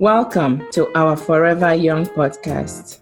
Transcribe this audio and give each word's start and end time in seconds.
Welcome 0.00 0.66
to 0.70 0.90
our 0.96 1.14
Forever 1.14 1.74
Young 1.74 2.06
podcast, 2.06 3.00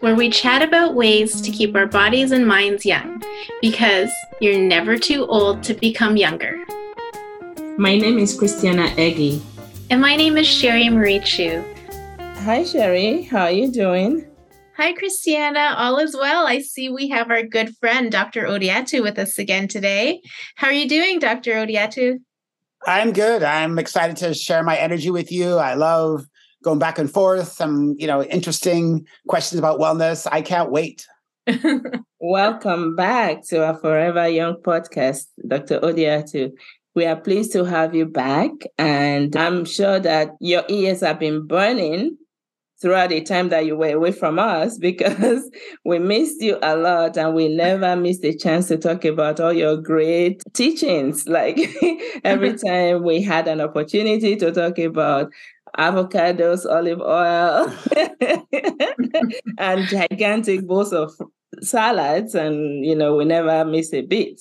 where 0.00 0.14
we 0.14 0.28
chat 0.28 0.60
about 0.60 0.94
ways 0.94 1.40
to 1.40 1.50
keep 1.50 1.74
our 1.74 1.86
bodies 1.86 2.32
and 2.32 2.46
minds 2.46 2.84
young 2.84 3.22
because 3.62 4.10
you're 4.38 4.60
never 4.60 4.98
too 4.98 5.24
old 5.24 5.62
to 5.62 5.72
become 5.72 6.18
younger. 6.18 6.62
My 7.78 7.96
name 7.96 8.18
is 8.18 8.38
Christiana 8.38 8.92
Eggy. 8.98 9.40
And 9.88 10.02
my 10.02 10.16
name 10.16 10.36
is 10.36 10.46
Sherry 10.46 10.90
Marie 10.90 11.20
Chu. 11.20 11.64
Hi, 12.18 12.62
Sherry. 12.62 13.22
How 13.22 13.44
are 13.44 13.50
you 13.50 13.72
doing? 13.72 14.26
Hi, 14.76 14.92
Christiana. 14.92 15.76
All 15.78 15.96
is 15.98 16.14
well. 16.14 16.46
I 16.46 16.58
see 16.58 16.90
we 16.90 17.08
have 17.08 17.30
our 17.30 17.42
good 17.42 17.74
friend, 17.78 18.12
Dr. 18.12 18.42
Odiatu, 18.42 19.02
with 19.02 19.18
us 19.18 19.38
again 19.38 19.66
today. 19.66 20.20
How 20.56 20.66
are 20.66 20.74
you 20.74 20.90
doing, 20.90 21.20
Dr. 21.20 21.52
Odiatu? 21.52 22.18
I'm 22.84 23.12
good. 23.12 23.42
I'm 23.42 23.78
excited 23.78 24.16
to 24.18 24.34
share 24.34 24.62
my 24.62 24.76
energy 24.76 25.10
with 25.10 25.32
you. 25.32 25.56
I 25.56 25.74
love 25.74 26.26
going 26.62 26.78
back 26.78 26.98
and 26.98 27.10
forth, 27.10 27.52
some, 27.52 27.94
you 27.98 28.06
know, 28.06 28.22
interesting 28.24 29.06
questions 29.28 29.58
about 29.58 29.80
wellness. 29.80 30.26
I 30.30 30.42
can't 30.42 30.70
wait. 30.70 31.06
Welcome 32.20 32.96
back 32.96 33.46
to 33.48 33.64
our 33.64 33.78
Forever 33.78 34.28
Young 34.28 34.56
podcast, 34.56 35.26
Dr. 35.46 35.80
Odiatu. 35.80 36.52
We 36.94 37.04
are 37.04 37.16
pleased 37.16 37.52
to 37.52 37.64
have 37.64 37.94
you 37.94 38.06
back, 38.06 38.50
and 38.78 39.36
I'm 39.36 39.64
sure 39.64 40.00
that 40.00 40.30
your 40.40 40.64
ears 40.68 41.02
have 41.02 41.20
been 41.20 41.46
burning 41.46 42.16
throughout 42.80 43.08
the 43.10 43.20
time 43.22 43.48
that 43.48 43.64
you 43.64 43.76
were 43.76 43.94
away 43.94 44.12
from 44.12 44.38
us 44.38 44.78
because 44.86 45.50
we 45.84 45.98
missed 45.98 46.40
you 46.42 46.58
a 46.62 46.76
lot 46.76 47.16
and 47.16 47.34
we 47.34 47.48
never 47.48 47.96
missed 47.96 48.24
a 48.24 48.36
chance 48.36 48.68
to 48.68 48.76
talk 48.76 49.04
about 49.04 49.40
all 49.40 49.52
your 49.52 49.76
great 49.76 50.42
teachings. 50.52 51.26
Like 51.36 51.58
every 52.24 52.56
time 52.66 53.02
we 53.02 53.20
had 53.20 53.46
an 53.46 53.60
opportunity 53.60 54.36
to 54.36 54.52
talk 54.52 54.78
about 54.78 55.30
avocados, 55.78 56.64
olive 56.64 57.00
oil, 57.02 57.70
and 59.58 59.86
gigantic 59.86 60.66
bowls 60.66 60.94
of 60.94 61.12
salads, 61.60 62.34
and 62.34 62.86
you 62.86 62.94
know, 62.94 63.16
we 63.16 63.26
never 63.26 63.66
miss 63.66 63.92
a 63.92 64.00
bit. 64.00 64.40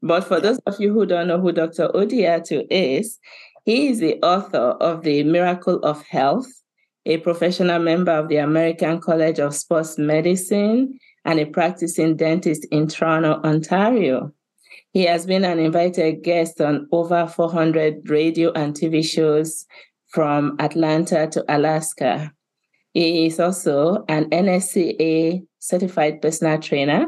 But 0.00 0.22
for 0.22 0.40
those 0.40 0.58
of 0.66 0.80
you 0.80 0.92
who 0.92 1.06
don't 1.06 1.26
know 1.26 1.40
who 1.40 1.50
Dr. 1.50 1.88
Odiatu 1.88 2.66
is, 2.70 3.18
he 3.64 3.88
is 3.88 3.98
the 3.98 4.22
author 4.22 4.76
of 4.80 5.02
The 5.02 5.24
Miracle 5.24 5.80
of 5.80 6.06
Health 6.06 6.46
a 7.08 7.16
professional 7.16 7.80
member 7.80 8.12
of 8.12 8.28
the 8.28 8.36
American 8.36 9.00
College 9.00 9.40
of 9.40 9.54
Sports 9.54 9.98
Medicine, 9.98 10.98
and 11.24 11.40
a 11.40 11.46
practicing 11.46 12.16
dentist 12.16 12.66
in 12.70 12.86
Toronto, 12.86 13.40
Ontario. 13.44 14.32
He 14.92 15.04
has 15.04 15.26
been 15.26 15.44
an 15.44 15.58
invited 15.58 16.22
guest 16.22 16.60
on 16.60 16.88
over 16.92 17.26
400 17.26 18.08
radio 18.08 18.52
and 18.52 18.74
TV 18.74 19.04
shows 19.04 19.66
from 20.08 20.56
Atlanta 20.58 21.26
to 21.32 21.44
Alaska. 21.48 22.32
He 22.92 23.26
is 23.26 23.40
also 23.40 24.04
an 24.08 24.30
NSCA 24.30 25.46
certified 25.58 26.22
personal 26.22 26.58
trainer, 26.58 27.06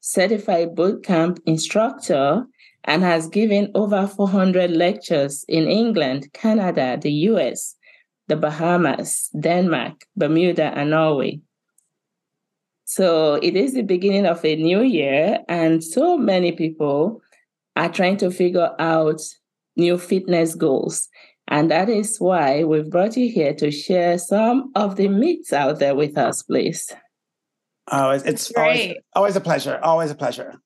certified 0.00 0.74
bootcamp 0.74 1.38
instructor, 1.46 2.46
and 2.84 3.02
has 3.02 3.28
given 3.28 3.70
over 3.74 4.06
400 4.06 4.70
lectures 4.70 5.44
in 5.48 5.68
England, 5.68 6.32
Canada, 6.32 6.98
the 7.00 7.12
US, 7.12 7.76
the 8.28 8.36
Bahamas, 8.36 9.30
Denmark, 9.38 10.04
Bermuda, 10.16 10.72
and 10.78 10.90
Norway. 10.90 11.40
So 12.84 13.34
it 13.34 13.56
is 13.56 13.74
the 13.74 13.82
beginning 13.82 14.26
of 14.26 14.44
a 14.44 14.56
new 14.56 14.82
year, 14.82 15.40
and 15.48 15.82
so 15.84 16.16
many 16.16 16.52
people 16.52 17.20
are 17.76 17.90
trying 17.90 18.16
to 18.18 18.30
figure 18.30 18.74
out 18.78 19.20
new 19.76 19.98
fitness 19.98 20.54
goals. 20.54 21.08
And 21.48 21.70
that 21.70 21.88
is 21.88 22.18
why 22.18 22.64
we've 22.64 22.90
brought 22.90 23.16
you 23.16 23.30
here 23.30 23.54
to 23.54 23.70
share 23.70 24.18
some 24.18 24.70
of 24.74 24.96
the 24.96 25.08
myths 25.08 25.52
out 25.52 25.78
there 25.78 25.94
with 25.94 26.18
us, 26.18 26.42
please. 26.42 26.90
Oh, 27.90 28.10
it's 28.10 28.52
always, 28.54 28.96
always 29.14 29.36
a 29.36 29.40
pleasure. 29.40 29.78
Always 29.82 30.10
a 30.10 30.14
pleasure. 30.14 30.60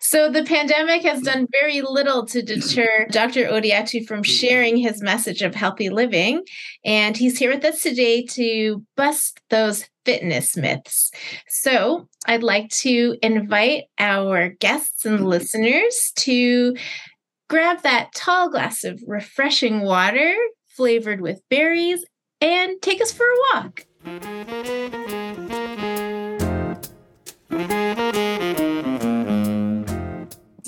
So 0.00 0.30
the 0.30 0.44
pandemic 0.46 1.02
has 1.02 1.20
done 1.22 1.46
very 1.50 1.80
little 1.80 2.24
to 2.26 2.42
deter 2.42 3.06
Dr. 3.10 3.46
Odiatu 3.46 4.06
from 4.06 4.22
mm-hmm. 4.22 4.30
sharing 4.30 4.76
his 4.76 5.02
message 5.02 5.42
of 5.42 5.54
healthy 5.54 5.90
living. 5.90 6.44
And 6.84 7.16
he's 7.16 7.38
here 7.38 7.52
with 7.52 7.64
us 7.64 7.80
today 7.80 8.24
to 8.26 8.84
bust 8.96 9.40
those 9.50 9.84
fitness 10.04 10.56
myths. 10.56 11.10
So 11.48 12.08
I'd 12.26 12.42
like 12.42 12.70
to 12.70 13.16
invite 13.22 13.84
our 13.98 14.50
guests 14.50 15.04
and 15.04 15.18
mm-hmm. 15.18 15.26
listeners 15.26 16.12
to 16.16 16.76
grab 17.48 17.82
that 17.82 18.14
tall 18.14 18.48
glass 18.48 18.84
of 18.84 19.02
refreshing 19.06 19.80
water 19.80 20.36
flavored 20.68 21.20
with 21.20 21.42
berries 21.50 22.04
and 22.40 22.80
take 22.80 23.02
us 23.02 23.12
for 23.12 23.26
a 23.26 23.36
walk. 23.52 23.84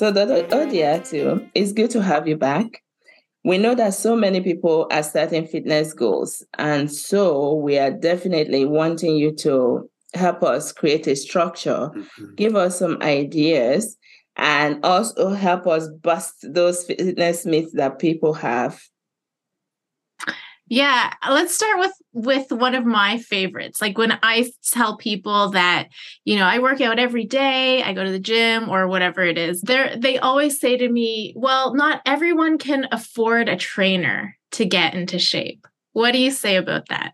So, 0.02 0.10
Dr. 0.10 0.48
Odiatu, 0.48 1.48
it's 1.54 1.72
good 1.72 1.90
to 1.90 2.02
have 2.02 2.26
you 2.26 2.36
back. 2.36 2.82
We 3.44 3.56
know 3.56 3.76
that 3.76 3.94
so 3.94 4.16
many 4.16 4.40
people 4.40 4.88
are 4.90 5.04
starting 5.04 5.46
fitness 5.46 5.92
goals. 5.92 6.44
And 6.58 6.90
so 6.90 7.54
we 7.54 7.78
are 7.78 7.92
definitely 7.92 8.64
wanting 8.64 9.14
you 9.14 9.30
to 9.36 9.88
help 10.14 10.42
us 10.42 10.72
create 10.72 11.06
a 11.06 11.14
structure, 11.14 11.92
mm-hmm. 11.94 12.34
give 12.34 12.56
us 12.56 12.80
some 12.80 13.00
ideas, 13.00 13.96
and 14.34 14.84
also 14.84 15.34
help 15.34 15.68
us 15.68 15.86
bust 15.86 16.46
those 16.52 16.84
fitness 16.84 17.46
myths 17.46 17.74
that 17.74 18.00
people 18.00 18.32
have. 18.32 18.82
Yeah, 20.72 21.12
let's 21.28 21.55
start 21.55 21.81
with 21.81 21.93
with 22.15 22.50
one 22.50 22.75
of 22.75 22.87
my 22.87 23.19
favorites. 23.19 23.83
Like 23.83 23.99
when 23.99 24.19
I 24.22 24.50
tell 24.72 24.97
people 24.97 25.50
that, 25.50 25.88
you 26.25 26.37
know, 26.37 26.47
I 26.47 26.60
work 26.60 26.81
out 26.81 26.99
every 26.99 27.27
day, 27.27 27.83
I 27.83 27.93
go 27.93 28.03
to 28.03 28.10
the 28.10 28.19
gym 28.19 28.71
or 28.71 28.88
whatever 28.88 29.22
it 29.22 29.37
is. 29.37 29.60
They 29.60 29.94
they 30.00 30.16
always 30.16 30.59
say 30.59 30.78
to 30.78 30.88
me, 30.88 31.34
"Well, 31.37 31.75
not 31.75 32.00
everyone 32.06 32.56
can 32.56 32.88
afford 32.91 33.50
a 33.50 33.56
trainer 33.59 34.34
to 34.53 34.65
get 34.65 34.94
into 34.94 35.19
shape." 35.19 35.66
What 35.93 36.12
do 36.12 36.19
you 36.19 36.31
say 36.31 36.56
about 36.56 36.89
that? 36.89 37.12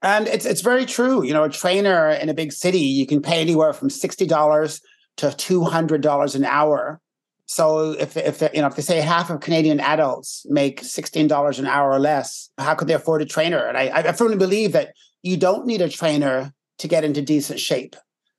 And 0.00 0.26
it's 0.26 0.46
it's 0.46 0.62
very 0.62 0.86
true. 0.86 1.22
You 1.22 1.34
know, 1.34 1.44
a 1.44 1.50
trainer 1.50 2.12
in 2.12 2.30
a 2.30 2.34
big 2.34 2.50
city, 2.50 2.78
you 2.78 3.06
can 3.06 3.20
pay 3.20 3.42
anywhere 3.42 3.74
from 3.74 3.90
$60 3.90 4.80
to 5.18 5.26
$200 5.26 6.34
an 6.34 6.44
hour 6.46 7.02
so 7.46 7.92
if 7.92 8.16
if 8.16 8.40
you 8.54 8.60
know 8.60 8.68
if 8.68 8.76
they 8.76 8.82
say 8.82 9.00
half 9.00 9.30
of 9.30 9.40
Canadian 9.40 9.80
adults 9.80 10.46
make 10.48 10.82
sixteen 10.82 11.28
dollars 11.28 11.58
an 11.58 11.66
hour 11.66 11.90
or 11.90 11.98
less, 11.98 12.50
how 12.58 12.74
could 12.74 12.88
they 12.88 12.94
afford 12.94 13.22
a 13.22 13.26
trainer? 13.26 13.64
And 13.66 13.76
I, 13.76 13.90
I 14.08 14.12
firmly 14.12 14.36
believe 14.36 14.72
that 14.72 14.94
you 15.22 15.36
don't 15.36 15.66
need 15.66 15.82
a 15.82 15.88
trainer 15.88 16.52
to 16.78 16.88
get 16.88 17.04
into 17.04 17.22
decent 17.22 17.60
shape. 17.60 17.96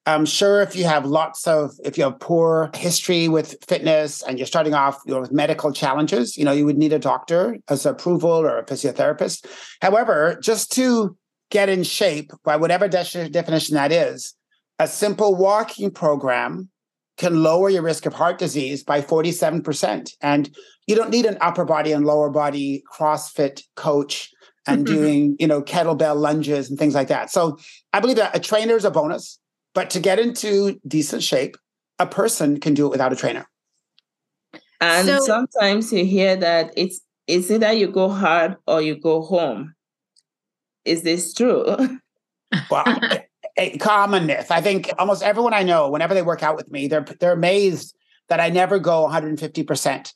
I'm 0.08 0.26
sure 0.26 0.62
if 0.62 0.76
you 0.76 0.86
have 0.86 1.06
lots 1.06 1.48
of 1.48 1.72
if 1.84 1.98
you 1.98 2.04
have 2.04 2.20
poor 2.20 2.70
history 2.76 3.28
with 3.28 3.56
fitness 3.68 4.22
and 4.24 4.38
you're 4.38 4.46
starting 4.46 4.74
off 4.74 5.00
you 5.06 5.14
know, 5.14 5.22
with 5.22 5.32
medical 5.32 5.72
challenges, 5.72 6.38
you 6.38 6.46
know 6.46 6.52
you 6.52 6.66
would 6.66 6.78
need 6.78 6.94
a 6.94 7.00
doctor 7.00 7.58
as 7.70 7.86
approval 7.86 8.32
or 8.32 8.58
a 8.58 8.66
physiotherapist. 8.66 9.46
However, 9.82 10.38
just 10.42 10.72
to 10.74 11.16
get 11.52 11.70
in 11.70 11.84
shape 11.84 12.32
by 12.44 12.56
whatever 12.56 12.88
de- 12.88 13.30
definition 13.30 13.76
that 13.76 13.92
is, 13.92 14.34
a 14.80 14.88
simple 14.88 15.36
walking 15.36 15.92
program 15.92 16.70
can 17.18 17.42
lower 17.42 17.70
your 17.70 17.82
risk 17.82 18.06
of 18.06 18.14
heart 18.14 18.38
disease 18.38 18.84
by 18.84 19.02
47%. 19.02 20.12
And 20.22 20.56
you 20.88 20.96
don't 20.96 21.10
need 21.10 21.26
an 21.26 21.38
upper 21.42 21.66
body 21.66 21.92
and 21.92 22.06
lower 22.06 22.30
body 22.30 22.84
CrossFit 22.94 23.64
coach 23.76 24.32
and 24.68 24.86
mm-hmm. 24.86 24.96
doing, 24.96 25.36
you 25.40 25.48
know, 25.48 25.62
kettlebell 25.62 26.18
lunges 26.18 26.70
and 26.70 26.78
things 26.78 26.94
like 26.94 27.08
that. 27.08 27.32
So 27.32 27.58
I 27.94 28.00
believe 28.00 28.18
that 28.18 28.36
a 28.36 28.40
trainer 28.40 28.76
is 28.76 28.86
a 28.86 28.92
bonus, 28.92 29.40
but 29.74 29.90
to 29.92 30.00
get 30.00 30.20
into 30.20 30.80
decent 30.88 31.24
shape, 31.24 31.58
a 32.00 32.06
person 32.06 32.60
can 32.60 32.74
do 32.74 32.86
it 32.86 32.90
without 32.90 33.14
a 33.14 33.16
trainer. 33.16 33.48
And 34.82 35.08
so, 35.08 35.20
sometimes 35.20 35.94
you 35.94 36.06
hear 36.06 36.36
that 36.36 36.74
it's 36.76 37.00
it's 37.28 37.50
either 37.50 37.72
you 37.72 37.88
go 37.88 38.10
hard 38.10 38.58
or 38.68 38.82
you 38.82 39.00
go 39.00 39.22
home. 39.22 39.74
Is 40.84 41.04
this 41.04 41.34
true? 41.34 41.64
well, 42.70 42.86
common 43.80 44.26
myth. 44.26 44.52
I 44.52 44.62
think 44.62 44.92
almost 44.98 45.24
everyone 45.24 45.54
I 45.54 45.64
know, 45.64 45.90
whenever 45.90 46.14
they 46.14 46.22
work 46.22 46.44
out 46.44 46.56
with 46.56 46.70
me, 46.72 46.88
they're 46.88 47.06
they're 47.20 47.34
amazed 47.34 47.96
that 48.30 48.40
I 48.40 48.50
never 48.50 48.80
go 48.80 49.08
150%. 49.08 50.14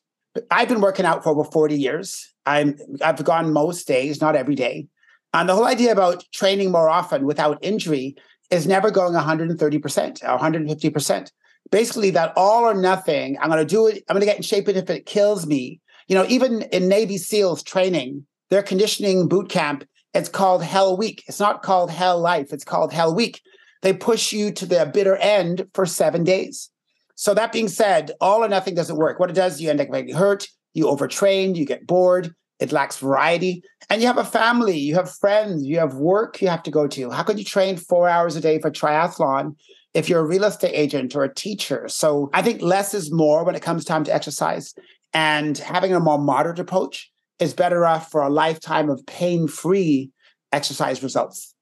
I've 0.52 0.68
been 0.68 0.82
working 0.82 1.06
out 1.06 1.24
for 1.24 1.30
over 1.30 1.44
40 1.44 1.76
years. 1.76 2.34
I'm 2.46 2.76
I've 3.02 3.24
gone 3.24 3.54
most 3.54 3.88
days, 3.88 4.22
not 4.22 4.36
every 4.36 4.56
day. 4.56 4.88
And 5.34 5.48
the 5.48 5.56
whole 5.56 5.66
idea 5.66 5.92
about 5.92 6.24
training 6.34 6.72
more 6.72 6.90
often 6.90 7.26
without 7.26 7.60
injury 7.62 8.16
is 8.50 8.66
never 8.66 8.90
going 8.90 9.14
130% 9.14 10.24
or 10.24 10.40
150%. 10.40 11.32
Basically, 11.72 12.10
that 12.12 12.34
all 12.36 12.64
or 12.64 12.74
nothing, 12.74 13.38
I'm 13.40 13.50
going 13.50 13.60
to 13.60 13.66
do 13.66 13.86
it, 13.86 14.04
I'm 14.10 14.16
going 14.16 14.22
to 14.22 14.26
get 14.26 14.38
in 14.38 14.42
shape 14.42 14.68
if 14.68 14.90
it 14.90 15.06
kills 15.06 15.46
me. 15.46 15.82
You 16.08 16.16
know, 16.16 16.26
even 16.28 16.64
in 16.64 16.88
Navy 16.88 17.20
SEALs 17.20 17.62
training, 17.62 18.26
their 18.50 18.64
conditioning 18.64 19.28
boot 19.28 19.50
camp 19.50 19.84
it's 20.19 20.30
called 20.30 20.62
Hell 20.62 20.98
Week. 20.98 21.24
It's 21.27 21.39
not 21.39 21.63
called 21.63 21.89
Hell 21.89 22.19
Life. 22.19 22.51
It's 22.51 22.66
called 22.66 22.92
Hell 22.92 23.16
Week. 23.16 23.42
They 23.81 23.94
push 23.94 24.33
you 24.33 24.51
to 24.51 24.66
the 24.66 24.92
bitter 24.94 25.16
end 25.16 25.68
for 25.74 25.86
seven 25.86 26.25
days. 26.25 26.69
So 27.16 27.33
that 27.33 27.54
being 27.54 27.69
said, 27.69 28.12
all 28.19 28.44
or 28.44 28.50
nothing 28.50 28.75
doesn't 28.75 28.98
work. 28.98 29.18
What 29.18 29.30
it 29.30 29.33
does, 29.33 29.62
you 29.62 29.69
end 29.69 29.80
up 29.80 29.89
getting 29.89 30.13
hurt, 30.13 30.48
you 30.74 30.86
overtrain, 30.86 31.56
you 31.56 31.66
get 31.66 31.88
bored, 31.88 32.33
it 32.60 32.74
lacks 32.74 32.98
variety. 32.98 33.63
And 33.89 34.01
you 34.01 34.07
have 34.07 34.18
a 34.18 34.25
family, 34.25 34.77
you 34.77 34.95
have 34.95 35.10
friends, 35.10 35.66
you 35.66 35.80
have 35.80 35.95
work 35.95 36.42
you 36.42 36.50
have 36.50 36.63
to 36.63 36.71
go 36.71 36.86
to. 36.88 37.10
How 37.10 37.24
could 37.24 37.39
you 37.39 37.45
train 37.45 37.77
four 37.77 38.10
hours 38.10 38.36
a 38.36 38.42
day 38.42 38.60
for 38.60 38.69
triathlon 38.69 39.56
if 39.94 40.10
you're 40.10 40.19
a 40.19 40.27
real 40.27 40.44
estate 40.44 40.74
agent 40.74 41.16
or 41.16 41.24
a 41.24 41.33
teacher? 41.33 41.88
So 41.88 42.30
I 42.33 42.42
think 42.42 42.62
less 42.62 42.94
is 42.94 43.10
more 43.10 43.45
when 43.45 43.56
it 43.56 43.62
comes 43.62 43.86
time 43.86 44.04
to 44.04 44.13
exercise. 44.13 44.74
And 45.13 45.57
having 45.57 45.94
a 45.94 46.00
more 46.00 46.19
moderate 46.19 46.60
approach 46.60 47.10
is 47.40 47.54
better 47.54 47.86
off 47.86 48.12
for 48.12 48.22
a 48.22 48.30
lifetime 48.30 48.90
of 48.90 49.06
pain 49.06 49.48
free 49.48 50.12
exercise 50.52 51.02
results. 51.04 51.54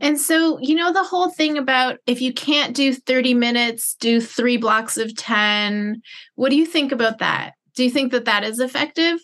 And 0.00 0.18
so, 0.20 0.58
you 0.60 0.74
know, 0.74 0.92
the 0.92 1.02
whole 1.02 1.30
thing 1.30 1.58
about 1.58 1.98
if 2.06 2.20
you 2.20 2.32
can't 2.32 2.74
do 2.74 2.94
30 2.94 3.34
minutes, 3.34 3.96
do 3.98 4.20
three 4.20 4.56
blocks 4.56 4.96
of 4.96 5.16
10. 5.16 6.00
What 6.34 6.50
do 6.50 6.56
you 6.56 6.66
think 6.66 6.92
about 6.92 7.18
that? 7.18 7.52
Do 7.74 7.84
you 7.84 7.90
think 7.90 8.12
that 8.12 8.26
that 8.26 8.44
is 8.44 8.60
effective? 8.60 9.18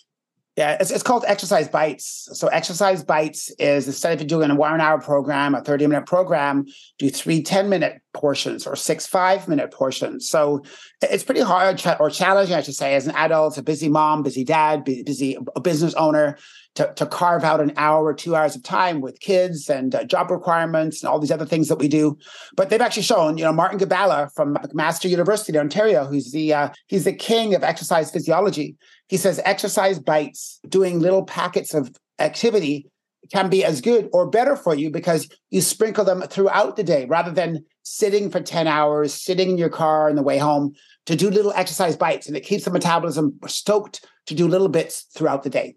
Yeah, 0.58 0.76
it's, 0.80 0.90
it's 0.90 1.04
called 1.04 1.24
Exercise 1.28 1.68
Bites. 1.68 2.28
So, 2.32 2.48
Exercise 2.48 3.04
Bites 3.04 3.48
is 3.60 3.86
instead 3.86 4.20
of 4.20 4.26
doing 4.26 4.50
a 4.50 4.56
one 4.56 4.80
hour 4.80 5.00
program, 5.00 5.54
a 5.54 5.62
30 5.62 5.86
minute 5.86 6.04
program, 6.04 6.66
do 6.98 7.10
three 7.10 7.44
10 7.44 7.68
minute 7.68 8.02
portions 8.12 8.66
or 8.66 8.74
six 8.74 9.06
five 9.06 9.46
minute 9.46 9.70
portions. 9.70 10.28
So, 10.28 10.64
it's 11.00 11.22
pretty 11.22 11.42
hard 11.42 11.80
or 12.00 12.10
challenging, 12.10 12.56
I 12.56 12.62
should 12.62 12.74
say, 12.74 12.96
as 12.96 13.06
an 13.06 13.14
adult, 13.14 13.56
a 13.56 13.62
busy 13.62 13.88
mom, 13.88 14.24
busy 14.24 14.42
dad, 14.42 14.82
busy 14.82 15.38
a 15.54 15.60
business 15.60 15.94
owner 15.94 16.36
to, 16.74 16.92
to 16.94 17.06
carve 17.06 17.44
out 17.44 17.60
an 17.60 17.72
hour 17.76 18.04
or 18.04 18.14
two 18.14 18.36
hours 18.36 18.54
of 18.54 18.62
time 18.62 19.00
with 19.00 19.18
kids 19.20 19.68
and 19.68 19.94
uh, 19.94 20.04
job 20.04 20.30
requirements 20.30 21.02
and 21.02 21.08
all 21.08 21.18
these 21.18 21.32
other 21.32 21.46
things 21.46 21.68
that 21.68 21.78
we 21.78 21.88
do. 21.88 22.16
But 22.56 22.70
they've 22.70 22.80
actually 22.80 23.02
shown, 23.02 23.38
you 23.38 23.44
know, 23.44 23.52
Martin 23.52 23.78
Gibala 23.78 24.30
from 24.34 24.54
McMaster 24.54 25.08
University 25.08 25.52
in 25.52 25.60
Ontario, 25.60 26.04
who's 26.04 26.32
the 26.32 26.52
uh, 26.52 26.68
he's 26.88 27.04
the 27.04 27.12
king 27.12 27.54
of 27.54 27.64
exercise 27.64 28.10
physiology. 28.10 28.76
He 29.08 29.16
says 29.16 29.40
exercise 29.44 29.98
bites, 29.98 30.60
doing 30.68 31.00
little 31.00 31.24
packets 31.24 31.74
of 31.74 31.94
activity 32.18 32.90
can 33.32 33.50
be 33.50 33.64
as 33.64 33.80
good 33.80 34.08
or 34.12 34.30
better 34.30 34.56
for 34.56 34.74
you 34.74 34.90
because 34.90 35.28
you 35.50 35.60
sprinkle 35.60 36.04
them 36.04 36.22
throughout 36.22 36.76
the 36.76 36.84
day 36.84 37.04
rather 37.06 37.30
than 37.30 37.64
sitting 37.82 38.30
for 38.30 38.40
10 38.40 38.66
hours, 38.66 39.12
sitting 39.12 39.50
in 39.50 39.58
your 39.58 39.68
car 39.68 40.08
on 40.08 40.16
the 40.16 40.22
way 40.22 40.38
home 40.38 40.74
to 41.06 41.16
do 41.16 41.30
little 41.30 41.52
exercise 41.52 41.96
bites. 41.96 42.26
And 42.26 42.36
it 42.36 42.44
keeps 42.44 42.64
the 42.64 42.70
metabolism 42.70 43.38
stoked 43.46 44.06
to 44.26 44.34
do 44.34 44.46
little 44.46 44.68
bits 44.68 45.06
throughout 45.14 45.42
the 45.42 45.50
day. 45.50 45.76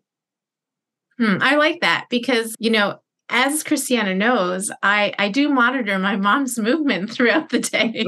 Hmm, 1.18 1.38
I 1.42 1.56
like 1.56 1.82
that 1.82 2.08
because, 2.10 2.56
you 2.60 2.70
know, 2.70 3.00
as 3.32 3.64
Christiana 3.64 4.14
knows, 4.14 4.70
I, 4.84 5.14
I 5.18 5.30
do 5.30 5.50
monitor 5.50 5.98
my 5.98 6.18
mom's 6.18 6.60
movement 6.60 7.10
throughout 7.14 7.50
the 7.50 7.60
day. 7.60 8.06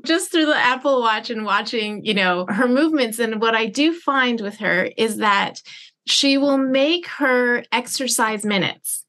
Just 0.04 0.32
through 0.32 0.46
the 0.46 0.56
Apple 0.56 1.00
Watch 1.00 1.30
and 1.30 1.44
watching, 1.44 2.04
you 2.04 2.14
know, 2.14 2.46
her 2.48 2.66
movements. 2.66 3.18
And 3.18 3.40
what 3.40 3.54
I 3.54 3.66
do 3.66 3.92
find 3.92 4.40
with 4.40 4.56
her 4.58 4.90
is 4.96 5.18
that 5.18 5.60
she 6.06 6.38
will 6.38 6.58
make 6.58 7.06
her 7.06 7.62
exercise 7.70 8.44
minutes, 8.44 9.04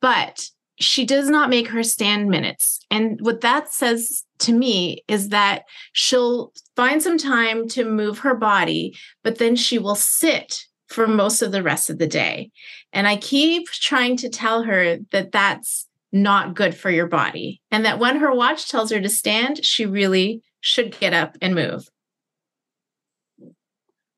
but 0.00 0.50
she 0.78 1.06
does 1.06 1.30
not 1.30 1.48
make 1.48 1.68
her 1.68 1.82
stand 1.82 2.28
minutes. 2.28 2.80
And 2.90 3.18
what 3.22 3.40
that 3.40 3.72
says 3.72 4.24
to 4.40 4.52
me 4.52 5.04
is 5.08 5.30
that 5.30 5.62
she'll 5.92 6.52
find 6.74 7.02
some 7.02 7.16
time 7.16 7.66
to 7.68 7.84
move 7.84 8.18
her 8.18 8.34
body, 8.34 8.94
but 9.22 9.38
then 9.38 9.56
she 9.56 9.78
will 9.78 9.94
sit 9.94 10.66
for 10.88 11.06
most 11.06 11.42
of 11.42 11.52
the 11.52 11.62
rest 11.62 11.90
of 11.90 11.98
the 11.98 12.06
day. 12.06 12.50
And 12.92 13.06
I 13.06 13.16
keep 13.16 13.68
trying 13.68 14.16
to 14.18 14.28
tell 14.28 14.62
her 14.62 14.98
that 15.12 15.32
that's 15.32 15.86
not 16.12 16.54
good 16.54 16.74
for 16.74 16.90
your 16.90 17.06
body. 17.06 17.60
And 17.70 17.84
that 17.84 17.98
when 17.98 18.16
her 18.16 18.34
watch 18.34 18.68
tells 18.68 18.90
her 18.90 19.00
to 19.00 19.08
stand, 19.08 19.64
she 19.64 19.86
really 19.86 20.42
should 20.60 20.98
get 20.98 21.12
up 21.12 21.36
and 21.40 21.54
move. 21.54 21.88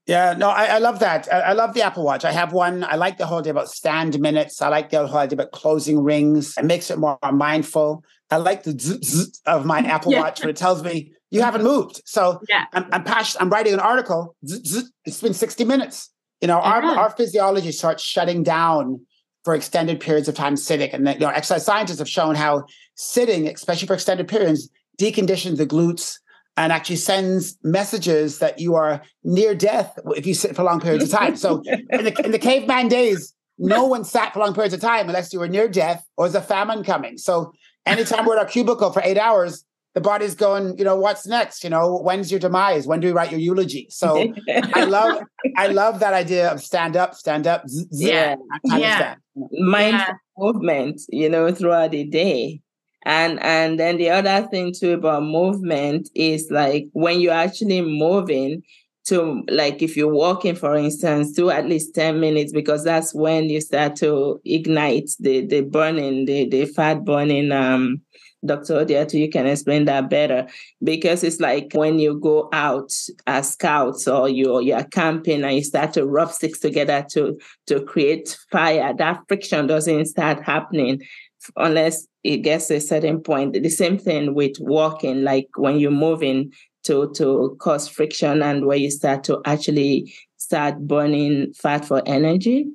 Yeah, 0.07 0.35
no, 0.39 0.49
I, 0.49 0.65
I 0.65 0.79
love 0.79 1.01
that. 1.01 1.31
I, 1.31 1.41
I, 1.41 1.53
love 1.53 1.75
the 1.75 1.83
Apple 1.83 2.03
Watch. 2.03 2.25
I 2.25 2.33
have 2.33 2.55
one. 2.55 2.83
I 2.83 2.95
like 2.95 3.19
the 3.19 3.27
whole 3.27 3.41
idea 3.41 3.51
about 3.51 3.69
stand 3.69 4.19
minutes. 4.19 4.63
I 4.63 4.69
like 4.69 4.89
the 4.89 5.07
whole 5.07 5.19
idea 5.19 5.37
about 5.37 5.53
closing 5.53 6.03
rings. 6.03 6.55
It 6.57 6.65
makes 6.65 6.91
it 6.91 6.99
more 6.99 7.19
mindful. 7.31 8.03
I 8.31 8.39
like 8.39 8.63
the 8.63 8.73
zzz, 8.73 9.07
zzz 9.07 9.41
of 9.45 9.67
my 9.67 9.81
Apple 9.87 10.13
yeah. 10.13 10.21
Watch 10.21 10.41
when 10.41 10.49
it 10.49 10.57
tells 10.57 10.83
me 10.83 11.13
you 11.31 11.43
haven't 11.43 11.63
moved. 11.63 12.01
So 12.07 12.41
yeah. 12.49 12.65
I'm, 12.73 12.87
I'm, 12.91 13.05
passionate. 13.05 13.43
I'm 13.43 13.51
writing 13.51 13.75
an 13.75 13.81
article. 13.81 14.35
Zzz, 14.47 14.91
it's 15.05 15.21
been 15.21 15.35
60 15.35 15.65
minutes. 15.65 16.11
You 16.41 16.49
know, 16.49 16.59
our, 16.59 16.81
mm-hmm. 16.81 16.99
our 16.99 17.11
physiology 17.11 17.73
starts 17.73 18.03
shutting 18.03 18.43
down 18.43 19.01
for 19.45 19.55
extended 19.55 20.01
periods 20.01 20.29
of 20.29 20.35
time 20.35 20.57
sitting. 20.57 20.91
And 20.91 21.07
you 21.09 21.19
know, 21.21 21.29
exercise 21.29 21.65
scientists 21.65 21.99
have 21.99 22.09
shown 22.09 22.35
how 22.35 22.65
sitting, 22.95 23.49
especially 23.49 23.87
for 23.87 23.95
extended 23.95 24.29
periods, 24.29 24.69
deconditions 25.01 25.57
the 25.57 25.67
glutes 25.67 26.19
and 26.57 26.73
actually 26.73 26.97
sends 26.97 27.57
messages 27.63 28.41
that 28.41 28.59
you 28.59 28.75
are 28.75 29.01
near 29.23 29.55
death 29.55 29.97
if 30.17 30.27
you 30.27 30.35
sit 30.35 30.57
for 30.57 30.65
long 30.65 30.81
periods 30.81 31.05
of 31.05 31.11
time. 31.11 31.37
So 31.37 31.63
in 31.67 32.05
the, 32.05 32.23
in 32.25 32.33
the 32.33 32.39
caveman 32.39 32.89
days, 32.89 33.33
no 33.59 33.87
one 33.87 34.05
sat 34.05 34.33
for 34.33 34.41
long 34.41 34.55
periods 34.55 34.75
of 34.75 34.81
time 34.81 35.07
unless 35.07 35.33
you 35.33 35.39
were 35.39 35.49
near 35.49 35.69
death 35.69 36.05
or 36.17 36.29
there's 36.29 36.43
a 36.43 36.47
famine 36.47 36.83
coming. 36.83 37.17
So 37.17 37.53
anytime 37.87 38.27
we're 38.27 38.35
in 38.35 38.41
our 38.41 38.45
cubicle 38.45 38.93
for 38.93 39.03
eight 39.05 39.19
hours, 39.19 39.65
the 39.99 40.03
body's 40.03 40.37
going, 40.37 40.79
you 40.79 40.85
know, 40.85 40.95
what's 40.95 41.27
next? 41.27 41.65
You 41.65 41.71
know, 41.71 41.99
when's 41.99 42.31
your 42.31 42.39
demise? 42.39 42.87
When 42.87 43.01
do 43.01 43.09
we 43.09 43.13
write 43.13 43.33
your 43.33 43.41
eulogy? 43.41 43.89
So 43.91 44.33
I 44.73 44.85
love, 44.85 45.21
I 45.57 45.67
love 45.67 45.99
that 45.99 46.15
idea 46.15 46.53
of 46.53 46.63
stand 46.63 46.97
up, 46.97 47.17
stand 47.17 47.49
up, 47.49 47.69
z- 47.69 47.89
yeah, 47.91 48.37
yeah, 48.63 49.17
mindful 49.51 50.07
yeah. 50.07 50.15
movement, 50.39 51.01
you 51.09 51.29
know, 51.29 51.51
throughout 51.53 51.91
the 51.91 52.05
day. 52.05 52.61
And 53.07 53.43
and 53.43 53.81
then 53.81 53.97
the 53.97 54.11
other 54.11 54.47
thing 54.47 54.73
too 54.73 54.93
about 54.93 55.25
movement 55.25 56.11
is 56.15 56.49
like 56.49 56.87
when 56.93 57.21
you're 57.21 57.33
actually 57.35 57.81
moving, 57.81 58.63
to 59.07 59.43
like 59.49 59.81
if 59.81 59.97
you're 59.97 60.13
walking 60.13 60.55
for 60.55 60.77
instance 60.77 61.33
do 61.33 61.49
at 61.49 61.67
least 61.67 61.95
10 61.95 62.21
minutes 62.21 62.53
because 62.53 62.85
that's 62.85 63.15
when 63.15 63.49
you 63.49 63.59
start 63.59 63.97
to 63.97 64.39
ignite 64.45 65.09
the 65.19 65.47
the 65.47 65.63
burning 65.63 66.27
the 66.27 66.47
the 66.51 66.67
fat 66.67 67.07
burning 67.07 67.51
um 67.51 68.03
Dr. 68.47 68.85
Odiatu, 68.85 69.15
you 69.15 69.29
can 69.29 69.47
explain 69.47 69.85
that 69.87 70.09
better 70.09 70.47
because 70.83 71.25
it's 71.25 71.41
like 71.41 71.73
when 71.73 71.99
you 71.99 72.19
go 72.21 72.49
out 72.53 72.93
as 73.27 73.53
scouts 73.53 74.07
or 74.07 74.29
you're, 74.29 74.63
you're 74.63 74.85
camping 74.85 75.43
and 75.43 75.57
you 75.57 75.65
start 75.65 75.93
to 75.95 76.07
rub 76.07 76.31
sticks 76.31 76.61
together 76.61 77.05
to, 77.11 77.39
to 77.67 77.81
create 77.83 78.37
fire, 78.53 78.95
that 78.97 79.21
friction 79.27 79.67
doesn't 79.67 80.07
start 80.07 80.43
happening 80.45 81.03
unless 81.57 82.07
it 82.23 82.39
gets 82.39 82.71
a 82.71 82.81
certain 82.81 83.21
point. 83.21 83.55
The 83.55 83.69
same 83.69 83.99
thing 83.99 84.35
with 84.35 84.57
walking, 84.61 85.25
like 85.25 85.49
when 85.57 85.79
you're 85.79 85.91
moving 85.91 86.53
to, 86.85 87.13
to 87.17 87.57
cause 87.61 87.89
friction 87.89 88.43
and 88.43 88.67
where 88.67 88.77
you 88.77 88.91
start 88.91 89.25
to 89.25 89.41
actually 89.45 90.15
start 90.37 90.79
burning 90.87 91.53
fat 91.55 91.85
for 91.85 92.03
energy. 92.07 92.67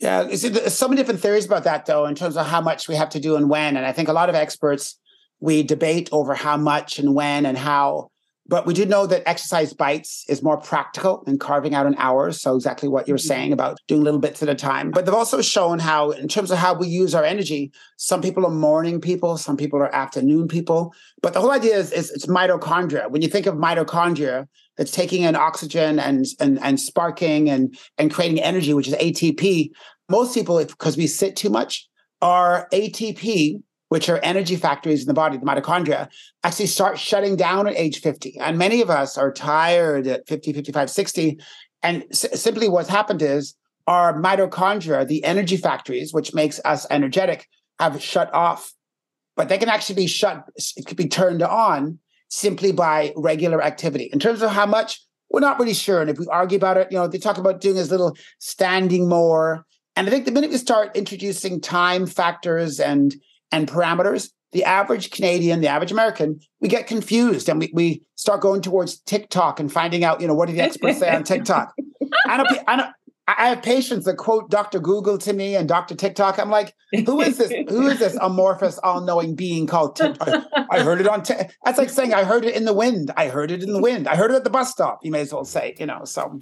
Yeah, 0.00 0.24
there's 0.24 0.74
so 0.74 0.88
many 0.88 1.00
different 1.00 1.20
theories 1.20 1.46
about 1.46 1.64
that, 1.64 1.86
though, 1.86 2.04
in 2.06 2.14
terms 2.14 2.36
of 2.36 2.46
how 2.46 2.60
much 2.60 2.88
we 2.88 2.96
have 2.96 3.10
to 3.10 3.20
do 3.20 3.36
and 3.36 3.48
when. 3.48 3.76
And 3.76 3.86
I 3.86 3.92
think 3.92 4.08
a 4.08 4.12
lot 4.12 4.28
of 4.28 4.34
experts 4.34 4.98
we 5.40 5.62
debate 5.62 6.08
over 6.10 6.34
how 6.34 6.56
much 6.56 6.98
and 6.98 7.14
when 7.14 7.46
and 7.46 7.56
how. 7.56 8.10
But 8.46 8.66
we 8.66 8.74
do 8.74 8.84
know 8.84 9.06
that 9.06 9.26
exercise 9.26 9.72
bites 9.72 10.24
is 10.28 10.42
more 10.42 10.58
practical 10.58 11.22
than 11.24 11.38
carving 11.38 11.74
out 11.74 11.86
an 11.86 11.94
hour. 11.96 12.30
So 12.30 12.54
exactly 12.54 12.88
what 12.88 13.08
you're 13.08 13.16
mm-hmm. 13.16 13.26
saying 13.26 13.52
about 13.52 13.78
doing 13.88 14.04
little 14.04 14.20
bits 14.20 14.42
at 14.42 14.50
a 14.50 14.54
time. 14.54 14.90
But 14.90 15.06
they've 15.06 15.14
also 15.14 15.40
shown 15.40 15.78
how, 15.78 16.10
in 16.10 16.28
terms 16.28 16.50
of 16.50 16.58
how 16.58 16.74
we 16.74 16.86
use 16.86 17.14
our 17.14 17.24
energy, 17.24 17.72
some 17.96 18.20
people 18.20 18.44
are 18.44 18.50
morning 18.50 19.00
people, 19.00 19.38
some 19.38 19.56
people 19.56 19.78
are 19.78 19.94
afternoon 19.94 20.48
people. 20.48 20.92
But 21.22 21.32
the 21.32 21.40
whole 21.40 21.52
idea 21.52 21.76
is, 21.76 21.90
is 21.90 22.10
it's 22.10 22.26
mitochondria. 22.26 23.10
When 23.10 23.22
you 23.22 23.28
think 23.28 23.46
of 23.46 23.54
mitochondria, 23.54 24.46
it's 24.76 24.90
taking 24.90 25.22
in 25.22 25.36
oxygen 25.36 25.98
and 25.98 26.26
and 26.40 26.58
and 26.60 26.80
sparking 26.80 27.48
and 27.48 27.78
and 27.96 28.12
creating 28.12 28.40
energy, 28.40 28.74
which 28.74 28.88
is 28.88 28.94
ATP. 28.94 29.70
Most 30.10 30.34
people, 30.34 30.62
because 30.62 30.96
we 30.96 31.06
sit 31.06 31.36
too 31.36 31.48
much, 31.48 31.88
are 32.20 32.68
ATP 32.72 33.62
which 33.94 34.08
are 34.08 34.18
energy 34.24 34.56
factories 34.56 35.02
in 35.02 35.06
the 35.06 35.14
body, 35.14 35.36
the 35.36 35.46
mitochondria, 35.46 36.08
actually 36.42 36.66
start 36.66 36.98
shutting 36.98 37.36
down 37.36 37.68
at 37.68 37.76
age 37.76 38.00
50. 38.00 38.36
And 38.40 38.58
many 38.58 38.82
of 38.82 38.90
us 38.90 39.16
are 39.16 39.32
tired 39.32 40.08
at 40.08 40.26
50, 40.26 40.52
55, 40.52 40.90
60. 40.90 41.38
And 41.80 42.04
s- 42.10 42.42
simply 42.42 42.68
what's 42.68 42.88
happened 42.88 43.22
is 43.22 43.54
our 43.86 44.20
mitochondria, 44.20 45.06
the 45.06 45.22
energy 45.22 45.56
factories, 45.56 46.12
which 46.12 46.34
makes 46.34 46.60
us 46.64 46.88
energetic, 46.90 47.46
have 47.78 48.02
shut 48.02 48.34
off. 48.34 48.72
But 49.36 49.48
they 49.48 49.58
can 49.58 49.68
actually 49.68 49.94
be 49.94 50.08
shut, 50.08 50.42
it 50.76 50.86
could 50.86 50.96
be 50.96 51.06
turned 51.06 51.42
on 51.44 52.00
simply 52.26 52.72
by 52.72 53.12
regular 53.14 53.62
activity. 53.62 54.10
In 54.12 54.18
terms 54.18 54.42
of 54.42 54.50
how 54.50 54.66
much, 54.66 55.06
we're 55.30 55.38
not 55.38 55.60
really 55.60 55.72
sure. 55.72 56.00
And 56.00 56.10
if 56.10 56.18
we 56.18 56.26
argue 56.26 56.56
about 56.56 56.78
it, 56.78 56.88
you 56.90 56.98
know, 56.98 57.06
they 57.06 57.18
talk 57.18 57.38
about 57.38 57.60
doing 57.60 57.78
as 57.78 57.92
little 57.92 58.16
standing 58.40 59.08
more. 59.08 59.64
And 59.94 60.08
I 60.08 60.10
think 60.10 60.24
the 60.24 60.32
minute 60.32 60.50
we 60.50 60.56
start 60.56 60.96
introducing 60.96 61.60
time 61.60 62.06
factors 62.08 62.80
and 62.80 63.14
and 63.54 63.68
parameters, 63.68 64.30
the 64.52 64.64
average 64.64 65.10
Canadian, 65.10 65.60
the 65.60 65.68
average 65.68 65.92
American, 65.92 66.40
we 66.60 66.68
get 66.68 66.86
confused 66.86 67.48
and 67.48 67.60
we, 67.60 67.70
we 67.72 68.02
start 68.16 68.40
going 68.40 68.60
towards 68.60 68.98
TikTok 69.00 69.60
and 69.60 69.72
finding 69.72 70.04
out, 70.04 70.20
you 70.20 70.26
know, 70.26 70.34
what 70.34 70.48
do 70.48 70.54
the 70.54 70.60
experts 70.60 70.98
say 70.98 71.14
on 71.14 71.22
TikTok? 71.24 71.72
I 72.28 72.36
don't, 72.36 72.48
I 72.66 72.76
don't, 72.76 72.90
I 73.26 73.48
have 73.48 73.62
patients 73.62 74.04
that 74.04 74.16
quote 74.16 74.50
Dr. 74.50 74.80
Google 74.80 75.18
to 75.18 75.32
me 75.32 75.54
and 75.56 75.68
Dr. 75.68 75.94
TikTok. 75.94 76.38
I'm 76.38 76.50
like, 76.50 76.74
who 77.06 77.20
is 77.20 77.38
this? 77.38 77.52
Who 77.68 77.86
is 77.86 77.98
this 77.98 78.18
amorphous, 78.20 78.78
all-knowing 78.78 79.34
being 79.34 79.66
called 79.66 79.96
TikTok? 79.96 80.44
I 80.70 80.82
heard 80.82 81.00
it 81.00 81.06
on. 81.06 81.22
T- 81.22 81.34
That's 81.64 81.78
like 81.78 81.90
saying 81.90 82.12
I 82.12 82.24
heard 82.24 82.44
it 82.44 82.54
in 82.54 82.64
the 82.64 82.74
wind. 82.74 83.12
I 83.16 83.28
heard 83.28 83.50
it 83.50 83.62
in 83.62 83.72
the 83.72 83.80
wind. 83.80 84.08
I 84.08 84.16
heard 84.16 84.30
it 84.30 84.34
at 84.34 84.44
the 84.44 84.50
bus 84.50 84.70
stop. 84.70 84.98
You 85.02 85.10
may 85.10 85.22
as 85.22 85.32
well 85.32 85.44
say, 85.44 85.74
you 85.78 85.86
know. 85.86 86.04
So. 86.04 86.40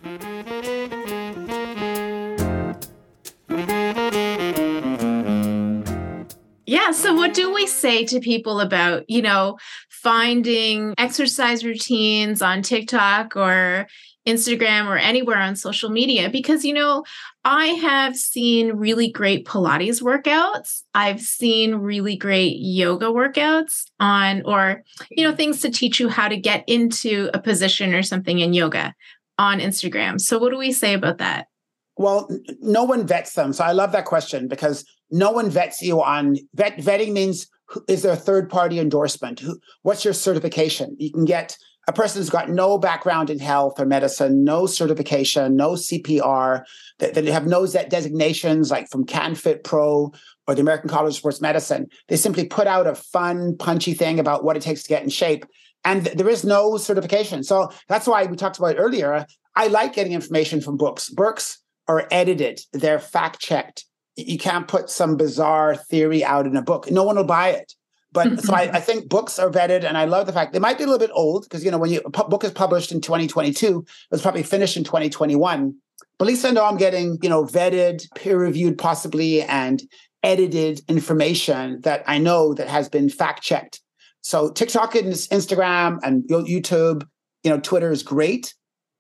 Yeah. 6.73 6.91
So, 6.93 7.13
what 7.15 7.35
do 7.35 7.53
we 7.53 7.67
say 7.67 8.07
to 8.07 8.19
people 8.19 8.59
about, 8.59 9.05
you 9.07 9.21
know, 9.21 9.59
finding 9.91 10.95
exercise 10.97 11.67
routines 11.67 12.41
on 12.41 12.63
TikTok 12.63 13.37
or 13.37 13.87
Instagram 14.27 14.87
or 14.87 14.97
anywhere 14.97 15.37
on 15.37 15.55
social 15.55 15.91
media? 15.91 16.31
Because, 16.31 16.65
you 16.65 16.73
know, 16.73 17.05
I 17.45 17.67
have 17.67 18.17
seen 18.17 18.73
really 18.73 19.11
great 19.11 19.45
Pilates 19.45 20.01
workouts. 20.01 20.81
I've 20.95 21.21
seen 21.21 21.75
really 21.75 22.17
great 22.17 22.57
yoga 22.59 23.09
workouts 23.09 23.85
on, 24.01 24.41
or, 24.47 24.83
you 25.11 25.29
know, 25.29 25.37
things 25.37 25.61
to 25.61 25.71
teach 25.71 26.01
you 26.01 26.09
how 26.09 26.27
to 26.27 26.39
get 26.39 26.65
into 26.67 27.29
a 27.35 27.39
position 27.39 27.93
or 27.93 28.03
something 28.03 28.39
in 28.39 28.55
yoga 28.55 28.95
on 29.37 29.61
Instagram. 29.61 30.19
So, 30.19 30.39
what 30.39 30.53
do 30.53 30.57
we 30.57 30.73
say 30.73 30.95
about 30.95 31.19
that? 31.19 31.49
Well, 31.97 32.31
no 32.61 32.85
one 32.85 33.07
vets 33.07 33.35
them. 33.35 33.53
So 33.53 33.63
I 33.65 33.73
love 33.73 33.93
that 33.93 34.07
question 34.07 34.49
because 34.49 34.87
no 35.13 35.31
one 35.31 35.51
vets 35.51 35.81
you 35.83 36.03
on 36.03 36.37
vet. 36.55 36.79
Vetting 36.79 37.13
means 37.13 37.47
is 37.89 38.03
there 38.03 38.13
a 38.13 38.17
third 38.17 38.51
party 38.51 38.79
endorsement? 38.79 39.41
Who, 39.41 39.59
what's 39.83 40.05
your 40.05 40.15
certification? 40.15 40.97
You 40.99 41.13
can 41.13 41.25
get 41.25 41.57
a 41.89 41.93
person 41.93 42.21
who's 42.21 42.31
got 42.31 42.49
no 42.49 42.79
background 42.79 43.29
in 43.29 43.39
health 43.39 43.81
or 43.81 43.85
medicine, 43.85 44.45
no 44.45 44.67
certification, 44.67 45.57
no 45.57 45.73
CPR, 45.73 46.63
that, 46.99 47.15
that 47.15 47.25
have 47.27 47.47
no 47.47 47.67
designations 47.67 48.71
like 48.71 48.89
from 48.89 49.05
CanFit 49.05 49.65
Pro 49.65 50.13
or 50.47 50.55
the 50.55 50.61
American 50.61 50.89
College 50.89 51.15
of 51.15 51.17
Sports 51.17 51.41
Medicine. 51.41 51.89
They 52.09 52.17
simply 52.17 52.47
put 52.47 52.67
out 52.67 52.87
a 52.87 52.95
fun, 52.95 53.57
punchy 53.59 53.95
thing 53.95 54.21
about 54.21 54.45
what 54.45 54.57
it 54.57 54.63
takes 54.63 54.83
to 54.83 54.89
get 54.89 55.03
in 55.03 55.09
shape. 55.09 55.45
And 55.85 56.05
there 56.05 56.29
is 56.29 56.45
no 56.45 56.77
certification. 56.77 57.43
So 57.43 57.71
that's 57.89 58.07
why 58.07 58.25
we 58.27 58.37
talked 58.37 58.59
about 58.59 58.77
earlier. 58.79 59.27
I 59.57 59.67
like 59.67 59.95
getting 59.95 60.13
information 60.13 60.61
from 60.61 60.77
books. 60.77 61.11
Books 61.11 61.59
are 61.89 62.07
edited, 62.13 62.61
they're 62.73 63.01
fact 63.01 63.41
checked. 63.41 63.87
You 64.17 64.39
can't 64.39 64.69
put 64.69 64.91
some 64.91 65.17
bizarre 65.17 65.75
theory 65.75 66.25
out 66.25 66.47
in 66.47 66.57
a 66.57 66.63
book. 66.63 66.91
No 66.91 67.03
one 67.03 67.17
will 67.17 67.25
buy 67.25 67.51
it. 67.51 67.75
But 68.13 68.41
so 68.45 68.55
I, 68.55 68.71
I, 68.75 68.81
think 68.81 69.09
books 69.09 69.39
are 69.39 69.51
vetted, 69.51 69.85
and 69.85 69.97
I 69.97 70.05
love 70.05 70.27
the 70.27 70.33
fact 70.33 70.53
they 70.53 70.59
might 70.59 70.79
be 70.79 70.85
a 70.85 70.87
little 70.87 70.99
bit 70.99 71.15
old 71.15 71.45
because 71.45 71.65
you 71.65 71.71
know 71.71 71.79
when 71.79 71.91
you, 71.91 72.03
a 72.05 72.11
book 72.11 72.45
is 72.45 72.51
published 72.51 72.93
in 72.93 73.01
2022, 73.01 73.79
it 73.79 73.87
was 74.11 74.23
probably 74.23 74.43
finished 74.43 74.77
in 74.77 74.85
2021. 74.85 75.75
But 76.19 76.25
at 76.27 76.29
least 76.29 76.45
I 76.45 76.51
know 76.51 76.65
I'm 76.65 76.77
getting 76.77 77.19
you 77.23 77.29
know 77.29 77.45
vetted, 77.45 78.07
peer 78.15 78.39
reviewed, 78.39 78.79
possibly, 78.79 79.43
and 79.43 79.83
edited 80.23 80.81
information 80.89 81.81
that 81.83 82.05
I 82.07 82.19
know 82.19 82.55
that 82.55 82.69
has 82.69 82.89
been 82.89 83.09
fact 83.09 83.43
checked. 83.43 83.81
So 84.21 84.51
TikTok 84.51 84.95
and 84.95 85.13
Instagram 85.13 85.99
and 86.05 86.23
YouTube, 86.29 87.05
you 87.43 87.51
know, 87.51 87.59
Twitter 87.59 87.91
is 87.91 88.05
great 88.05 88.55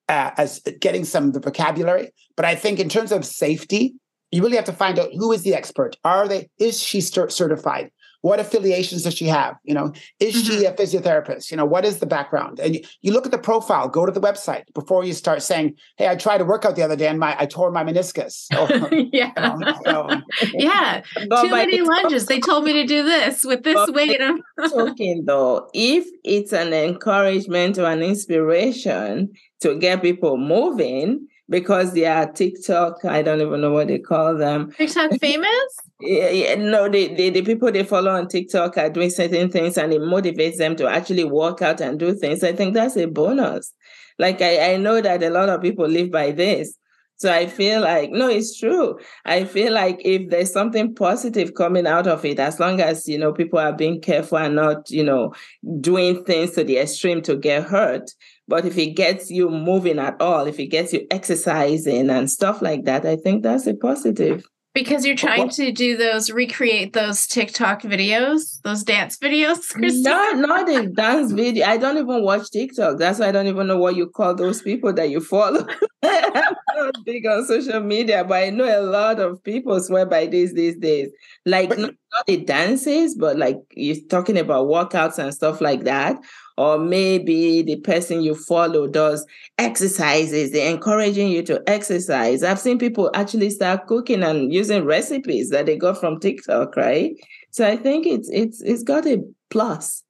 uh, 0.08 0.32
as 0.36 0.60
getting 0.80 1.04
some 1.04 1.28
of 1.28 1.32
the 1.32 1.40
vocabulary. 1.40 2.10
But 2.36 2.44
I 2.44 2.56
think 2.56 2.80
in 2.80 2.88
terms 2.88 3.12
of 3.12 3.24
safety, 3.24 3.94
you 4.32 4.42
really 4.42 4.56
have 4.56 4.64
to 4.64 4.72
find 4.72 4.98
out 4.98 5.10
who 5.12 5.30
is 5.30 5.42
the 5.42 5.54
expert. 5.54 5.96
Are 6.04 6.26
they? 6.26 6.48
Is 6.58 6.82
she 6.82 7.00
certified? 7.00 7.90
What 8.22 8.38
affiliations 8.38 9.02
does 9.02 9.14
she 9.14 9.26
have? 9.26 9.56
You 9.64 9.74
know, 9.74 9.92
is 10.20 10.36
mm-hmm. 10.36 10.60
she 10.60 10.64
a 10.64 10.72
physiotherapist? 10.72 11.50
You 11.50 11.56
know, 11.56 11.64
what 11.64 11.84
is 11.84 11.98
the 11.98 12.06
background? 12.06 12.60
And 12.60 12.76
you, 12.76 12.82
you, 13.00 13.12
look 13.12 13.26
at 13.26 13.32
the 13.32 13.38
profile, 13.38 13.88
go 13.88 14.06
to 14.06 14.12
the 14.12 14.20
website 14.20 14.62
before 14.74 15.04
you 15.04 15.12
start 15.12 15.42
saying, 15.42 15.74
Hey, 15.96 16.08
I 16.08 16.14
tried 16.14 16.38
to 16.38 16.44
work 16.44 16.64
out 16.64 16.76
the 16.76 16.82
other 16.82 16.94
day 16.94 17.08
and 17.08 17.18
my 17.18 17.36
I 17.36 17.46
tore 17.46 17.72
my 17.72 17.84
meniscus. 17.84 18.46
Or, 18.62 18.94
yeah. 18.94 19.32
You 19.36 19.92
know, 19.92 20.22
yeah. 20.54 21.02
Too 21.16 21.50
many 21.50 21.80
lunges. 21.80 22.26
They 22.26 22.38
told 22.38 22.64
me 22.64 22.72
to 22.74 22.86
do 22.86 23.02
this 23.02 23.44
with 23.44 23.64
this 23.64 23.90
weight. 23.90 24.20
talking 24.68 25.24
though, 25.26 25.68
if 25.74 26.06
it's 26.22 26.52
an 26.52 26.72
encouragement 26.72 27.76
or 27.76 27.86
an 27.86 28.02
inspiration 28.02 29.32
to 29.62 29.74
get 29.74 30.00
people 30.00 30.36
moving, 30.36 31.26
because 31.52 31.92
they 31.92 32.06
are 32.06 32.32
TikTok, 32.32 33.04
I 33.04 33.22
don't 33.22 33.40
even 33.40 33.60
know 33.60 33.70
what 33.70 33.88
they 33.88 33.98
call 33.98 34.36
them. 34.36 34.72
TikTok 34.72 35.12
famous? 35.20 35.76
yeah, 36.00 36.30
yeah, 36.30 36.54
no, 36.56 36.88
the, 36.88 37.14
the, 37.14 37.30
the 37.30 37.42
people 37.42 37.70
they 37.70 37.84
follow 37.84 38.10
on 38.10 38.26
TikTok 38.26 38.76
are 38.78 38.90
doing 38.90 39.10
certain 39.10 39.50
things 39.50 39.76
and 39.78 39.92
it 39.92 40.00
motivates 40.00 40.56
them 40.56 40.74
to 40.76 40.88
actually 40.88 41.24
work 41.24 41.62
out 41.62 41.80
and 41.80 41.98
do 41.98 42.14
things. 42.14 42.42
I 42.42 42.52
think 42.52 42.74
that's 42.74 42.96
a 42.96 43.06
bonus. 43.06 43.72
Like 44.18 44.40
I, 44.42 44.72
I 44.72 44.76
know 44.78 45.00
that 45.00 45.22
a 45.22 45.30
lot 45.30 45.50
of 45.50 45.62
people 45.62 45.86
live 45.86 46.10
by 46.10 46.32
this. 46.32 46.76
So 47.22 47.32
I 47.32 47.46
feel 47.46 47.82
like, 47.82 48.10
no, 48.10 48.28
it's 48.28 48.58
true. 48.58 48.98
I 49.24 49.44
feel 49.44 49.72
like 49.72 50.00
if 50.04 50.28
there's 50.28 50.52
something 50.52 50.92
positive 50.92 51.54
coming 51.54 51.86
out 51.86 52.08
of 52.08 52.24
it, 52.24 52.40
as 52.40 52.58
long 52.58 52.80
as, 52.80 53.06
you 53.06 53.16
know, 53.16 53.32
people 53.32 53.60
are 53.60 53.72
being 53.72 54.00
careful 54.00 54.38
and 54.38 54.56
not, 54.56 54.90
you 54.90 55.04
know, 55.04 55.32
doing 55.80 56.24
things 56.24 56.50
to 56.56 56.64
the 56.64 56.78
extreme 56.78 57.22
to 57.22 57.36
get 57.36 57.62
hurt. 57.62 58.10
But 58.48 58.64
if 58.64 58.76
it 58.76 58.96
gets 58.96 59.30
you 59.30 59.50
moving 59.50 60.00
at 60.00 60.20
all, 60.20 60.48
if 60.48 60.58
it 60.58 60.66
gets 60.66 60.92
you 60.92 61.06
exercising 61.12 62.10
and 62.10 62.28
stuff 62.28 62.60
like 62.60 62.86
that, 62.86 63.06
I 63.06 63.14
think 63.14 63.44
that's 63.44 63.68
a 63.68 63.74
positive. 63.74 64.44
Because 64.74 65.06
you're 65.06 65.14
trying 65.14 65.48
to 65.50 65.70
do 65.70 65.96
those, 65.96 66.32
recreate 66.32 66.92
those 66.92 67.28
TikTok 67.28 67.82
videos, 67.82 68.60
those 68.62 68.82
dance 68.82 69.16
videos. 69.18 69.60
Not, 69.76 70.38
not 70.38 70.68
a 70.68 70.88
dance 70.88 71.30
video. 71.30 71.66
I 71.66 71.76
don't 71.76 71.98
even 71.98 72.24
watch 72.24 72.50
TikTok. 72.50 72.98
That's 72.98 73.20
why 73.20 73.28
I 73.28 73.32
don't 73.32 73.46
even 73.46 73.68
know 73.68 73.78
what 73.78 73.94
you 73.94 74.08
call 74.08 74.34
those 74.34 74.60
people 74.60 74.92
that 74.94 75.08
you 75.08 75.20
follow. 75.20 75.64
I'm 76.02 76.56
not 76.76 77.04
big 77.04 77.26
on 77.26 77.46
social 77.46 77.80
media, 77.80 78.24
but 78.24 78.42
I 78.42 78.50
know 78.50 78.64
a 78.64 78.82
lot 78.82 79.20
of 79.20 79.42
people 79.44 79.78
swear 79.80 80.06
by 80.06 80.26
this 80.26 80.52
these 80.52 80.76
days. 80.76 81.10
Like 81.46 81.70
not, 81.70 81.94
not 82.12 82.26
the 82.26 82.38
dances, 82.38 83.14
but 83.14 83.38
like 83.38 83.58
you're 83.72 84.04
talking 84.08 84.38
about 84.38 84.66
workouts 84.66 85.18
and 85.18 85.32
stuff 85.32 85.60
like 85.60 85.84
that 85.84 86.18
or 86.58 86.78
maybe 86.78 87.62
the 87.62 87.76
person 87.80 88.22
you 88.22 88.34
follow 88.34 88.86
does 88.86 89.26
exercises, 89.58 90.50
they're 90.50 90.72
encouraging 90.72 91.28
you 91.28 91.42
to 91.42 91.62
exercise. 91.66 92.42
I've 92.42 92.60
seen 92.60 92.78
people 92.78 93.10
actually 93.14 93.50
start 93.50 93.86
cooking 93.86 94.22
and 94.22 94.52
using 94.52 94.84
recipes 94.84 95.50
that 95.50 95.66
they 95.66 95.76
got 95.76 95.98
from 95.98 96.20
TikTok, 96.20 96.76
right? 96.76 97.12
So 97.50 97.66
I 97.66 97.76
think 97.76 98.06
it's 98.06 98.28
it's 98.30 98.60
it's 98.62 98.82
got 98.82 99.06
a 99.06 99.22
plus 99.50 100.02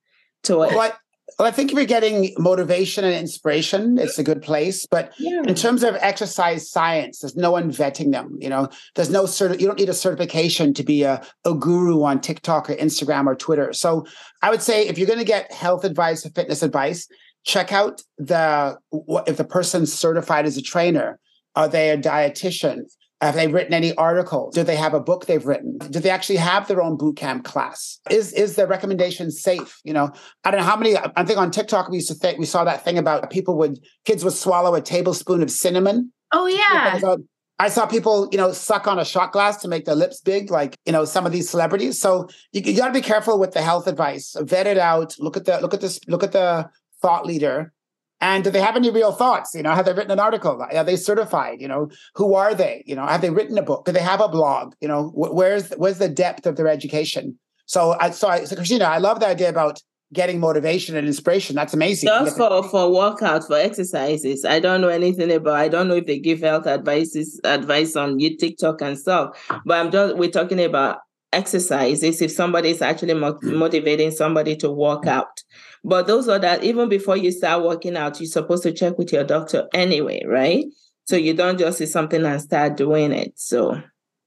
to 0.45 0.63
it. 0.63 0.75
Well, 0.75 0.93
well, 1.39 1.49
I 1.49 1.51
think 1.51 1.71
if 1.71 1.77
you're 1.77 1.87
getting 1.87 2.35
motivation 2.39 3.05
and 3.05 3.15
inspiration, 3.15 3.99
it's 3.99 4.19
a 4.19 4.23
good 4.23 4.43
place. 4.43 4.87
But 4.87 5.13
yeah. 5.19 5.43
in 5.47 5.55
terms 5.55 5.83
of 5.83 5.97
exercise 5.97 6.69
science, 6.71 7.21
there's 7.21 7.37
no 7.37 7.51
one 7.51 7.71
vetting 7.71 8.13
them. 8.13 8.37
You 8.41 8.49
know, 8.49 8.69
there's 8.95 9.11
no 9.11 9.25
cert. 9.25 9.61
You 9.61 9.67
don't 9.67 9.79
need 9.79 9.89
a 9.89 9.95
certification 9.95 10.75
to 10.75 10.83
be 10.83 11.03
a, 11.03 11.23
a 11.45 11.55
guru 11.55 12.03
on 12.03 12.21
TikTok 12.21 12.71
or 12.71 12.75
Instagram 12.75 13.27
or 13.27 13.35
Twitter. 13.35 13.73
So 13.73 14.07
I 14.43 14.51
would 14.51 14.63
say 14.63 14.87
if 14.87 14.99
you're 14.99 15.07
going 15.07 15.19
to 15.19 15.25
get 15.25 15.53
health 15.53 15.85
advice 15.85 16.25
or 16.27 16.31
fitness 16.31 16.63
advice, 16.63 17.09
check 17.45 17.73
out 17.73 18.03
the 18.19 18.79
if 19.27 19.37
the 19.37 19.45
person's 19.45 19.93
certified 19.93 20.47
as 20.47 20.57
a 20.57 20.63
trainer. 20.63 21.19
Are 21.55 21.69
they 21.69 21.91
a 21.91 21.99
dietitian? 21.99 22.85
Have 23.23 23.37
they 23.37 23.47
written 23.47 23.73
any 23.73 23.95
articles? 23.95 24.53
Do 24.53 24.65
they 24.65 24.75
have 24.75 24.95
a 24.95 25.01
book 25.01 25.27
they've 25.27 25.47
written? 25.47 25.79
Do 25.79 26.01
they 26.01 26.11
actually 26.11 26.37
have 26.37 26.67
their 26.67 26.83
own 26.83 26.97
boot 26.97 27.17
camp 27.17 27.45
class? 27.45 28.01
Is 28.11 28.33
is 28.33 28.57
the 28.57 28.67
recommendation 28.67 29.31
safe? 29.31 29.81
You 29.85 29.93
know, 29.93 30.11
I 30.45 30.51
don't 30.51 30.61
know 30.61 30.67
how 30.67 30.77
many. 30.77 30.97
I 30.97 31.25
think 31.25 31.39
on 31.39 31.53
TikTok 31.53 31.89
we 31.89 31.99
used 31.99 32.09
to 32.09 32.15
think 32.15 32.39
we 32.39 32.47
saw 32.47 32.65
that 32.65 32.85
thing 32.85 32.99
about 32.99 33.31
people 33.31 33.57
would 33.59 33.79
kids 34.05 34.25
would 34.25 34.33
swallow 34.33 34.75
a 34.75 34.81
tablespoon 34.81 35.41
of 35.41 35.53
cinnamon. 35.53 36.13
Oh 36.33 36.47
yeah. 36.47 37.17
I 37.61 37.69
saw 37.69 37.87
people, 37.87 38.29
you 38.33 38.39
know, 38.39 38.51
suck 38.51 38.89
on 38.89 38.99
a 38.99 39.05
shot 39.05 39.31
glass 39.31 39.59
to 39.59 39.69
make 39.69 39.85
their 39.85 39.95
lips 39.95 40.21
big, 40.21 40.51
like 40.51 40.77
you 40.85 40.91
know 40.91 41.05
some 41.05 41.25
of 41.25 41.31
these 41.31 41.49
celebrities. 41.49 42.01
So 42.01 42.29
you, 42.51 42.61
you 42.65 42.77
got 42.77 42.89
to 42.89 42.93
be 42.93 43.03
careful 43.03 43.39
with 43.39 43.53
the 43.53 43.63
health 43.63 43.87
advice. 43.87 44.35
Vet 44.41 44.67
it 44.67 44.79
out. 44.79 45.15
Look 45.21 45.37
at 45.37 45.45
the 45.45 45.61
look 45.61 45.75
at 45.75 45.81
this. 45.81 46.01
Look 46.09 46.25
at 46.25 46.33
the 46.33 46.69
thought 47.01 47.25
leader 47.25 47.73
and 48.23 48.45
do 48.45 48.51
they 48.51 48.61
have 48.61 48.77
any 48.77 48.89
real 48.89 49.11
thoughts? 49.11 49.53
You 49.53 49.65
know, 49.65 49.75
have 49.75 49.85
they 49.85 49.93
written 49.93 50.13
an 50.13 50.21
article? 50.21 50.65
Are 50.73 50.85
they 50.85 50.97
certified? 50.97 51.61
You 51.61 51.67
know, 51.67 51.91
who 52.15 52.35
are 52.35 52.55
they? 52.55 52.85
You 52.87 52.95
know, 52.95 53.05
have 53.05 53.21
they 53.21 53.31
written 53.31 53.59
a 53.59 53.63
book? 53.63 53.85
Do 53.85 53.91
they 53.91 54.01
have 54.01 54.21
a 54.21 54.29
blog? 54.29 54.75
You 54.81 54.89
know, 54.89 55.11
where's 55.15 55.71
where's 55.71 55.99
the 55.99 56.09
depth 56.09 56.47
of 56.47 56.57
their 56.57 56.69
education? 56.69 57.37
So, 57.67 57.97
I, 58.01 58.11
so, 58.11 58.29
I, 58.29 58.45
so 58.45 58.55
Christina, 58.55 58.85
I 58.85 58.99
love 58.99 59.21
the 59.21 59.27
idea 59.27 59.49
about 59.49 59.81
getting 60.13 60.39
motivation 60.39 60.97
and 60.97 61.07
inspiration. 61.07 61.57
That's 61.57 61.75
amazing. 61.75 62.09
Just 62.09 62.37
for 62.37 62.63
for 62.63 62.87
workouts, 62.87 63.49
for 63.49 63.57
exercises. 63.57 64.45
I 64.45 64.61
don't 64.61 64.81
know 64.81 64.89
anything 64.89 65.33
about. 65.33 65.57
I 65.57 65.69
don't 65.69 65.89
know 65.89 65.97
if 65.97 66.07
they 66.07 66.21
give 66.21 66.41
health 66.41 66.69
advices 66.69 67.41
advice 67.43 67.97
on 67.97 68.21
you 68.21 68.37
TikTok 68.37 68.83
and 68.83 68.97
stuff. 68.97 69.31
But 69.67 69.81
I'm 69.81 69.91
just 69.91 70.17
we're 70.17 70.31
talking 70.31 70.63
about 70.63 70.99
exercises. 71.33 72.23
If 72.23 72.31
somebody 72.31 72.71
is 72.71 72.83
actually 72.83 73.15
mo- 73.15 73.39
motivating 73.43 74.13
somebody 74.13 74.55
to 74.57 74.71
work 74.71 75.07
out, 75.07 75.43
but 75.85 76.07
those 76.07 76.29
are 76.29 76.39
that 76.39 76.63
even 76.65 76.89
before 76.89 77.17
you 77.17 77.33
start 77.33 77.65
working 77.65 77.97
out, 77.97 78.21
you're 78.21 78.27
supposed 78.27 78.63
to 78.63 78.73
check 78.73 78.99
with 78.99 79.13
your 79.13 79.25
doctor 79.25 79.69
anyway, 79.75 80.23
right? 80.27 80.65
So 81.05 81.17
you 81.17 81.35
don't 81.35 81.59
just 81.59 81.79
see 81.79 81.87
something 81.87 82.25
and 82.25 82.41
start 82.41 82.77
doing 82.77 83.13
it. 83.13 83.33
So, 83.37 83.81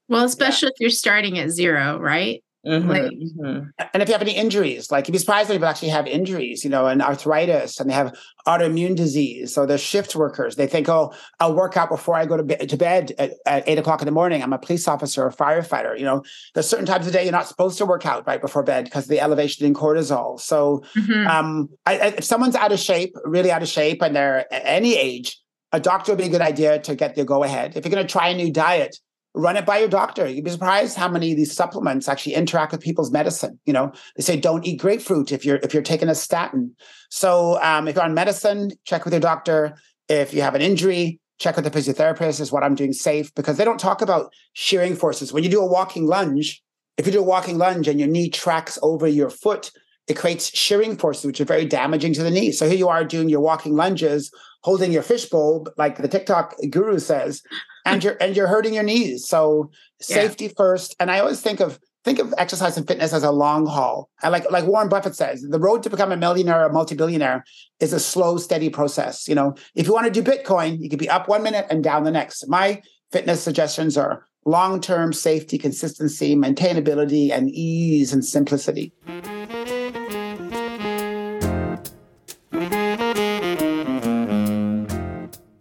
well, 0.08 0.24
especially 0.24 0.68
yeah. 0.68 0.72
if 0.74 0.80
you're 0.80 0.90
starting 0.90 1.38
at 1.38 1.50
zero, 1.50 1.98
right? 1.98 2.42
Mm-hmm, 2.66 2.88
like, 2.88 3.02
mm-hmm. 3.02 3.68
And 3.94 4.02
if 4.02 4.08
you 4.08 4.12
have 4.12 4.22
any 4.22 4.34
injuries, 4.34 4.90
like 4.90 5.06
you'd 5.06 5.12
be 5.12 5.18
surprised 5.18 5.48
people 5.50 5.68
actually 5.68 5.90
have 5.90 6.06
injuries, 6.06 6.64
you 6.64 6.70
know, 6.70 6.86
and 6.86 7.00
arthritis 7.00 7.78
and 7.78 7.88
they 7.88 7.94
have 7.94 8.12
autoimmune 8.46 8.96
disease. 8.96 9.54
So 9.54 9.66
they're 9.66 9.78
shift 9.78 10.16
workers. 10.16 10.56
They 10.56 10.66
think, 10.66 10.88
oh, 10.88 11.14
I'll 11.38 11.54
work 11.54 11.76
out 11.76 11.88
before 11.88 12.16
I 12.16 12.26
go 12.26 12.36
to, 12.36 12.42
be- 12.42 12.56
to 12.56 12.76
bed 12.76 13.12
at, 13.18 13.34
at, 13.46 13.68
eight 13.68 13.78
o'clock 13.78 14.02
in 14.02 14.06
the 14.06 14.12
morning. 14.12 14.42
I'm 14.42 14.52
a 14.52 14.58
police 14.58 14.88
officer 14.88 15.24
or 15.24 15.30
firefighter. 15.30 15.96
You 15.96 16.04
know, 16.04 16.24
there's 16.54 16.68
certain 16.68 16.86
times 16.86 17.06
of 17.06 17.12
the 17.12 17.18
day 17.18 17.24
you're 17.24 17.32
not 17.32 17.46
supposed 17.46 17.78
to 17.78 17.86
work 17.86 18.04
out 18.04 18.26
right 18.26 18.40
before 18.40 18.64
bed 18.64 18.84
because 18.84 19.04
of 19.04 19.10
the 19.10 19.20
elevation 19.20 19.64
in 19.64 19.72
cortisol. 19.72 20.40
So 20.40 20.82
mm-hmm. 20.96 21.26
um, 21.28 21.68
I, 21.86 21.98
I, 21.98 22.06
if 22.08 22.24
someone's 22.24 22.56
out 22.56 22.72
of 22.72 22.80
shape, 22.80 23.14
really 23.24 23.52
out 23.52 23.62
of 23.62 23.68
shape, 23.68 24.02
and 24.02 24.16
they're 24.16 24.44
any 24.50 24.96
age, 24.96 25.38
a 25.72 25.80
doctor 25.80 26.12
would 26.12 26.18
be 26.18 26.24
a 26.24 26.30
good 26.30 26.40
idea 26.40 26.80
to 26.80 26.94
get 26.94 27.14
the 27.14 27.24
go 27.24 27.44
ahead. 27.44 27.76
If 27.76 27.84
you're 27.84 27.92
going 27.92 28.06
to 28.06 28.10
try 28.10 28.28
a 28.28 28.34
new 28.34 28.52
diet, 28.52 28.98
run 29.36 29.56
it 29.56 29.66
by 29.66 29.78
your 29.78 29.88
doctor. 29.88 30.26
You'd 30.26 30.44
be 30.44 30.50
surprised 30.50 30.96
how 30.96 31.08
many 31.08 31.30
of 31.30 31.36
these 31.36 31.54
supplements 31.54 32.08
actually 32.08 32.34
interact 32.34 32.72
with 32.72 32.80
people's 32.80 33.12
medicine. 33.12 33.60
You 33.66 33.74
know, 33.74 33.92
they 34.16 34.22
say 34.22 34.36
don't 34.36 34.66
eat 34.66 34.80
grapefruit 34.80 35.30
if 35.30 35.44
you're 35.44 35.60
if 35.62 35.74
you're 35.74 35.82
taking 35.82 36.08
a 36.08 36.14
statin. 36.14 36.74
So 37.10 37.62
um, 37.62 37.86
if 37.86 37.94
you're 37.94 38.04
on 38.04 38.14
medicine, 38.14 38.72
check 38.84 39.04
with 39.04 39.12
your 39.12 39.20
doctor. 39.20 39.76
If 40.08 40.32
you 40.32 40.40
have 40.40 40.54
an 40.54 40.62
injury, 40.62 41.20
check 41.38 41.54
with 41.54 41.64
the 41.64 41.70
physiotherapist. 41.70 42.40
Is 42.40 42.50
what 42.50 42.64
I'm 42.64 42.74
doing 42.74 42.94
safe? 42.94 43.32
Because 43.34 43.58
they 43.58 43.64
don't 43.64 43.78
talk 43.78 44.00
about 44.00 44.32
shearing 44.54 44.96
forces. 44.96 45.32
When 45.32 45.44
you 45.44 45.50
do 45.50 45.60
a 45.60 45.70
walking 45.70 46.06
lunge, 46.06 46.62
if 46.96 47.06
you 47.06 47.12
do 47.12 47.20
a 47.20 47.22
walking 47.22 47.58
lunge 47.58 47.88
and 47.88 48.00
your 48.00 48.08
knee 48.08 48.30
tracks 48.30 48.78
over 48.82 49.06
your 49.06 49.28
foot, 49.28 49.70
it 50.08 50.16
creates 50.16 50.56
shearing 50.56 50.96
forces, 50.96 51.26
which 51.26 51.40
are 51.40 51.44
very 51.44 51.66
damaging 51.66 52.14
to 52.14 52.22
the 52.22 52.30
knee. 52.30 52.52
So 52.52 52.66
here 52.66 52.78
you 52.78 52.88
are 52.88 53.04
doing 53.04 53.28
your 53.28 53.40
walking 53.40 53.74
lunges, 53.74 54.32
holding 54.62 54.92
your 54.92 55.02
fishbowl, 55.02 55.66
like 55.76 55.98
the 55.98 56.08
TikTok 56.08 56.54
guru 56.70 56.98
says, 56.98 57.42
and 57.86 58.04
you're 58.04 58.16
and 58.20 58.36
you're 58.36 58.46
hurting 58.46 58.74
your 58.74 58.82
knees. 58.82 59.26
So 59.26 59.70
safety 60.00 60.46
yeah. 60.46 60.52
first. 60.56 60.94
And 61.00 61.10
I 61.10 61.20
always 61.20 61.40
think 61.40 61.60
of 61.60 61.78
think 62.04 62.18
of 62.18 62.32
exercise 62.38 62.76
and 62.76 62.86
fitness 62.86 63.12
as 63.12 63.24
a 63.24 63.30
long 63.30 63.66
haul. 63.66 64.10
I 64.22 64.28
like 64.28 64.50
like 64.50 64.64
Warren 64.64 64.88
Buffett 64.88 65.16
says, 65.16 65.42
the 65.42 65.58
road 65.58 65.82
to 65.82 65.90
become 65.90 66.12
a 66.12 66.16
millionaire 66.16 66.62
or 66.62 66.66
a 66.66 66.72
multi-billionaire 66.72 67.44
is 67.80 67.92
a 67.92 68.00
slow, 68.00 68.36
steady 68.38 68.70
process. 68.70 69.28
You 69.28 69.34
know, 69.34 69.54
if 69.74 69.86
you 69.86 69.92
want 69.92 70.06
to 70.06 70.22
do 70.22 70.22
Bitcoin, 70.22 70.80
you 70.80 70.88
could 70.88 70.98
be 70.98 71.10
up 71.10 71.28
one 71.28 71.42
minute 71.42 71.66
and 71.70 71.82
down 71.82 72.04
the 72.04 72.10
next. 72.10 72.48
My 72.48 72.82
fitness 73.12 73.42
suggestions 73.42 73.96
are 73.96 74.26
long-term 74.44 75.12
safety, 75.12 75.58
consistency, 75.58 76.36
maintainability, 76.36 77.32
and 77.32 77.50
ease 77.50 78.12
and 78.12 78.24
simplicity. 78.24 78.92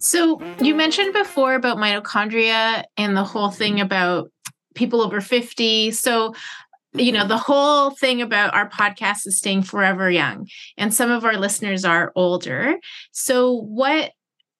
So 0.05 0.39
you 0.62 0.75
mentioned 0.75 1.13
before 1.13 1.55
about 1.55 1.77
mitochondria 1.77 2.83
and 2.95 3.17
the 3.17 3.24
whole 3.24 3.50
thing 3.50 3.81
about 3.81 4.31
people 4.75 5.01
over 5.01 5.19
50. 5.19 5.89
So 5.91 6.35
you 6.93 7.12
know 7.12 7.27
the 7.27 7.38
whole 7.38 7.89
thing 7.89 8.21
about 8.21 8.53
our 8.53 8.69
podcast 8.69 9.25
is 9.25 9.39
staying 9.39 9.63
forever 9.63 10.09
young 10.09 10.47
and 10.77 10.93
some 10.93 11.12
of 11.12 11.25
our 11.25 11.35
listeners 11.35 11.83
are 11.83 12.13
older 12.15 12.77
so 13.12 13.51
what 13.51 14.13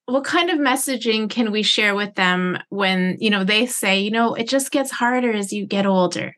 what 0.08 0.26
kind 0.26 0.50
of 0.50 0.60
messaging 0.60 1.30
can 1.30 1.50
we 1.50 1.64
share 1.64 1.96
with 1.96 2.14
them 2.16 2.58
when 2.68 3.16
you 3.22 3.30
know 3.30 3.46
they 3.46 3.66
say 3.66 4.02
you 4.02 4.12
know 4.12 4.34
it 4.34 4.50
just 4.50 4.70
gets 4.70 4.92
harder 4.92 5.32
as 5.32 5.54
you 5.54 5.66
get 5.66 5.86
older 5.86 6.36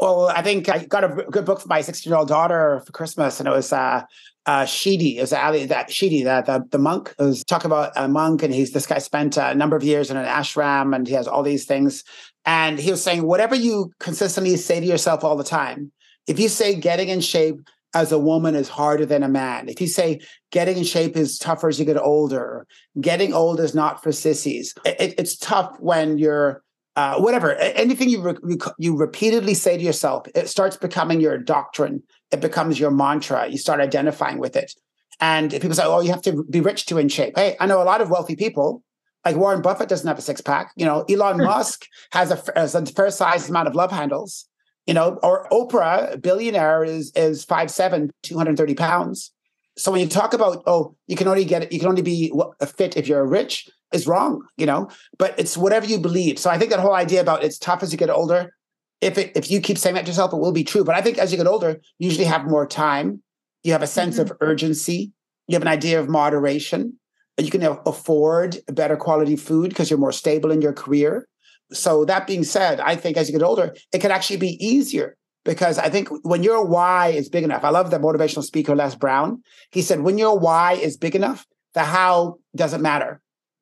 well, 0.00 0.28
I 0.28 0.42
think 0.42 0.68
I 0.68 0.84
got 0.84 1.02
a 1.02 1.08
good 1.08 1.44
book 1.44 1.60
for 1.60 1.66
my 1.66 1.80
16 1.80 2.08
year 2.08 2.18
old 2.18 2.28
daughter 2.28 2.80
for 2.86 2.92
Christmas, 2.92 3.40
and 3.40 3.48
it 3.48 3.52
was 3.52 3.72
uh, 3.72 4.04
uh, 4.48 4.64
Shetty. 4.64 5.20
Was 5.20 5.32
Ali, 5.34 5.66
that 5.66 5.90
Shetty, 5.90 6.24
that 6.24 6.46
the, 6.46 6.64
the 6.70 6.78
monk. 6.78 7.14
Was 7.18 7.44
talk 7.44 7.64
about 7.66 7.92
a 7.96 8.08
monk, 8.08 8.42
and 8.42 8.52
he's 8.52 8.72
this 8.72 8.86
guy 8.86 8.98
spent 8.98 9.36
a 9.36 9.54
number 9.54 9.76
of 9.76 9.84
years 9.84 10.10
in 10.10 10.16
an 10.16 10.24
ashram, 10.24 10.96
and 10.96 11.06
he 11.06 11.12
has 11.12 11.28
all 11.28 11.42
these 11.42 11.66
things. 11.66 12.02
And 12.46 12.78
he 12.78 12.90
was 12.90 13.02
saying, 13.02 13.24
whatever 13.24 13.54
you 13.54 13.92
consistently 14.00 14.56
say 14.56 14.80
to 14.80 14.86
yourself 14.86 15.22
all 15.22 15.36
the 15.36 15.44
time, 15.44 15.92
if 16.26 16.40
you 16.40 16.48
say 16.48 16.74
getting 16.74 17.10
in 17.10 17.20
shape 17.20 17.56
as 17.94 18.10
a 18.10 18.18
woman 18.18 18.54
is 18.54 18.70
harder 18.70 19.04
than 19.04 19.22
a 19.22 19.28
man, 19.28 19.68
if 19.68 19.82
you 19.82 19.86
say 19.86 20.20
getting 20.50 20.78
in 20.78 20.84
shape 20.84 21.14
is 21.14 21.38
tougher 21.38 21.68
as 21.68 21.78
you 21.78 21.84
get 21.84 21.98
older, 21.98 22.66
getting 22.98 23.34
old 23.34 23.60
is 23.60 23.74
not 23.74 24.02
for 24.02 24.12
sissies, 24.12 24.74
it, 24.86 25.14
it's 25.18 25.36
tough 25.36 25.76
when 25.78 26.16
you're 26.16 26.62
uh, 26.98 27.16
whatever, 27.20 27.54
anything 27.54 28.08
you 28.08 28.20
re- 28.20 28.56
you 28.76 28.96
repeatedly 28.96 29.54
say 29.54 29.78
to 29.78 29.84
yourself, 29.84 30.26
it 30.34 30.48
starts 30.48 30.76
becoming 30.76 31.20
your 31.20 31.38
doctrine. 31.38 32.02
It 32.32 32.40
becomes 32.40 32.80
your 32.80 32.90
mantra. 32.90 33.46
You 33.46 33.56
start 33.56 33.78
identifying 33.78 34.38
with 34.38 34.56
it. 34.56 34.74
And 35.20 35.52
people 35.52 35.74
say, 35.74 35.84
"Oh, 35.84 36.00
you 36.00 36.10
have 36.10 36.22
to 36.22 36.42
be 36.50 36.60
rich 36.60 36.86
to 36.86 36.98
in 36.98 37.08
shape." 37.08 37.34
Hey, 37.36 37.56
I 37.60 37.66
know 37.66 37.80
a 37.80 37.84
lot 37.84 38.00
of 38.00 38.10
wealthy 38.10 38.34
people. 38.34 38.82
Like 39.24 39.36
Warren 39.36 39.62
Buffett 39.62 39.88
doesn't 39.88 40.08
have 40.08 40.18
a 40.18 40.22
six 40.22 40.40
pack. 40.40 40.72
You 40.74 40.86
know, 40.86 41.04
Elon 41.08 41.38
Musk 41.50 41.86
has 42.10 42.32
a, 42.32 42.42
has 42.56 42.74
a 42.74 42.84
fair 42.84 43.12
sized 43.12 43.48
amount 43.48 43.68
of 43.68 43.76
love 43.76 43.92
handles. 43.92 44.48
You 44.88 44.94
know, 44.94 45.20
or 45.22 45.46
Oprah, 45.52 46.20
billionaire, 46.20 46.82
is 46.82 47.12
is 47.14 47.44
five 47.44 47.70
seven, 47.70 48.10
230 48.24 48.74
pounds. 48.74 49.30
So 49.76 49.92
when 49.92 50.00
you 50.00 50.08
talk 50.08 50.34
about, 50.34 50.64
oh, 50.66 50.96
you 51.06 51.14
can 51.14 51.28
only 51.28 51.44
get 51.44 51.62
it, 51.62 51.70
you 51.70 51.78
can 51.78 51.90
only 51.90 52.02
be 52.02 52.32
fit 52.74 52.96
if 52.96 53.06
you're 53.06 53.24
rich 53.24 53.70
is 53.92 54.06
wrong, 54.06 54.42
you 54.56 54.66
know, 54.66 54.90
but 55.18 55.38
it's 55.38 55.56
whatever 55.56 55.86
you 55.86 55.98
believe. 55.98 56.38
So 56.38 56.50
I 56.50 56.58
think 56.58 56.70
that 56.70 56.80
whole 56.80 56.94
idea 56.94 57.20
about 57.20 57.44
it's 57.44 57.58
tough 57.58 57.82
as 57.82 57.92
you 57.92 57.98
get 57.98 58.10
older, 58.10 58.54
if 59.00 59.16
it, 59.16 59.32
if 59.36 59.50
you 59.50 59.60
keep 59.60 59.78
saying 59.78 59.94
that 59.94 60.04
to 60.04 60.10
yourself, 60.10 60.32
it 60.32 60.38
will 60.38 60.52
be 60.52 60.64
true. 60.64 60.84
But 60.84 60.94
I 60.94 61.02
think 61.02 61.18
as 61.18 61.30
you 61.30 61.38
get 61.38 61.46
older, 61.46 61.80
you 61.98 62.08
usually 62.08 62.26
have 62.26 62.46
more 62.46 62.66
time. 62.66 63.22
You 63.62 63.72
have 63.72 63.82
a 63.82 63.86
sense 63.86 64.18
mm-hmm. 64.18 64.32
of 64.32 64.38
urgency. 64.40 65.12
You 65.46 65.54
have 65.54 65.62
an 65.62 65.68
idea 65.68 66.00
of 66.00 66.08
moderation. 66.08 66.98
You 67.38 67.50
can 67.50 67.62
afford 67.86 68.58
better 68.66 68.96
quality 68.96 69.36
food 69.36 69.68
because 69.68 69.90
you're 69.90 69.98
more 69.98 70.12
stable 70.12 70.50
in 70.50 70.60
your 70.60 70.72
career. 70.72 71.28
So 71.72 72.04
that 72.06 72.26
being 72.26 72.44
said, 72.44 72.80
I 72.80 72.96
think 72.96 73.16
as 73.16 73.28
you 73.28 73.38
get 73.38 73.44
older, 73.44 73.74
it 73.92 74.00
can 74.00 74.10
actually 74.10 74.38
be 74.38 74.58
easier 74.64 75.16
because 75.44 75.78
I 75.78 75.88
think 75.88 76.08
when 76.22 76.42
your 76.42 76.64
why 76.64 77.08
is 77.08 77.28
big 77.28 77.44
enough, 77.44 77.64
I 77.64 77.70
love 77.70 77.90
the 77.90 77.98
motivational 77.98 78.42
speaker 78.42 78.74
Les 78.74 78.94
Brown. 78.94 79.42
He 79.70 79.82
said, 79.82 80.00
when 80.00 80.18
your 80.18 80.38
why 80.38 80.72
is 80.72 80.96
big 80.96 81.14
enough, 81.14 81.46
the 81.74 81.84
how 81.84 82.38
doesn't 82.56 82.82
matter. 82.82 83.20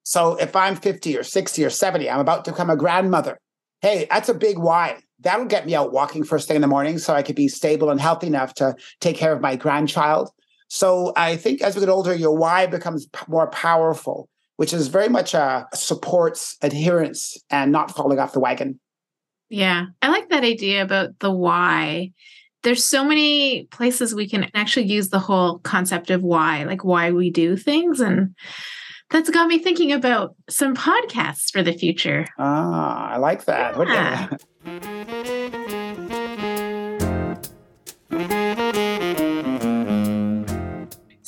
So 0.08 0.36
if 0.36 0.54
I'm 0.54 0.76
50 0.76 1.18
or 1.18 1.24
60 1.24 1.64
or 1.64 1.68
70, 1.68 2.08
I'm 2.08 2.20
about 2.20 2.44
to 2.44 2.52
become 2.52 2.70
a 2.70 2.76
grandmother. 2.76 3.40
Hey, 3.80 4.06
that's 4.08 4.28
a 4.28 4.34
big 4.34 4.56
why. 4.56 5.00
That'll 5.18 5.46
get 5.46 5.66
me 5.66 5.74
out 5.74 5.92
walking 5.92 6.22
first 6.22 6.46
thing 6.46 6.54
in 6.54 6.62
the 6.62 6.68
morning 6.68 6.98
so 6.98 7.12
I 7.12 7.24
could 7.24 7.34
be 7.34 7.48
stable 7.48 7.90
and 7.90 8.00
healthy 8.00 8.28
enough 8.28 8.54
to 8.54 8.76
take 9.00 9.16
care 9.16 9.32
of 9.32 9.40
my 9.40 9.56
grandchild. 9.56 10.30
So 10.68 11.12
I 11.16 11.34
think 11.34 11.60
as 11.60 11.74
we 11.74 11.80
get 11.80 11.88
older, 11.88 12.14
your 12.14 12.36
why 12.36 12.66
becomes 12.66 13.08
more 13.26 13.48
powerful, 13.48 14.28
which 14.58 14.72
is 14.72 14.86
very 14.86 15.08
much 15.08 15.34
uh, 15.34 15.64
supports 15.74 16.56
adherence 16.62 17.36
and 17.50 17.72
not 17.72 17.90
falling 17.90 18.20
off 18.20 18.32
the 18.32 18.38
wagon. 18.38 18.78
Yeah, 19.48 19.86
I 20.02 20.08
like 20.10 20.28
that 20.28 20.44
idea 20.44 20.82
about 20.82 21.18
the 21.18 21.32
why. 21.32 22.12
There's 22.62 22.84
so 22.84 23.04
many 23.04 23.64
places 23.72 24.14
we 24.14 24.28
can 24.28 24.52
actually 24.54 24.86
use 24.86 25.08
the 25.08 25.18
whole 25.18 25.58
concept 25.58 26.10
of 26.10 26.22
why, 26.22 26.62
like 26.62 26.84
why 26.84 27.10
we 27.10 27.30
do 27.30 27.56
things. 27.56 27.98
And 27.98 28.36
that's 29.10 29.30
got 29.30 29.48
me 29.48 29.58
thinking 29.58 29.92
about 29.92 30.34
some 30.48 30.74
podcasts 30.74 31.50
for 31.52 31.62
the 31.62 31.72
future. 31.72 32.26
Ah, 32.38 33.10
I 33.12 33.16
like 33.18 33.44
that. 33.46 33.76
Yeah. 33.88 34.28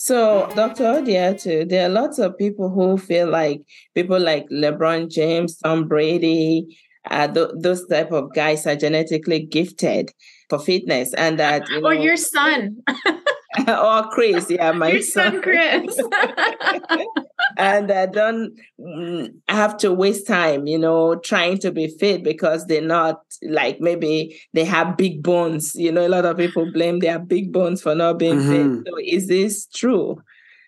So, 0.09 0.51
Dr. 0.55 0.85
Odiatu, 0.85 1.69
there 1.69 1.85
are 1.87 1.91
lots 1.91 2.19
of 2.19 2.39
people 2.39 2.71
who 2.71 2.97
feel 2.97 3.29
like 3.29 3.61
people 3.95 4.19
like 4.19 4.47
LeBron 4.49 5.11
James, 5.11 5.59
Tom 5.59 5.87
Brady, 5.87 6.79
uh, 7.11 7.29
th- 7.29 7.51
those 7.59 7.87
type 7.89 8.11
of 8.13 8.33
guys 8.33 8.67
are 8.67 8.75
genetically 8.75 9.41
gifted 9.41 10.11
for 10.49 10.59
fitness, 10.59 11.13
and 11.13 11.39
that 11.39 11.69
you 11.69 11.83
know, 11.83 11.89
or 11.89 11.95
your 11.95 12.17
son. 12.17 12.79
or 13.69 14.09
Chris, 14.11 14.51
yeah, 14.51 14.73
my 14.73 14.91
Your 14.91 15.03
son, 15.03 15.33
son 15.33 15.43
Chris. 15.43 15.99
and 17.57 17.91
I 17.91 18.07
don't 18.07 18.59
mm, 18.79 19.33
have 19.49 19.77
to 19.79 19.93
waste 19.93 20.27
time, 20.27 20.67
you 20.67 20.79
know, 20.79 21.17
trying 21.17 21.59
to 21.59 21.73
be 21.73 21.89
fit 21.89 22.23
because 22.23 22.67
they're 22.67 22.83
not 22.83 23.21
like 23.43 23.81
maybe 23.81 24.39
they 24.53 24.65
have 24.65 24.97
big 24.97 25.23
bones. 25.23 25.75
You 25.75 25.93
know, 25.93 26.07
a 26.07 26.09
lot 26.09 26.27
of 26.27 26.37
people 26.37 26.71
blame 26.73 26.99
their 26.99 27.19
big 27.19 27.53
bones 27.53 27.81
for 27.81 27.95
not 27.95 28.19
being 28.19 28.39
mm-hmm. 28.39 28.77
fit. 28.77 28.87
So 28.87 28.99
is 29.03 29.29
this 29.29 29.67
true? 29.67 30.21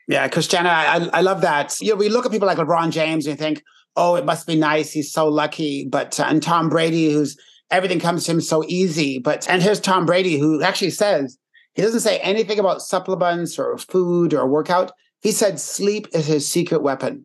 Yeah, 0.08 0.26
Christiana, 0.28 0.70
I, 0.70 1.08
I 1.12 1.20
love 1.20 1.42
that. 1.42 1.76
You 1.80 1.90
know, 1.90 1.96
we 1.96 2.08
look 2.08 2.26
at 2.26 2.32
people 2.32 2.48
like 2.48 2.58
LeBron 2.58 2.90
James 2.90 3.26
and 3.26 3.38
you 3.38 3.44
think, 3.44 3.62
oh, 3.94 4.16
it 4.16 4.24
must 4.24 4.46
be 4.46 4.56
nice. 4.56 4.90
He's 4.90 5.12
so 5.12 5.28
lucky. 5.28 5.86
But 5.86 6.18
uh, 6.18 6.24
and 6.28 6.42
Tom 6.42 6.68
Brady, 6.68 7.12
who's 7.12 7.36
everything 7.70 8.00
comes 8.00 8.24
to 8.24 8.32
him 8.32 8.40
so 8.40 8.64
easy. 8.66 9.18
But 9.18 9.48
and 9.48 9.62
here's 9.62 9.80
Tom 9.80 10.06
Brady, 10.06 10.38
who 10.38 10.62
actually 10.62 10.90
says 10.90 11.38
he 11.74 11.82
doesn't 11.82 12.00
say 12.00 12.18
anything 12.18 12.58
about 12.58 12.82
supplements 12.82 13.58
or 13.58 13.78
food 13.78 14.34
or 14.34 14.46
workout. 14.48 14.92
He 15.22 15.32
said 15.32 15.60
sleep 15.60 16.08
is 16.12 16.26
his 16.26 16.46
secret 16.48 16.82
weapon. 16.82 17.24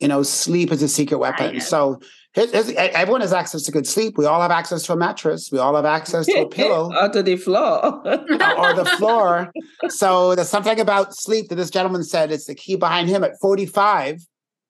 You 0.00 0.08
know, 0.08 0.22
sleep 0.22 0.72
is 0.72 0.82
a 0.82 0.88
secret 0.88 1.18
weapon. 1.18 1.60
So 1.60 2.00
everyone 2.36 3.20
has 3.20 3.32
access 3.32 3.62
to 3.62 3.72
good 3.72 3.86
sleep. 3.86 4.18
We 4.18 4.26
all 4.26 4.40
have 4.40 4.50
access 4.50 4.82
to 4.84 4.92
a 4.94 4.96
mattress. 4.96 5.50
We 5.52 5.58
all 5.58 5.76
have 5.76 5.84
access 5.84 6.26
to 6.26 6.40
a 6.42 6.48
pillow. 6.48 6.92
or 6.92 7.08
to 7.10 7.22
the 7.22 7.36
floor. 7.36 8.06
Uh, 8.06 8.54
or 8.58 8.74
the 8.74 8.84
floor. 8.98 9.52
So 9.88 10.34
there's 10.34 10.48
something 10.48 10.80
about 10.80 11.14
sleep 11.14 11.48
that 11.48 11.54
this 11.54 11.70
gentleman 11.70 12.02
said 12.02 12.32
is 12.32 12.46
the 12.46 12.54
key 12.54 12.76
behind 12.76 13.08
him 13.08 13.22
at 13.22 13.38
45, 13.40 14.20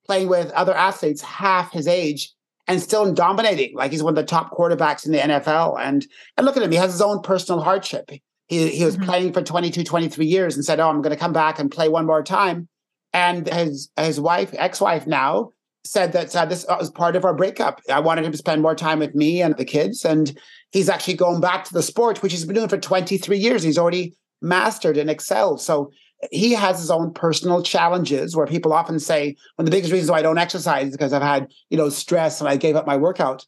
playing 0.06 0.28
with 0.28 0.50
other 0.52 0.74
athletes 0.74 1.22
half 1.22 1.72
his 1.72 1.86
age 1.88 2.32
and 2.66 2.80
still 2.82 3.12
dominating. 3.12 3.74
Like 3.74 3.92
he's 3.92 4.02
one 4.02 4.12
of 4.12 4.16
the 4.16 4.24
top 4.24 4.52
quarterbacks 4.52 5.06
in 5.06 5.12
the 5.12 5.18
NFL. 5.18 5.80
And 5.80 6.06
and 6.36 6.44
look 6.44 6.56
at 6.56 6.62
him, 6.62 6.70
he 6.70 6.76
has 6.76 6.92
his 6.92 7.02
own 7.02 7.22
personal 7.22 7.62
hardship. 7.62 8.10
He, 8.46 8.68
he 8.68 8.84
was 8.84 8.96
mm-hmm. 8.96 9.06
playing 9.06 9.32
for 9.32 9.42
22, 9.42 9.84
23 9.84 10.26
years 10.26 10.54
and 10.54 10.64
said, 10.64 10.80
Oh, 10.80 10.88
I'm 10.88 11.02
going 11.02 11.14
to 11.14 11.20
come 11.20 11.32
back 11.32 11.58
and 11.58 11.70
play 11.70 11.88
one 11.88 12.06
more 12.06 12.22
time. 12.22 12.68
And 13.12 13.48
his, 13.48 13.90
his 13.96 14.20
wife, 14.20 14.54
ex 14.54 14.80
wife 14.80 15.06
now, 15.06 15.50
said 15.84 16.12
that 16.12 16.34
uh, 16.34 16.44
this 16.46 16.66
was 16.68 16.90
part 16.90 17.14
of 17.14 17.24
our 17.24 17.34
breakup. 17.34 17.80
I 17.90 18.00
wanted 18.00 18.24
him 18.24 18.32
to 18.32 18.38
spend 18.38 18.62
more 18.62 18.74
time 18.74 18.98
with 18.98 19.14
me 19.14 19.42
and 19.42 19.56
the 19.56 19.64
kids. 19.64 20.04
And 20.04 20.36
he's 20.72 20.88
actually 20.88 21.14
going 21.14 21.40
back 21.40 21.64
to 21.64 21.72
the 21.74 21.82
sport, 21.82 22.22
which 22.22 22.32
he's 22.32 22.44
been 22.44 22.56
doing 22.56 22.68
for 22.68 22.78
23 22.78 23.38
years. 23.38 23.62
He's 23.62 23.78
already 23.78 24.14
mastered 24.40 24.96
and 24.96 25.10
excelled. 25.10 25.60
So 25.60 25.90
he 26.30 26.52
has 26.52 26.78
his 26.80 26.90
own 26.90 27.12
personal 27.12 27.62
challenges 27.62 28.34
where 28.34 28.46
people 28.46 28.72
often 28.72 28.98
say, 28.98 29.36
one 29.56 29.64
of 29.64 29.66
the 29.66 29.76
biggest 29.76 29.92
reasons 29.92 30.10
why 30.10 30.18
I 30.18 30.22
don't 30.22 30.38
exercise 30.38 30.88
is 30.88 30.92
because 30.92 31.12
I've 31.12 31.22
had, 31.22 31.48
you 31.68 31.76
know, 31.76 31.88
stress 31.90 32.40
and 32.40 32.48
I 32.48 32.56
gave 32.56 32.76
up 32.76 32.86
my 32.86 32.96
workout. 32.96 33.44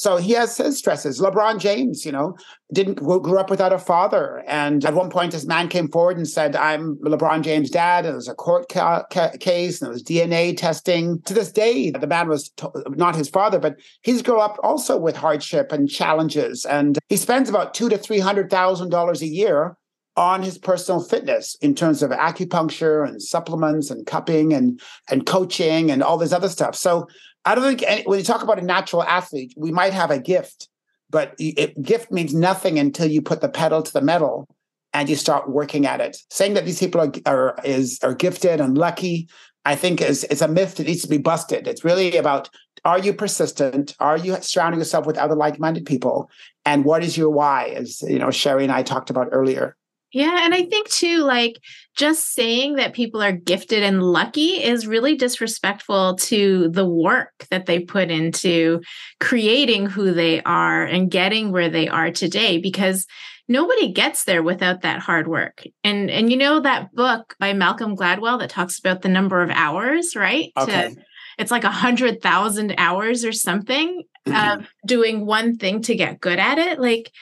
So 0.00 0.16
he 0.16 0.32
has 0.32 0.56
his 0.56 0.78
stresses. 0.78 1.20
LeBron 1.20 1.58
James, 1.58 2.06
you 2.06 2.12
know, 2.12 2.34
didn't 2.72 2.94
grew 2.94 3.38
up 3.38 3.50
without 3.50 3.74
a 3.74 3.78
father, 3.78 4.42
and 4.46 4.82
at 4.86 4.94
one 4.94 5.10
point, 5.10 5.32
this 5.32 5.44
man 5.44 5.68
came 5.68 5.88
forward 5.88 6.16
and 6.16 6.26
said, 6.26 6.56
"I'm 6.56 6.96
LeBron 7.04 7.42
James' 7.42 7.68
dad." 7.68 8.06
And 8.06 8.12
there 8.12 8.14
was 8.14 8.26
a 8.26 8.34
court 8.34 8.70
ca- 8.70 9.02
ca- 9.10 9.36
case, 9.40 9.78
and 9.78 9.86
there 9.86 9.92
was 9.92 10.02
DNA 10.02 10.56
testing. 10.56 11.20
To 11.26 11.34
this 11.34 11.52
day, 11.52 11.90
the 11.90 12.06
man 12.06 12.30
was 12.30 12.48
t- 12.48 12.66
not 12.96 13.14
his 13.14 13.28
father, 13.28 13.58
but 13.58 13.76
he's 14.00 14.22
grown 14.22 14.40
up 14.40 14.58
also 14.62 14.96
with 14.96 15.16
hardship 15.16 15.70
and 15.70 15.86
challenges, 15.86 16.64
and 16.64 16.98
he 17.10 17.18
spends 17.18 17.50
about 17.50 17.74
two 17.74 17.90
to 17.90 17.98
three 17.98 18.20
hundred 18.20 18.48
thousand 18.48 18.88
dollars 18.88 19.20
a 19.20 19.26
year 19.26 19.76
on 20.16 20.42
his 20.42 20.56
personal 20.58 21.02
fitness 21.02 21.56
in 21.60 21.74
terms 21.74 22.02
of 22.02 22.10
acupuncture 22.10 23.06
and 23.06 23.22
supplements 23.22 23.90
and 23.90 24.06
cupping 24.06 24.54
and 24.54 24.80
and 25.10 25.26
coaching 25.26 25.90
and 25.90 26.02
all 26.02 26.16
this 26.16 26.32
other 26.32 26.48
stuff. 26.48 26.74
So 26.74 27.06
I 27.44 27.54
don't 27.54 27.64
think 27.64 27.82
any, 27.86 28.02
when 28.02 28.18
you 28.18 28.24
talk 28.24 28.42
about 28.42 28.58
a 28.58 28.64
natural 28.64 29.02
athlete, 29.02 29.54
we 29.56 29.72
might 29.72 29.92
have 29.92 30.10
a 30.10 30.18
gift, 30.18 30.68
but 31.08 31.34
it, 31.38 31.80
gift 31.82 32.10
means 32.10 32.34
nothing 32.34 32.78
until 32.78 33.06
you 33.06 33.22
put 33.22 33.40
the 33.40 33.48
pedal 33.48 33.82
to 33.82 33.92
the 33.92 34.02
metal 34.02 34.46
and 34.92 35.08
you 35.08 35.16
start 35.16 35.48
working 35.48 35.86
at 35.86 36.00
it. 36.00 36.16
Saying 36.30 36.54
that 36.54 36.64
these 36.64 36.78
people 36.78 37.00
are 37.00 37.12
are 37.26 37.58
is 37.64 37.98
are 38.02 38.14
gifted 38.14 38.60
and 38.60 38.76
lucky, 38.76 39.28
I 39.64 39.76
think 39.76 40.00
is 40.00 40.24
is 40.24 40.42
a 40.42 40.48
myth 40.48 40.76
that 40.76 40.86
needs 40.86 41.02
to 41.02 41.08
be 41.08 41.18
busted. 41.18 41.66
It's 41.66 41.84
really 41.84 42.16
about 42.16 42.50
are 42.84 42.98
you 42.98 43.12
persistent? 43.12 43.94
Are 44.00 44.16
you 44.16 44.36
surrounding 44.40 44.80
yourself 44.80 45.06
with 45.06 45.18
other 45.18 45.34
like-minded 45.34 45.84
people? 45.84 46.30
And 46.64 46.84
what 46.84 47.04
is 47.04 47.16
your 47.16 47.30
why? 47.30 47.74
As 47.76 48.02
you 48.02 48.18
know, 48.18 48.30
Sherry 48.30 48.64
and 48.64 48.72
I 48.72 48.82
talked 48.82 49.10
about 49.10 49.28
earlier. 49.32 49.76
Yeah. 50.12 50.44
And 50.44 50.54
I 50.54 50.64
think 50.64 50.88
too, 50.88 51.18
like 51.18 51.60
just 51.96 52.32
saying 52.32 52.76
that 52.76 52.94
people 52.94 53.22
are 53.22 53.32
gifted 53.32 53.82
and 53.82 54.02
lucky 54.02 54.62
is 54.62 54.86
really 54.86 55.16
disrespectful 55.16 56.16
to 56.16 56.68
the 56.70 56.86
work 56.86 57.46
that 57.50 57.66
they 57.66 57.80
put 57.80 58.10
into 58.10 58.80
creating 59.20 59.86
who 59.86 60.12
they 60.12 60.42
are 60.42 60.84
and 60.84 61.10
getting 61.10 61.52
where 61.52 61.68
they 61.68 61.88
are 61.88 62.10
today 62.10 62.58
because 62.58 63.06
nobody 63.48 63.92
gets 63.92 64.24
there 64.24 64.42
without 64.42 64.82
that 64.82 65.00
hard 65.00 65.28
work. 65.28 65.64
And 65.84 66.10
and 66.10 66.30
you 66.30 66.36
know 66.36 66.60
that 66.60 66.94
book 66.94 67.34
by 67.38 67.52
Malcolm 67.52 67.96
Gladwell 67.96 68.38
that 68.38 68.50
talks 68.50 68.78
about 68.78 69.02
the 69.02 69.08
number 69.08 69.42
of 69.42 69.50
hours, 69.50 70.16
right? 70.16 70.52
Okay. 70.56 70.94
To, 70.94 70.96
it's 71.38 71.50
like 71.50 71.64
a 71.64 71.70
hundred 71.70 72.20
thousand 72.20 72.74
hours 72.78 73.24
or 73.24 73.32
something 73.32 74.04
mm-hmm. 74.26 74.60
of 74.60 74.68
doing 74.86 75.26
one 75.26 75.56
thing 75.56 75.82
to 75.82 75.94
get 75.94 76.20
good 76.20 76.38
at 76.38 76.58
it. 76.58 76.80
Like 76.80 77.12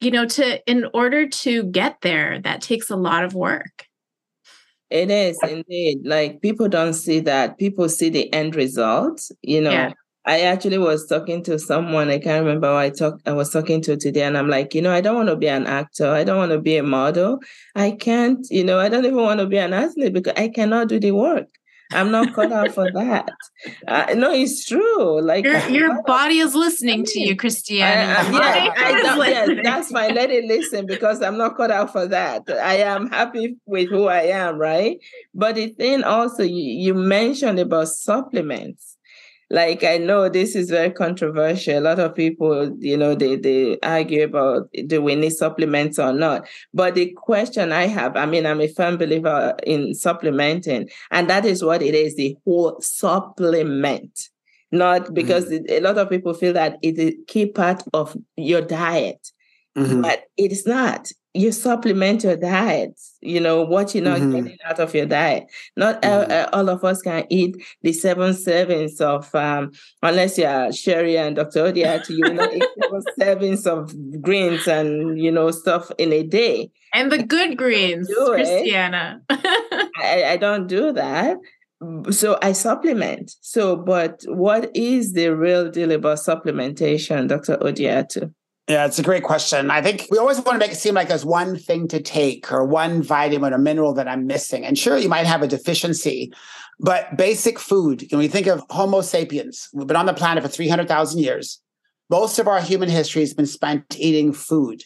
you 0.00 0.10
know 0.10 0.26
to 0.26 0.70
in 0.70 0.86
order 0.94 1.28
to 1.28 1.64
get 1.64 2.00
there 2.02 2.40
that 2.40 2.60
takes 2.60 2.90
a 2.90 2.96
lot 2.96 3.24
of 3.24 3.34
work 3.34 3.86
it 4.90 5.10
is 5.10 5.38
indeed 5.42 5.98
like 6.04 6.40
people 6.40 6.68
don't 6.68 6.94
see 6.94 7.20
that 7.20 7.58
people 7.58 7.88
see 7.88 8.08
the 8.08 8.32
end 8.32 8.54
result 8.54 9.30
you 9.42 9.60
know 9.60 9.70
yeah. 9.70 9.92
I 10.26 10.42
actually 10.42 10.78
was 10.78 11.06
talking 11.06 11.42
to 11.44 11.58
someone, 11.58 12.10
I 12.10 12.18
can't 12.18 12.44
remember 12.44 12.68
who 12.68 12.76
I 12.76 12.90
talked 12.90 13.26
I 13.26 13.32
was 13.32 13.50
talking 13.50 13.80
to 13.82 13.96
today, 13.96 14.22
and 14.22 14.36
I'm 14.36 14.48
like, 14.48 14.74
you 14.74 14.82
know, 14.82 14.92
I 14.92 15.00
don't 15.00 15.16
want 15.16 15.30
to 15.30 15.36
be 15.36 15.48
an 15.48 15.66
actor, 15.66 16.08
I 16.08 16.24
don't 16.24 16.36
want 16.36 16.52
to 16.52 16.60
be 16.60 16.76
a 16.76 16.82
model. 16.82 17.40
I 17.74 17.92
can't, 17.92 18.46
you 18.50 18.62
know, 18.62 18.78
I 18.78 18.88
don't 18.90 19.06
even 19.06 19.22
want 19.22 19.40
to 19.40 19.46
be 19.46 19.56
an 19.56 19.72
athlete 19.72 20.12
because 20.12 20.34
I 20.36 20.48
cannot 20.48 20.88
do 20.88 21.00
the 21.00 21.12
work. 21.12 21.48
I'm 21.92 22.10
not 22.10 22.34
cut 22.34 22.52
out 22.52 22.72
for 22.72 22.90
that. 22.92 23.28
Uh, 23.86 24.14
no, 24.14 24.32
it's 24.32 24.64
true. 24.64 25.20
Like 25.20 25.44
your, 25.44 25.68
your 25.68 26.02
body 26.04 26.38
is 26.38 26.54
listening 26.54 27.04
to 27.04 27.20
you, 27.20 27.36
Christiane. 27.36 28.08
I, 28.08 28.30
yeah, 28.30 28.74
I 28.76 29.28
yeah, 29.28 29.62
that's 29.62 29.90
fine. 29.90 30.14
Let 30.14 30.30
it 30.30 30.44
listen 30.44 30.86
because 30.86 31.20
I'm 31.22 31.36
not 31.36 31.56
cut 31.56 31.70
out 31.70 31.92
for 31.92 32.06
that. 32.06 32.48
I 32.48 32.76
am 32.76 33.10
happy 33.10 33.56
with 33.66 33.88
who 33.88 34.06
I 34.06 34.22
am, 34.22 34.58
right? 34.58 34.98
But 35.34 35.56
the 35.56 35.68
thing 35.68 36.04
also 36.04 36.42
you, 36.42 36.62
you 36.62 36.94
mentioned 36.94 37.58
about 37.58 37.88
supplements 37.88 38.96
like 39.50 39.82
I 39.82 39.98
know 39.98 40.28
this 40.28 40.54
is 40.54 40.70
very 40.70 40.90
controversial. 40.90 41.78
A 41.78 41.80
lot 41.80 41.98
of 41.98 42.14
people, 42.14 42.74
you 42.78 42.96
know, 42.96 43.14
they 43.16 43.34
they 43.36 43.78
argue 43.82 44.24
about 44.24 44.68
do 44.86 45.02
we 45.02 45.16
need 45.16 45.30
supplements 45.30 45.98
or 45.98 46.12
not. 46.12 46.46
But 46.72 46.94
the 46.94 47.12
question 47.16 47.72
I 47.72 47.86
have, 47.86 48.16
I 48.16 48.26
mean, 48.26 48.46
I'm 48.46 48.60
a 48.60 48.68
firm 48.68 48.96
believer 48.96 49.56
in 49.66 49.94
supplementing, 49.94 50.88
and 51.10 51.28
that 51.28 51.44
is 51.44 51.64
what 51.64 51.82
it 51.82 51.94
is, 51.94 52.16
the 52.16 52.36
whole 52.44 52.80
supplement. 52.80 54.28
Not 54.72 55.12
because 55.14 55.46
mm-hmm. 55.46 55.64
a 55.68 55.80
lot 55.80 55.98
of 55.98 56.08
people 56.08 56.32
feel 56.32 56.52
that 56.52 56.78
it 56.80 56.96
is 56.96 57.14
a 57.14 57.16
key 57.26 57.46
part 57.46 57.82
of 57.92 58.16
your 58.36 58.60
diet. 58.60 59.32
Mm-hmm. 59.76 60.02
But 60.02 60.24
it 60.36 60.52
is 60.52 60.64
not 60.64 61.10
you 61.34 61.52
supplement 61.52 62.24
your 62.24 62.36
diet 62.36 62.98
you 63.20 63.40
know 63.40 63.62
what 63.62 63.94
you're 63.94 64.02
not 64.02 64.18
mm-hmm. 64.18 64.32
getting 64.32 64.58
out 64.64 64.80
of 64.80 64.94
your 64.94 65.06
diet 65.06 65.44
not 65.76 66.02
mm-hmm. 66.02 66.32
all, 66.32 66.68
all, 66.68 66.68
of 66.68 66.84
us 66.84 67.02
can 67.02 67.24
eat 67.30 67.56
the 67.82 67.92
seven 67.92 68.32
servings 68.32 69.00
of 69.00 69.32
um, 69.34 69.70
unless 70.02 70.36
you're 70.36 70.72
sherry 70.72 71.16
and 71.16 71.36
dr 71.36 71.58
odiatu 71.58 72.10
you 72.10 72.32
know 72.32 72.50
eat 72.52 72.64
seven 73.18 73.54
servings 73.54 73.66
of 73.66 74.22
greens 74.22 74.66
and 74.66 75.20
you 75.20 75.30
know 75.30 75.50
stuff 75.50 75.90
in 75.98 76.12
a 76.12 76.22
day 76.22 76.70
and 76.94 77.12
the 77.12 77.22
good 77.34 77.56
greens 77.56 78.10
christiana 78.26 79.20
I, 79.30 80.24
I 80.30 80.36
don't 80.36 80.66
do 80.66 80.92
that 80.92 81.36
so 82.10 82.38
I 82.42 82.52
supplement. 82.52 83.34
So, 83.40 83.74
but 83.74 84.22
what 84.26 84.70
is 84.76 85.14
the 85.14 85.28
real 85.34 85.70
deal 85.70 85.92
about 85.92 86.18
supplementation, 86.18 87.26
Dr. 87.26 87.56
Odiatu? 87.56 88.34
Yeah, 88.70 88.86
it's 88.86 89.00
a 89.00 89.02
great 89.02 89.24
question. 89.24 89.68
I 89.68 89.82
think 89.82 90.06
we 90.12 90.18
always 90.18 90.36
want 90.36 90.50
to 90.50 90.58
make 90.58 90.70
it 90.70 90.76
seem 90.76 90.94
like 90.94 91.08
there's 91.08 91.24
one 91.24 91.56
thing 91.56 91.88
to 91.88 92.00
take 92.00 92.52
or 92.52 92.64
one 92.64 93.02
vitamin 93.02 93.52
or 93.52 93.58
mineral 93.58 93.92
that 93.94 94.06
I'm 94.06 94.28
missing. 94.28 94.64
And 94.64 94.78
sure, 94.78 94.96
you 94.96 95.08
might 95.08 95.26
have 95.26 95.42
a 95.42 95.48
deficiency, 95.48 96.32
but 96.78 97.16
basic 97.16 97.58
food, 97.58 98.06
when 98.10 98.20
we 98.20 98.28
think 98.28 98.46
of 98.46 98.62
Homo 98.70 99.00
sapiens, 99.00 99.68
we've 99.74 99.88
been 99.88 99.96
on 99.96 100.06
the 100.06 100.14
planet 100.14 100.44
for 100.44 100.48
300,000 100.48 101.18
years. 101.18 101.60
Most 102.10 102.38
of 102.38 102.46
our 102.46 102.60
human 102.60 102.88
history 102.88 103.22
has 103.22 103.34
been 103.34 103.44
spent 103.44 103.96
eating 103.98 104.32
food, 104.32 104.84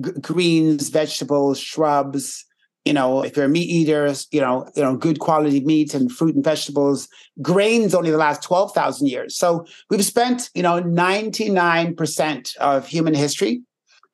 G- 0.00 0.12
greens, 0.20 0.90
vegetables, 0.90 1.58
shrubs, 1.58 2.44
you 2.84 2.92
know, 2.92 3.22
if 3.22 3.36
you're 3.36 3.46
a 3.46 3.48
meat 3.48 3.68
eater, 3.68 4.12
you 4.30 4.40
know, 4.40 4.68
you 4.76 4.82
know, 4.82 4.96
good 4.96 5.18
quality 5.18 5.60
meat 5.60 5.94
and 5.94 6.12
fruit 6.12 6.34
and 6.34 6.44
vegetables, 6.44 7.08
grains 7.40 7.94
only 7.94 8.10
the 8.10 8.18
last 8.18 8.42
12,000 8.42 9.06
years. 9.06 9.36
So 9.36 9.64
we've 9.88 10.04
spent, 10.04 10.50
you 10.54 10.62
know, 10.62 10.82
99% 10.82 12.56
of 12.56 12.86
human 12.86 13.14
history 13.14 13.62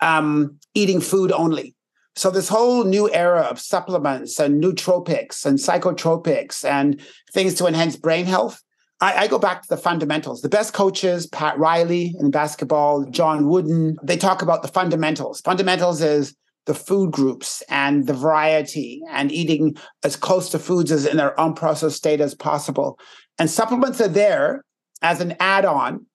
um, 0.01 0.57
eating 0.75 1.01
food 1.01 1.33
only. 1.33 1.75
So 2.17 2.31
this 2.31 2.49
whole 2.49 2.85
new 2.85 3.13
era 3.13 3.41
of 3.41 3.61
supplements 3.61 4.39
and 4.39 4.63
nootropics 4.63 5.45
and 5.47 5.59
psychotropics 5.59 6.65
and 6.65 7.01
things 7.33 7.55
to 7.55 7.67
enhance 7.67 7.97
brain 7.97 8.27
health, 8.27 8.61
I, 9.01 9.25
I, 9.25 9.27
go 9.29 9.39
back 9.39 9.63
to 9.63 9.69
the 9.69 9.77
fundamentals. 9.77 10.43
The 10.43 10.49
best 10.49 10.75
coaches, 10.75 11.27
Pat 11.27 11.59
Riley 11.59 12.15
in 12.19 12.31
basketball, 12.31 13.05
John 13.07 13.49
Wooden, 13.49 13.97
they 14.03 14.17
talk 14.17 14.43
about 14.43 14.63
the 14.63 14.69
fundamentals. 14.69 15.41
Fundamentals 15.41 16.03
is 16.03 16.35
the 16.67 16.75
food 16.75 17.11
groups 17.11 17.63
and 17.69 18.07
the 18.07 18.13
variety 18.13 19.03
and 19.11 19.33
eating 19.33 19.77
as 20.05 20.17
close 20.17 20.51
to 20.51 20.59
foods 20.59 20.93
as 20.93 21.07
in 21.07 21.17
their 21.17 21.35
unprocessed 21.37 21.93
state 21.93 22.21
as 22.21 22.35
possible. 22.35 22.99
And 23.39 23.49
supplements 23.49 24.01
are 24.01 24.09
there 24.09 24.65
as 25.03 25.21
an 25.21 25.35
add-on, 25.41 26.07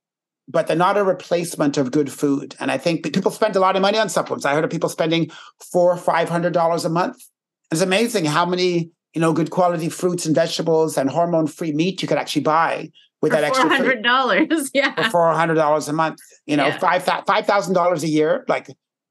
but 0.47 0.67
they're 0.67 0.75
not 0.75 0.97
a 0.97 1.03
replacement 1.03 1.77
of 1.77 1.91
good 1.91 2.11
food. 2.11 2.55
And 2.59 2.71
I 2.71 2.77
think 2.77 3.03
people 3.13 3.31
spend 3.31 3.55
a 3.55 3.59
lot 3.59 3.75
of 3.75 3.81
money 3.81 3.97
on 3.97 4.09
supplements. 4.09 4.45
I 4.45 4.53
heard 4.53 4.63
of 4.63 4.69
people 4.69 4.89
spending 4.89 5.31
four 5.71 5.91
or 5.91 5.97
five 5.97 6.29
hundred 6.29 6.53
dollars 6.53 6.85
a 6.85 6.89
month. 6.89 7.17
It's 7.71 7.81
amazing 7.81 8.25
how 8.25 8.45
many 8.45 8.91
you 9.13 9.21
know 9.21 9.33
good 9.33 9.49
quality 9.49 9.89
fruits 9.89 10.25
and 10.25 10.35
vegetables 10.35 10.97
and 10.97 11.09
hormone-free 11.09 11.71
meat 11.71 12.01
you 12.01 12.07
could 12.07 12.17
actually 12.17 12.43
buy 12.43 12.91
with 13.21 13.31
for 13.31 13.41
that 13.41 13.43
extra 13.43 13.67
four 13.67 13.75
hundred 13.75 14.03
dollars. 14.03 14.69
Yeah, 14.73 14.93
for 14.93 15.09
four 15.09 15.33
hundred 15.33 15.55
dollars 15.55 15.87
a 15.87 15.93
month. 15.93 16.19
You 16.45 16.57
know, 16.57 16.67
yeah. 16.67 16.77
five 16.77 17.03
five 17.03 17.47
thousand 17.47 17.73
dollars 17.73 18.03
a 18.03 18.07
year. 18.07 18.45
Like 18.47 18.67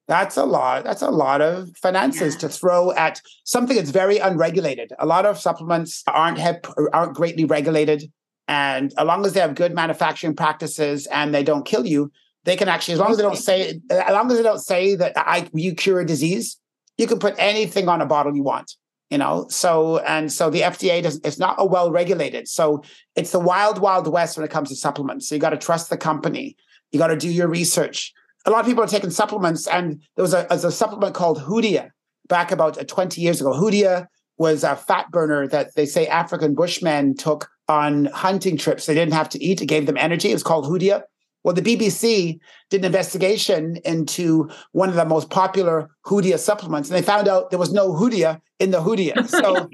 that's 0.07 0.37
a 0.37 0.45
lot. 0.45 0.85
That's 0.85 1.03
a 1.03 1.11
lot 1.11 1.41
of 1.41 1.71
finances 1.77 2.35
yeah. 2.35 2.41
to 2.41 2.49
throw 2.49 2.93
at 2.93 3.23
something 3.45 3.77
that's 3.77 3.91
very 3.91 4.19
unregulated. 4.19 4.93
A 4.99 5.07
lot 5.07 5.25
of 5.25 5.39
supplements 5.39 6.03
aren't 6.07 6.39
hip, 6.39 6.67
aren't 6.93 7.15
greatly 7.15 7.45
regulated, 7.45 8.11
and 8.47 8.93
as 8.99 9.07
long 9.07 9.25
as 9.25 9.33
they 9.33 9.41
have 9.41 9.55
good 9.55 9.75
manufacturing 9.75 10.37
practices 10.37 11.07
and 11.07 11.35
they 11.35 11.43
don't 11.43 11.65
kill 11.65 11.87
you, 11.87 12.13
they 12.45 12.57
can 12.57 12.69
actually, 12.69 12.95
as 12.95 13.01
long 13.01 13.11
as 13.11 13.17
they 13.17 13.23
don't 13.23 13.37
say, 13.37 13.81
as 13.91 14.13
long 14.13 14.31
as 14.31 14.37
they 14.37 14.43
don't 14.43 14.61
say 14.61 14.95
that 14.97 15.15
I 15.17 15.49
you 15.55 15.75
cure 15.75 16.01
a 16.01 16.07
disease, 16.07 16.59
you 16.99 17.07
can 17.07 17.19
put 17.19 17.35
anything 17.39 17.89
on 17.89 18.03
a 18.03 18.07
bottle 18.07 18.37
you 18.37 18.43
want. 18.43 18.77
You 19.11 19.19
know, 19.19 19.47
so 19.49 19.99
and 19.99 20.33
so 20.33 20.51
the 20.51 20.63
FDA 20.63 21.03
doesn't. 21.03 21.25
It's 21.25 21.39
not 21.39 21.55
a 21.59 21.65
well 21.65 21.91
regulated. 21.91 22.49
So 22.49 22.83
it's 23.17 23.31
the 23.31 23.39
wild, 23.39 23.79
wild 23.79 24.09
west 24.09 24.37
when 24.37 24.45
it 24.45 24.51
comes 24.51 24.71
to 24.71 24.77
supplements. 24.77 25.29
So 25.29 25.35
you 25.35 25.41
got 25.41 25.51
to 25.51 25.57
trust 25.57 25.89
the 25.89 25.97
company. 25.97 26.57
You 26.91 26.99
got 26.99 27.09
to 27.09 27.17
do 27.17 27.31
your 27.31 27.49
research 27.49 28.13
a 28.47 28.51
lot 28.51 28.61
of 28.61 28.67
people 28.67 28.85
are 28.85 28.89
taking 28.89 29.11
supplements, 29.11 29.67
and 29.67 30.03
there 30.17 30.23
was 30.23 30.35
a, 30.35 30.47
a 30.51 30.71
supplement 30.71 31.15
called 31.15 31.41
Hoodia 31.41 31.91
back 32.29 32.53
about 32.53 32.79
uh, 32.79 32.85
20 32.85 33.21
years 33.21 33.41
ago. 33.41 33.53
Hoodia 33.53 34.07
was 34.37 34.65
a 34.65 34.77
fat 34.77 35.11
burner 35.11 35.47
that 35.49 35.75
they 35.75 35.87
say 35.87 36.07
African 36.07 36.55
Bushmen 36.55 37.17
took 37.17 37.49
on 37.69 38.07
hunting 38.07 38.57
trips. 38.57 38.87
They 38.87 38.95
didn't 38.95 39.15
have 39.15 39.29
to 39.31 39.43
eat, 39.43 39.63
it 39.63 39.67
gave 39.67 39.87
them 39.87 39.97
energy. 39.97 40.31
It 40.31 40.35
was 40.35 40.43
called 40.43 40.67
Hoodia. 40.67 41.03
Well, 41.43 41.55
the 41.55 41.63
BBC 41.63 42.39
did 42.71 42.81
an 42.81 42.87
investigation 42.87 43.77
into 43.85 44.49
one 44.73 44.89
of 44.89 44.95
the 44.95 45.05
most 45.05 45.29
popular 45.29 45.91
Hoodia 46.07 46.39
supplements, 46.39 46.89
and 46.89 46.97
they 46.97 47.03
found 47.03 47.29
out 47.29 47.51
there 47.51 47.59
was 47.59 47.73
no 47.73 47.93
Hoodia 47.93 48.41
in 48.59 48.71
the 48.71 48.81
Hoodia. 48.81 49.29
So, 49.29 49.69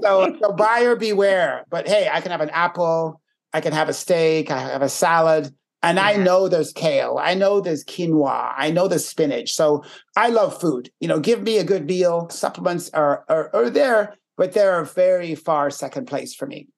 so, 0.02 0.36
so 0.40 0.52
buyer 0.52 0.94
beware. 0.94 1.64
But 1.70 1.88
hey, 1.88 2.08
I 2.12 2.20
can 2.20 2.32
have 2.32 2.42
an 2.42 2.50
apple, 2.50 3.20
I 3.52 3.62
can 3.62 3.72
have 3.72 3.88
a 3.88 3.94
steak, 3.94 4.50
I 4.50 4.58
have 4.58 4.82
a 4.82 4.90
salad, 4.90 5.54
And. 5.82 6.00
I 6.00 6.14
mm-hmm. 6.14 6.24
know 6.24 6.48
there's 6.48 6.72
kale. 6.72 7.18
I 7.20 7.34
know 7.34 7.60
there's 7.60 7.84
quinoa. 7.84 8.52
I 8.56 8.70
know 8.70 8.88
there's 8.88 9.06
spinach. 9.06 9.52
So 9.52 9.84
I 10.16 10.28
love 10.28 10.60
food. 10.60 10.90
You 11.00 11.08
know, 11.08 11.20
give 11.20 11.42
me 11.42 11.58
a 11.58 11.64
good 11.64 11.86
meal. 11.86 12.28
Supplements 12.30 12.90
are, 12.90 13.24
are, 13.28 13.54
are 13.54 13.70
there, 13.70 14.16
but 14.36 14.52
they're 14.52 14.80
a 14.80 14.86
very 14.86 15.34
far 15.34 15.70
second 15.70 16.06
place 16.06 16.34
for 16.34 16.46
me. 16.46 16.68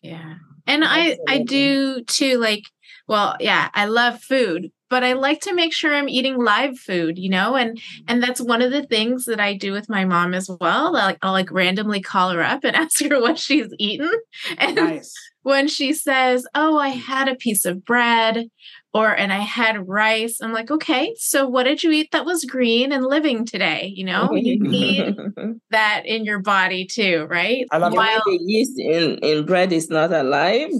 Yeah. 0.00 0.34
And 0.66 0.84
I 0.84 1.18
I 1.28 1.38
do 1.38 2.02
too 2.04 2.38
like 2.38 2.64
well, 3.08 3.36
yeah, 3.40 3.68
I 3.74 3.86
love 3.86 4.20
food, 4.22 4.70
but 4.88 5.02
I 5.02 5.14
like 5.14 5.40
to 5.42 5.54
make 5.54 5.72
sure 5.72 5.94
I'm 5.94 6.08
eating 6.08 6.42
live 6.42 6.78
food, 6.78 7.18
you 7.18 7.28
know, 7.28 7.56
and 7.56 7.76
mm-hmm. 7.76 8.04
and 8.08 8.22
that's 8.22 8.40
one 8.40 8.62
of 8.62 8.70
the 8.70 8.84
things 8.84 9.24
that 9.24 9.40
I 9.40 9.54
do 9.54 9.72
with 9.72 9.88
my 9.88 10.04
mom 10.04 10.34
as 10.34 10.50
well. 10.60 10.92
Like 10.92 11.18
I'll 11.22 11.32
like 11.32 11.50
randomly 11.50 12.00
call 12.00 12.30
her 12.30 12.42
up 12.42 12.64
and 12.64 12.76
ask 12.76 13.02
her 13.04 13.20
what 13.20 13.38
she's 13.38 13.68
eaten. 13.78 14.12
And 14.58 14.76
nice. 14.76 15.14
When 15.42 15.68
she 15.68 15.92
says, 15.92 16.46
"Oh, 16.54 16.78
I 16.78 16.92
mm. 16.92 17.00
had 17.00 17.28
a 17.28 17.34
piece 17.34 17.64
of 17.64 17.84
bread," 17.84 18.48
or 18.94 19.14
and 19.14 19.32
I 19.32 19.38
had 19.38 19.88
rice, 19.88 20.38
I'm 20.40 20.52
like, 20.52 20.70
"Okay, 20.70 21.14
so 21.16 21.46
what 21.46 21.64
did 21.64 21.82
you 21.82 21.90
eat 21.90 22.10
that 22.12 22.24
was 22.24 22.44
green 22.44 22.92
and 22.92 23.04
living 23.04 23.44
today?" 23.44 23.92
You 23.94 24.04
know, 24.04 24.34
you 24.34 24.60
need 24.60 25.16
that 25.70 26.02
in 26.06 26.24
your 26.24 26.40
body 26.40 26.86
too, 26.86 27.26
right? 27.28 27.66
I 27.70 27.78
love 27.78 27.92
While- 27.92 28.22
the 28.24 28.38
yeast 28.40 28.78
in 28.78 29.18
in 29.18 29.46
bread 29.46 29.72
is 29.72 29.90
not 29.90 30.12
alive. 30.12 30.70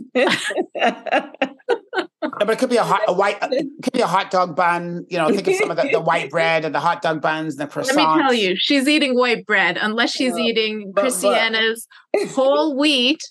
but 2.23 2.51
it 2.51 2.59
could 2.59 2.71
be 2.71 2.77
a 2.77 2.85
hot, 2.85 3.03
a 3.09 3.13
white, 3.13 3.39
it 3.43 3.67
could 3.83 3.93
be 3.93 4.01
a 4.01 4.07
hot 4.07 4.31
dog 4.31 4.55
bun. 4.55 5.05
You 5.09 5.19
know, 5.19 5.29
think 5.29 5.47
of 5.49 5.55
some 5.55 5.71
of 5.71 5.77
the, 5.77 5.89
the 5.91 6.01
white 6.11 6.31
bread 6.31 6.65
and 6.65 6.75
the 6.75 6.81
hot 6.81 7.03
dog 7.03 7.21
buns 7.21 7.59
and 7.59 7.69
the 7.69 7.73
croissants. 7.73 7.97
Let 7.97 8.17
me 8.17 8.23
tell 8.23 8.35
you, 8.35 8.57
she's 8.57 8.89
eating 8.89 9.17
white 9.17 9.47
bread 9.47 9.77
unless 9.81 10.13
she's 10.13 10.37
eating 10.37 10.93
but, 10.95 11.03
Christiana's 11.03 11.87
but, 12.13 12.29
whole 12.29 12.77
wheat 12.77 13.23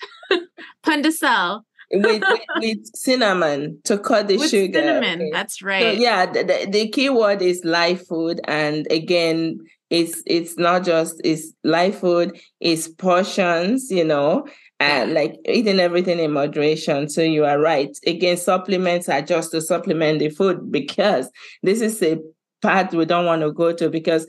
pain 0.86 1.02
de 1.02 1.12
sel. 1.12 1.66
with, 1.92 2.22
with, 2.22 2.42
with, 2.58 2.96
cinnamon 2.96 3.80
to 3.84 3.98
cut 3.98 4.28
the 4.28 4.38
with 4.38 4.50
sugar. 4.50 4.80
Cinnamon, 4.80 5.22
okay. 5.22 5.32
that's 5.32 5.62
right. 5.62 5.82
So 5.82 5.92
yeah, 5.92 6.26
the, 6.26 6.44
the, 6.44 6.68
the 6.70 6.90
key 6.90 7.10
word 7.10 7.42
is 7.42 7.64
live 7.66 8.06
food, 8.06 8.40
and 8.46 8.88
again, 8.92 9.60
it's 9.90 10.24
it's 10.26 10.58
not 10.58 10.86
just 10.86 11.20
it's 11.24 11.54
live 11.64 12.00
food, 12.00 12.40
it's 12.60 12.88
portions, 12.88 13.92
you 13.92 14.06
know, 14.06 14.48
like 14.80 15.36
eating 15.46 15.80
everything 15.80 16.20
in 16.20 16.32
moderation. 16.32 17.10
So 17.10 17.22
you 17.22 17.46
are 17.46 17.60
right. 17.60 17.96
Again, 18.06 18.38
supplements 18.38 19.10
are 19.10 19.22
just 19.22 19.52
to 19.52 19.62
supplement 19.62 20.20
the 20.20 20.30
food 20.30 20.60
because 20.72 21.30
this 21.64 21.82
is 21.82 22.02
a 22.02 22.20
part 22.62 22.94
we 22.94 23.06
don't 23.06 23.26
want 23.26 23.42
to 23.42 23.52
go 23.52 23.74
to 23.74 23.90
because 23.90 24.28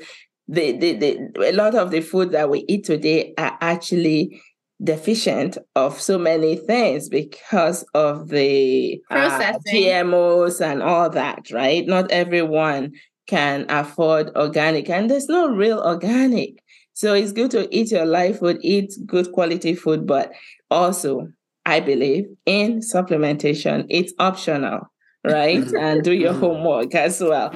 the, 0.49 0.73
the, 0.73 0.97
the 0.97 1.51
a 1.51 1.53
lot 1.53 1.75
of 1.75 1.91
the 1.91 2.01
food 2.01 2.33
that 2.33 2.51
we 2.51 2.65
eat 2.69 2.85
today 2.85 3.33
are 3.39 3.57
actually 3.61 4.43
deficient 4.83 5.59
of 5.77 6.01
so 6.01 6.19
many 6.19 6.57
things 6.57 7.09
because 7.09 7.85
of 7.95 8.29
the 8.29 9.01
uh, 9.11 9.53
GMOs 9.73 10.61
and 10.61 10.83
all 10.83 11.11
that, 11.11 11.51
right? 11.51 11.87
Not 11.87 12.11
everyone 12.11 12.93
can 13.27 13.67
afford 13.69 14.31
organic, 14.37 14.91
and 14.91 15.11
there's 15.11 15.29
no 15.29 15.49
real 15.49 15.79
organic. 15.81 16.63
So 16.95 17.15
it's 17.15 17.33
good 17.33 17.51
to 17.53 17.69
eat 17.75 17.91
your 17.91 18.05
life 18.05 18.41
food, 18.41 18.59
eat 18.63 18.93
good 19.07 19.33
quality 19.33 19.75
food, 19.75 20.07
but 20.07 20.33
also, 20.71 21.29
I 21.65 21.81
believe 21.81 22.27
in 22.45 22.81
supplementation, 22.81 23.87
it's 23.89 24.13
optional, 24.19 24.91
right? 25.25 25.65
and 25.79 26.03
do 26.03 26.13
your 26.13 26.35
homework 26.35 26.95
as 26.95 27.21
well. 27.21 27.53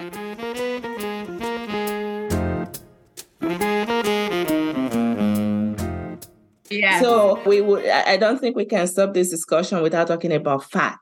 Yeah. 6.77 7.01
So 7.01 7.43
we 7.47 7.61
would 7.61 7.87
I 7.87 8.17
don't 8.17 8.39
think 8.39 8.57
we 8.57 8.65
can 8.65 8.87
stop 8.87 9.15
this 9.15 9.31
discussion 9.31 9.83
without 9.83 10.09
talking 10.09 10.33
about 10.33 10.65
fat. 10.71 10.99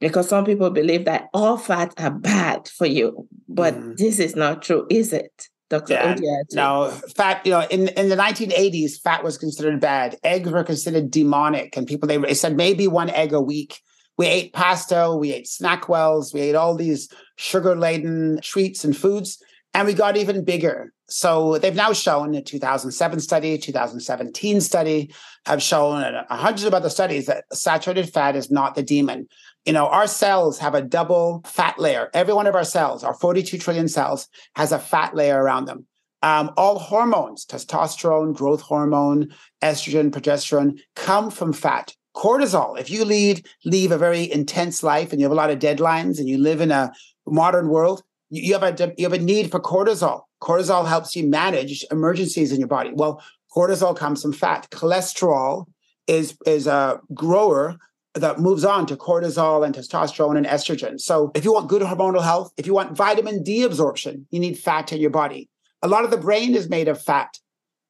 Because 0.00 0.28
some 0.28 0.44
people 0.44 0.68
believe 0.70 1.04
that 1.04 1.28
all 1.32 1.56
fats 1.56 1.94
are 1.96 2.10
bad 2.10 2.66
for 2.66 2.86
you, 2.86 3.28
but 3.48 3.74
mm. 3.74 3.96
this 3.96 4.18
is 4.18 4.34
not 4.34 4.60
true, 4.60 4.84
is 4.90 5.12
it? 5.12 5.48
Dr. 5.72 5.94
Yeah. 5.94 6.42
No, 6.52 6.90
fat, 7.16 7.40
you 7.46 7.52
know, 7.52 7.66
in, 7.70 7.88
in 7.88 8.10
the 8.10 8.16
1980s, 8.16 9.00
fat 9.00 9.24
was 9.24 9.38
considered 9.38 9.80
bad. 9.80 10.16
Eggs 10.22 10.50
were 10.50 10.64
considered 10.64 11.10
demonic. 11.10 11.76
And 11.76 11.86
people, 11.86 12.06
they, 12.06 12.18
they 12.18 12.34
said 12.34 12.56
maybe 12.56 12.86
one 12.88 13.08
egg 13.10 13.32
a 13.32 13.40
week. 13.40 13.80
We 14.18 14.26
ate 14.26 14.52
pasta, 14.52 15.16
we 15.18 15.32
ate 15.32 15.46
SnackWells, 15.46 16.34
we 16.34 16.42
ate 16.42 16.54
all 16.54 16.74
these 16.74 17.08
sugar 17.36 17.74
laden 17.74 18.40
treats 18.42 18.84
and 18.84 18.94
foods, 18.94 19.42
and 19.72 19.86
we 19.86 19.94
got 19.94 20.18
even 20.18 20.44
bigger. 20.44 20.92
So 21.12 21.58
they've 21.58 21.74
now 21.74 21.92
shown 21.92 22.34
a 22.34 22.42
2007 22.42 23.20
study, 23.20 23.58
2017 23.58 24.60
study 24.60 25.12
have 25.46 25.62
shown, 25.62 26.02
and 26.02 26.16
hundreds 26.28 26.64
of 26.64 26.74
other 26.74 26.88
studies 26.88 27.26
that 27.26 27.44
saturated 27.52 28.12
fat 28.12 28.34
is 28.34 28.50
not 28.50 28.74
the 28.74 28.82
demon. 28.82 29.28
You 29.66 29.72
know, 29.72 29.88
our 29.88 30.06
cells 30.06 30.58
have 30.58 30.74
a 30.74 30.82
double 30.82 31.42
fat 31.44 31.78
layer. 31.78 32.10
Every 32.14 32.32
one 32.32 32.46
of 32.46 32.54
our 32.54 32.64
cells, 32.64 33.04
our 33.04 33.14
42 33.14 33.58
trillion 33.58 33.88
cells, 33.88 34.28
has 34.56 34.72
a 34.72 34.78
fat 34.78 35.14
layer 35.14 35.40
around 35.40 35.66
them. 35.66 35.86
Um, 36.22 36.50
all 36.56 36.78
hormones, 36.78 37.44
testosterone, 37.44 38.34
growth 38.34 38.62
hormone, 38.62 39.34
estrogen, 39.60 40.10
progesterone, 40.10 40.80
come 40.94 41.30
from 41.30 41.52
fat. 41.52 41.94
Cortisol, 42.16 42.78
if 42.78 42.90
you 42.90 43.04
lead 43.04 43.46
leave 43.64 43.90
a 43.90 43.98
very 43.98 44.30
intense 44.30 44.82
life 44.82 45.12
and 45.12 45.20
you 45.20 45.24
have 45.24 45.32
a 45.32 45.36
lot 45.36 45.50
of 45.50 45.58
deadlines 45.58 46.18
and 46.18 46.28
you 46.28 46.38
live 46.38 46.60
in 46.60 46.70
a 46.70 46.92
modern 47.26 47.68
world, 47.68 48.02
you 48.28 48.52
have 48.52 48.62
a 48.62 48.94
you 48.96 49.04
have 49.04 49.18
a 49.18 49.22
need 49.22 49.50
for 49.50 49.60
cortisol. 49.60 50.22
Cortisol 50.42 50.88
helps 50.88 51.14
you 51.14 51.28
manage 51.28 51.84
emergencies 51.92 52.52
in 52.52 52.58
your 52.58 52.68
body. 52.68 52.90
Well, 52.92 53.22
cortisol 53.56 53.96
comes 53.96 54.22
from 54.22 54.32
fat. 54.32 54.68
Cholesterol 54.70 55.66
is 56.08 56.36
is 56.46 56.66
a 56.66 57.00
grower 57.14 57.76
that 58.14 58.40
moves 58.40 58.64
on 58.64 58.86
to 58.86 58.96
cortisol 58.96 59.64
and 59.64 59.74
testosterone 59.74 60.36
and 60.36 60.44
estrogen. 60.44 61.00
So 61.00 61.30
if 61.34 61.44
you 61.44 61.52
want 61.52 61.68
good 61.68 61.82
hormonal 61.82 62.22
health, 62.22 62.52
if 62.56 62.66
you 62.66 62.74
want 62.74 62.96
vitamin 62.96 63.42
D 63.42 63.62
absorption, 63.62 64.26
you 64.30 64.40
need 64.40 64.58
fat 64.58 64.92
in 64.92 65.00
your 65.00 65.10
body. 65.10 65.48
A 65.80 65.88
lot 65.88 66.04
of 66.04 66.10
the 66.10 66.18
brain 66.18 66.54
is 66.54 66.68
made 66.68 66.88
of 66.88 67.00
fat. 67.00 67.38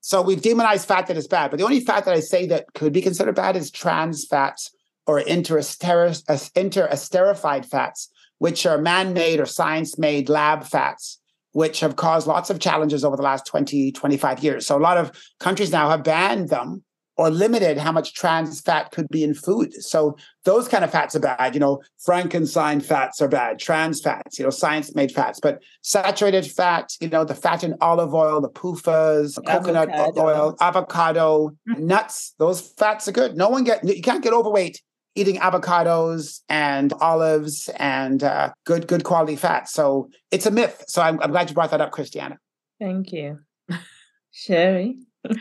So 0.00 0.20
we've 0.20 0.42
demonized 0.42 0.86
fat 0.86 1.06
that 1.06 1.16
is 1.16 1.26
bad, 1.26 1.50
but 1.50 1.58
the 1.58 1.64
only 1.64 1.80
fat 1.80 2.04
that 2.04 2.14
I 2.14 2.20
say 2.20 2.46
that 2.46 2.66
could 2.74 2.92
be 2.92 3.00
considered 3.00 3.34
bad 3.34 3.56
is 3.56 3.70
trans 3.70 4.26
fats 4.26 4.70
or 5.06 5.20
interesterified 5.20 7.66
fats, 7.66 8.08
which 8.38 8.66
are 8.66 8.78
man-made 8.78 9.40
or 9.40 9.46
science-made 9.46 10.28
lab 10.28 10.64
fats, 10.64 11.18
which 11.52 11.80
have 11.80 11.96
caused 11.96 12.26
lots 12.26 12.50
of 12.50 12.58
challenges 12.58 13.04
over 13.04 13.16
the 13.16 13.22
last 13.22 13.46
20, 13.46 13.92
25 13.92 14.42
years. 14.42 14.66
So 14.66 14.76
a 14.76 14.80
lot 14.80 14.96
of 14.96 15.12
countries 15.38 15.70
now 15.70 15.88
have 15.90 16.02
banned 16.02 16.48
them 16.48 16.82
or 17.16 17.30
limited 17.30 17.76
how 17.76 17.92
much 17.92 18.14
trans 18.14 18.60
fat 18.60 18.90
could 18.90 19.06
be 19.08 19.22
in 19.22 19.34
food. 19.34 19.74
So 19.74 20.16
those 20.44 20.66
kind 20.66 20.82
of 20.82 20.90
fats 20.90 21.14
are 21.14 21.20
bad. 21.20 21.54
You 21.54 21.60
know, 21.60 21.82
Frankenstein 21.98 22.80
fats 22.80 23.20
are 23.20 23.28
bad, 23.28 23.58
trans 23.58 24.00
fats, 24.00 24.38
you 24.38 24.44
know, 24.44 24.50
science 24.50 24.94
made 24.94 25.12
fats. 25.12 25.38
But 25.38 25.62
saturated 25.82 26.46
fat, 26.50 26.94
you 27.00 27.08
know, 27.08 27.24
the 27.24 27.34
fat 27.34 27.64
in 27.64 27.74
olive 27.80 28.14
oil, 28.14 28.40
the 28.40 28.48
PUFAs, 28.48 29.38
coconut 29.46 29.90
oil, 30.16 30.56
avocado, 30.60 31.50
mm-hmm. 31.68 31.86
nuts, 31.86 32.34
those 32.38 32.60
fats 32.78 33.06
are 33.08 33.12
good. 33.12 33.36
No 33.36 33.50
one 33.50 33.64
get, 33.64 33.84
you 33.84 34.02
can't 34.02 34.22
get 34.22 34.32
overweight 34.32 34.80
eating 35.14 35.36
avocados 35.36 36.40
and 36.48 36.92
olives 36.94 37.68
and 37.78 38.22
uh, 38.22 38.52
good 38.64 38.86
good 38.86 39.04
quality 39.04 39.36
fats. 39.36 39.72
So 39.72 40.08
it's 40.30 40.46
a 40.46 40.50
myth. 40.50 40.84
So 40.88 41.02
I'm, 41.02 41.20
I'm 41.20 41.30
glad 41.30 41.48
you 41.48 41.54
brought 41.54 41.70
that 41.70 41.80
up, 41.80 41.92
Christiana. 41.92 42.38
Thank 42.80 43.12
you. 43.12 43.40
Sherry. 44.32 44.98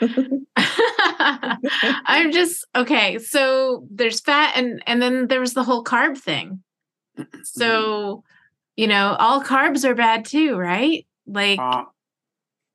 I'm 0.58 2.32
just 2.32 2.66
okay. 2.76 3.18
So 3.18 3.88
there's 3.90 4.20
fat, 4.20 4.54
and 4.56 4.84
and 4.86 5.02
then 5.02 5.28
there 5.28 5.40
was 5.40 5.54
the 5.54 5.64
whole 5.64 5.84
carb 5.84 6.18
thing. 6.18 6.62
So, 7.44 8.24
you 8.76 8.88
know, 8.88 9.16
all 9.20 9.44
carbs 9.44 9.84
are 9.84 9.96
bad 9.96 10.26
too, 10.26 10.56
right? 10.56 11.06
Like, 11.28 11.60
uh, 11.60 11.86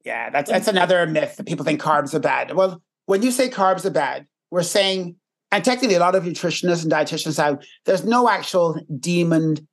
yeah, 0.05 0.31
that's 0.31 0.51
that's 0.51 0.69
another 0.69 1.07
myth 1.07 1.37
that 1.37 1.47
people 1.47 1.65
think 1.65 1.81
carbs 1.81 2.15
are 2.15 2.21
bad. 2.21 2.55
Well, 2.55 2.83
when 3.07 3.23
you 3.23 3.31
say 3.31 3.49
carbs 3.49 3.85
are 3.85 3.91
bad, 3.91 4.27
we're 4.51 4.63
saying, 4.63 5.17
and 5.53 5.65
technically, 5.65 5.97
a 5.97 6.01
lot 6.01 6.15
of 6.15 6.25
nutritionists 6.25 6.83
and 6.83 6.93
dietitians 6.93 7.35
say 7.35 7.67
there's 7.85 8.05
no 8.05 8.29
actual 8.29 8.81
demon 8.99 9.67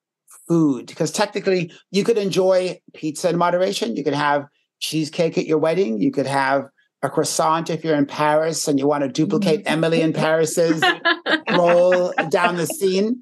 food 0.48 0.88
because 0.88 1.12
technically, 1.12 1.72
you 1.92 2.04
could 2.04 2.18
enjoy 2.18 2.80
pizza 2.94 3.30
in 3.30 3.38
moderation. 3.38 3.96
You 3.96 4.04
could 4.04 4.14
have 4.14 4.46
cheesecake 4.80 5.38
at 5.38 5.46
your 5.46 5.58
wedding. 5.58 6.00
You 6.00 6.12
could 6.12 6.28
have 6.28 6.66
a 7.02 7.10
croissant 7.10 7.70
if 7.70 7.84
you're 7.84 7.96
in 7.96 8.06
Paris 8.06 8.68
and 8.68 8.80
you 8.80 8.88
want 8.88 9.04
to 9.04 9.10
duplicate 9.10 9.62
mm-hmm. 9.62 9.74
Emily 9.74 10.02
in 10.02 10.14
Paris's 10.14 10.82
roll 11.52 12.14
down 12.30 12.56
the 12.56 12.68
scene. 12.68 13.22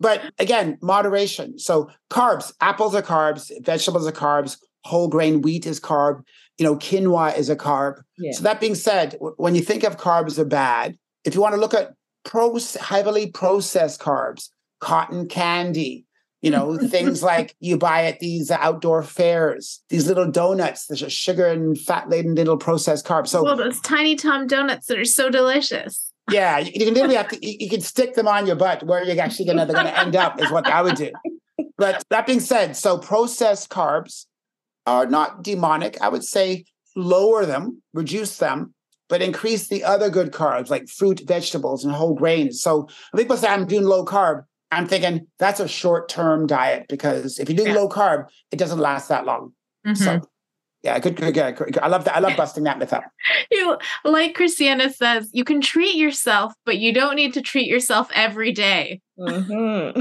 But 0.00 0.22
again, 0.38 0.78
moderation. 0.80 1.58
So 1.58 1.90
carbs, 2.10 2.52
apples 2.60 2.94
are 2.94 3.02
carbs, 3.02 3.50
vegetables 3.64 4.06
are 4.06 4.12
carbs, 4.12 4.58
whole 4.84 5.08
grain 5.08 5.42
wheat 5.42 5.66
is 5.66 5.80
carb, 5.80 6.22
you 6.56 6.64
know, 6.64 6.76
quinoa 6.76 7.36
is 7.36 7.50
a 7.50 7.56
carb. 7.56 8.00
Yeah. 8.16 8.32
So 8.32 8.42
that 8.44 8.60
being 8.60 8.74
said, 8.74 9.16
when 9.36 9.54
you 9.54 9.60
think 9.60 9.84
of 9.84 9.96
carbs 9.96 10.38
are 10.38 10.44
bad, 10.44 10.96
if 11.24 11.34
you 11.34 11.40
want 11.40 11.54
to 11.54 11.60
look 11.60 11.74
at 11.74 11.92
pro- 12.24 12.58
heavily 12.80 13.30
processed 13.30 14.00
carbs, 14.00 14.48
cotton 14.80 15.28
candy, 15.28 16.06
you 16.40 16.50
know, 16.50 16.76
things 16.88 17.22
like 17.22 17.54
you 17.60 17.76
buy 17.76 18.04
at 18.04 18.20
these 18.20 18.50
outdoor 18.50 19.02
fairs, 19.02 19.82
these 19.88 20.06
little 20.06 20.30
donuts, 20.30 20.86
there's 20.86 21.02
a 21.02 21.10
sugar 21.10 21.46
and 21.46 21.78
fat 21.78 22.08
laden 22.08 22.34
little 22.34 22.56
processed 22.56 23.06
carbs. 23.06 23.28
So 23.28 23.42
well, 23.42 23.56
those 23.56 23.80
tiny 23.80 24.16
Tom 24.16 24.46
donuts 24.46 24.86
that 24.86 24.98
are 24.98 25.04
so 25.04 25.30
delicious. 25.30 26.12
Yeah, 26.30 26.58
you 26.58 26.72
can 26.72 26.94
literally 26.94 27.16
have 27.16 27.28
to. 27.28 27.38
You, 27.58 27.70
can 27.70 27.80
stick 27.80 28.14
them 28.14 28.28
on 28.28 28.46
your 28.46 28.56
butt 28.56 28.82
where 28.82 29.02
you're 29.02 29.20
actually 29.20 29.46
gonna 29.46 29.66
they're 29.66 29.74
gonna 29.74 29.90
end 29.90 30.14
up 30.14 30.40
is 30.40 30.50
what 30.50 30.66
I 30.66 30.82
would 30.82 30.96
do. 30.96 31.10
But 31.76 32.04
that 32.10 32.26
being 32.26 32.40
said, 32.40 32.76
so 32.76 32.98
processed 32.98 33.70
carbs 33.70 34.26
are 34.86 35.06
not 35.06 35.42
demonic. 35.42 36.00
I 36.00 36.08
would 36.08 36.24
say 36.24 36.64
lower 36.94 37.46
them, 37.46 37.82
reduce 37.94 38.38
them, 38.38 38.74
but 39.08 39.22
increase 39.22 39.68
the 39.68 39.84
other 39.84 40.10
good 40.10 40.32
carbs 40.32 40.70
like 40.70 40.88
fruit, 40.88 41.22
vegetables, 41.26 41.84
and 41.84 41.94
whole 41.94 42.14
grains. 42.14 42.60
So 42.60 42.88
when 43.10 43.24
people 43.24 43.36
say 43.36 43.48
I'm 43.48 43.66
doing 43.66 43.84
low 43.84 44.04
carb, 44.04 44.44
I'm 44.70 44.86
thinking 44.86 45.26
that's 45.38 45.60
a 45.60 45.68
short 45.68 46.08
term 46.08 46.46
diet 46.46 46.86
because 46.88 47.38
if 47.38 47.48
you 47.48 47.56
do 47.56 47.64
yeah. 47.64 47.74
low 47.74 47.88
carb, 47.88 48.26
it 48.50 48.58
doesn't 48.58 48.78
last 48.78 49.08
that 49.08 49.24
long. 49.24 49.52
Mm-hmm. 49.86 49.94
So 49.94 50.20
yeah, 50.82 50.98
good, 51.00 51.16
good, 51.16 51.34
good, 51.34 51.56
good. 51.56 51.78
I 51.78 51.88
love 51.88 52.04
that. 52.04 52.16
I 52.16 52.20
love 52.20 52.36
busting 52.36 52.64
that 52.64 52.78
myth 52.78 52.92
up. 52.92 53.04
You 53.50 53.78
like 54.04 54.34
Christiana 54.34 54.92
says, 54.92 55.30
you 55.32 55.42
can 55.42 55.60
treat 55.62 55.96
yourself, 55.96 56.52
but 56.66 56.76
you 56.78 56.92
don't 56.92 57.16
need 57.16 57.32
to 57.34 57.40
treat 57.40 57.66
yourself 57.66 58.10
every 58.14 58.52
day. 58.52 59.00
Mm-hmm. 59.18 60.00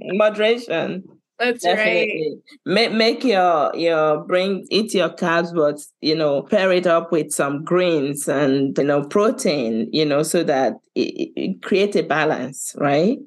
Moderation. 0.16 1.04
That's 1.44 1.62
Definitely. 1.62 2.40
right. 2.66 2.74
Make 2.74 2.92
make 2.92 3.24
your 3.24 3.74
your 3.76 4.24
bring 4.24 4.66
eat 4.70 4.94
your 4.94 5.10
carbs, 5.10 5.54
but 5.54 5.80
you 6.00 6.14
know 6.14 6.42
pair 6.42 6.72
it 6.72 6.86
up 6.86 7.12
with 7.12 7.32
some 7.32 7.64
greens 7.64 8.28
and 8.28 8.76
you 8.78 8.84
know 8.84 9.04
protein. 9.04 9.88
You 9.92 10.04
know 10.04 10.22
so 10.22 10.42
that 10.44 10.74
it, 10.94 11.32
it 11.36 11.62
create 11.62 11.94
a 11.96 12.02
balance, 12.02 12.74
right? 12.78 13.18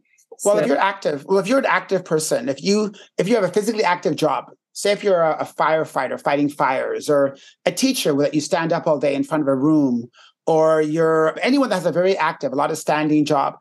Well, 0.44 0.56
so. 0.56 0.62
if 0.62 0.68
you're 0.68 0.78
active, 0.78 1.26
well, 1.26 1.40
if 1.40 1.48
you're 1.48 1.60
an 1.60 1.66
active 1.66 2.06
person, 2.06 2.50
if 2.50 2.64
you 2.64 2.94
if 3.18 3.28
you 3.28 3.36
have 3.36 3.44
a 3.44 3.52
physically 3.52 3.84
active 3.84 4.16
job, 4.16 4.46
say 4.74 4.92
if 4.92 5.04
you're 5.04 5.22
a, 5.22 5.38
a 5.40 5.46
firefighter 5.46 6.22
fighting 6.22 6.50
fires, 6.50 7.10
or 7.10 7.38
a 7.66 7.72
teacher 7.72 8.14
that 8.14 8.34
you 8.34 8.42
stand 8.42 8.74
up 8.74 8.88
all 8.88 9.00
day 9.00 9.16
in 9.16 9.24
front 9.24 9.42
of 9.42 9.48
a 9.48 9.56
room, 9.56 10.10
or 10.46 10.82
you're 10.82 11.38
anyone 11.42 11.70
that 11.70 11.76
has 11.76 11.86
a 11.86 11.92
very 11.92 12.18
active, 12.18 12.54
a 12.54 12.56
lot 12.56 12.72
of 12.72 12.78
standing 12.78 13.26
job, 13.26 13.56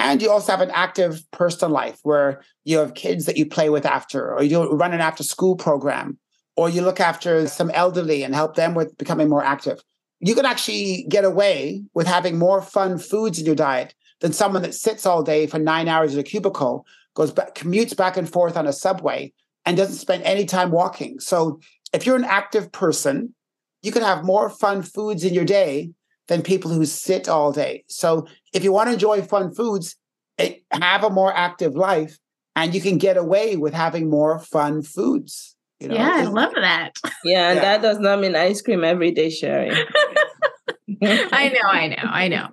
and 0.00 0.22
you 0.22 0.30
also 0.30 0.50
have 0.50 0.62
an 0.62 0.70
active 0.72 1.22
personal 1.30 1.70
life 1.70 2.00
where 2.02 2.42
you 2.64 2.78
have 2.78 2.94
kids 2.94 3.26
that 3.26 3.36
you 3.36 3.44
play 3.44 3.68
with 3.68 3.84
after, 3.84 4.34
or 4.34 4.42
you 4.42 4.70
run 4.72 4.94
an 4.94 5.00
after 5.02 5.22
school 5.22 5.56
program, 5.56 6.18
or 6.56 6.70
you 6.70 6.80
look 6.80 7.00
after 7.00 7.46
some 7.46 7.70
elderly 7.72 8.22
and 8.22 8.34
help 8.34 8.56
them 8.56 8.74
with 8.74 8.96
becoming 8.96 9.28
more 9.28 9.44
active. 9.44 9.78
You 10.18 10.34
can 10.34 10.46
actually 10.46 11.04
get 11.10 11.24
away 11.24 11.84
with 11.92 12.06
having 12.06 12.38
more 12.38 12.62
fun 12.62 12.96
foods 12.96 13.38
in 13.38 13.44
your 13.44 13.54
diet 13.54 13.94
than 14.20 14.32
someone 14.32 14.62
that 14.62 14.74
sits 14.74 15.04
all 15.04 15.22
day 15.22 15.46
for 15.46 15.58
nine 15.58 15.86
hours 15.86 16.14
in 16.14 16.20
a 16.20 16.24
cubicle, 16.24 16.86
goes 17.14 17.30
back, 17.30 17.54
commutes 17.54 17.94
back 17.94 18.16
and 18.16 18.30
forth 18.30 18.56
on 18.56 18.66
a 18.66 18.72
subway, 18.72 19.32
and 19.66 19.76
doesn't 19.76 19.96
spend 19.96 20.22
any 20.22 20.46
time 20.46 20.70
walking. 20.70 21.20
So 21.20 21.60
if 21.92 22.06
you're 22.06 22.16
an 22.16 22.24
active 22.24 22.72
person, 22.72 23.34
you 23.82 23.92
can 23.92 24.02
have 24.02 24.24
more 24.24 24.48
fun 24.48 24.82
foods 24.82 25.24
in 25.24 25.34
your 25.34 25.44
day 25.44 25.90
than 26.30 26.42
people 26.42 26.70
who 26.70 26.86
sit 26.86 27.28
all 27.28 27.50
day. 27.50 27.82
So 27.88 28.26
if 28.52 28.62
you 28.62 28.70
want 28.72 28.86
to 28.86 28.92
enjoy 28.92 29.20
fun 29.22 29.52
foods, 29.52 29.96
eh, 30.38 30.54
have 30.70 31.02
a 31.02 31.10
more 31.10 31.36
active 31.36 31.74
life 31.74 32.18
and 32.54 32.72
you 32.72 32.80
can 32.80 32.98
get 32.98 33.16
away 33.16 33.56
with 33.56 33.74
having 33.74 34.08
more 34.08 34.38
fun 34.38 34.82
foods. 34.82 35.56
You 35.80 35.88
know? 35.88 35.96
Yeah, 35.96 36.12
I 36.14 36.22
love 36.22 36.52
that. 36.54 36.92
Yeah, 37.24 37.48
and 37.50 37.56
yeah. 37.56 37.62
that 37.62 37.82
does 37.82 37.98
not 37.98 38.20
mean 38.20 38.36
ice 38.36 38.62
cream 38.62 38.84
every 38.84 39.10
day, 39.10 39.28
Sherry. 39.28 39.70
I 41.02 41.48
know, 41.48 41.68
I 41.68 41.88
know, 41.88 42.04
I 42.04 42.28
know. 42.28 42.48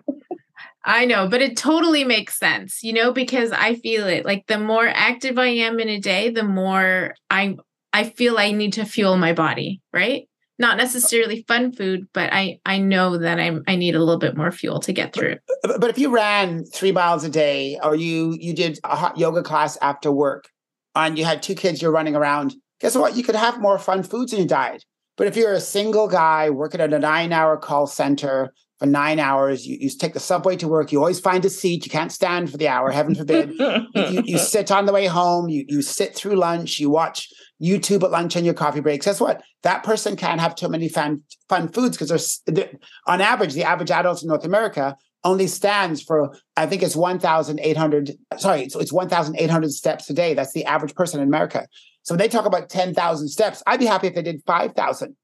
I 0.84 1.06
know, 1.06 1.28
but 1.28 1.42
it 1.44 1.56
totally 1.56 2.04
makes 2.04 2.40
sense, 2.40 2.82
you 2.82 2.94
know, 2.94 3.12
because 3.12 3.52
I 3.52 3.76
feel 3.76 4.08
it. 4.08 4.26
Like 4.26 4.48
the 4.48 4.58
more 4.58 4.88
active 4.88 5.38
I 5.38 5.48
am 5.48 5.80
in 5.80 5.90
a 5.90 6.00
day, 6.00 6.32
the 6.32 6.44
more 6.44 7.14
I 7.30 7.58
I 7.94 8.06
feel 8.06 8.40
I 8.40 8.52
need 8.54 8.74
to 8.74 8.86
fuel 8.86 9.18
my 9.18 9.34
body, 9.34 9.82
right? 9.94 10.28
Not 10.60 10.78
necessarily 10.78 11.46
fun 11.48 11.72
food, 11.72 12.08
but 12.14 12.34
I 12.34 12.60
I 12.66 12.80
know 12.80 13.18
that 13.18 13.40
I'm 13.40 13.64
I 13.68 13.76
need 13.76 13.96
a 13.96 14.00
little 14.00 14.20
bit 14.20 14.36
more 14.36 14.52
fuel 14.52 14.80
to 14.82 14.94
get 14.94 15.14
through. 15.14 15.36
But, 15.62 15.80
but 15.80 15.90
if 15.90 15.98
you 15.98 16.10
ran 16.10 16.66
three 16.66 16.92
miles 16.92 17.24
a 17.24 17.30
day, 17.30 17.80
or 17.84 17.96
you 17.96 18.36
you 18.40 18.54
did 18.54 18.80
a 18.84 18.96
hot 18.96 19.18
yoga 19.18 19.44
class 19.44 19.78
after 19.82 20.12
work, 20.12 20.50
and 20.96 21.18
you 21.18 21.26
had 21.26 21.44
two 21.44 21.56
kids 21.56 21.82
you're 21.82 21.92
running 21.92 22.16
around, 22.16 22.56
guess 22.80 22.96
what? 22.96 23.16
You 23.16 23.24
could 23.24 23.36
have 23.36 23.62
more 23.62 23.78
fun 23.78 24.04
foods 24.04 24.34
in 24.34 24.40
your 24.40 24.48
diet. 24.48 24.84
But 25.16 25.28
if 25.28 25.36
you're 25.36 25.54
a 25.54 25.60
single 25.60 26.08
guy 26.08 26.50
working 26.50 26.82
at 26.82 26.94
a 26.94 27.00
nine 27.00 27.34
hour 27.34 27.58
call 27.58 27.88
center 27.88 28.54
for 28.78 28.86
nine 28.86 29.20
hours. 29.20 29.66
You, 29.66 29.78
you 29.80 29.90
take 29.90 30.14
the 30.14 30.20
subway 30.20 30.56
to 30.58 30.68
work. 30.68 30.92
You 30.92 31.00
always 31.00 31.20
find 31.20 31.44
a 31.46 31.50
seat. 31.50 31.86
You 31.86 31.92
can't 31.92 32.12
stand 32.12 32.52
for 32.52 32.58
the 32.58 32.68
hour, 32.68 32.92
heaven 32.92 33.16
forbid. 33.16 33.54
you, 33.60 34.24
you, 34.26 34.38
sit 34.38 34.72
on 34.72 34.86
the 34.86 34.94
way 34.94 35.08
home. 35.08 35.50
You, 35.50 35.66
you 35.68 35.82
sit 35.82 36.16
through 36.16 36.36
lunch. 36.36 36.80
You 36.80 36.90
watch 36.90 37.30
YouTube 37.62 38.04
at 38.04 38.12
lunch 38.12 38.36
and 38.36 38.46
your 38.46 38.54
coffee 38.54 38.80
breaks. 38.80 39.06
Guess 39.06 39.20
what? 39.20 39.42
That 39.64 39.84
person 39.84 40.16
can't 40.16 40.40
have 40.42 40.56
too 40.56 40.70
many 40.70 40.90
fun, 40.90 41.24
fun 41.50 41.70
foods 41.70 41.98
because 41.98 42.42
they're, 42.46 42.72
on 43.06 43.22
average, 43.22 43.54
the 43.54 43.64
average 43.64 43.92
adult 43.92 44.22
in 44.22 44.28
North 44.28 44.46
America 44.46 44.96
only 45.24 45.48
stands 45.48 46.02
for, 46.02 46.36
I 46.56 46.68
think 46.68 46.84
it's 46.84 46.96
1,800, 46.96 48.12
sorry, 48.38 48.70
so 48.70 48.80
it's 48.80 48.94
1,800 48.94 49.72
steps 49.72 50.10
a 50.10 50.14
day. 50.14 50.34
That's 50.34 50.54
the 50.54 50.66
average 50.66 50.96
person 50.96 51.20
in 51.20 51.28
America. 51.28 51.68
So 52.04 52.14
when 52.14 52.20
they 52.20 52.28
talk 52.28 52.46
about 52.46 52.70
10,000 52.70 53.28
steps, 53.28 53.64
I'd 53.68 53.80
be 53.80 53.86
happy 53.86 54.08
if 54.08 54.16
they 54.16 54.22
did 54.22 54.42
5,000 54.46 55.16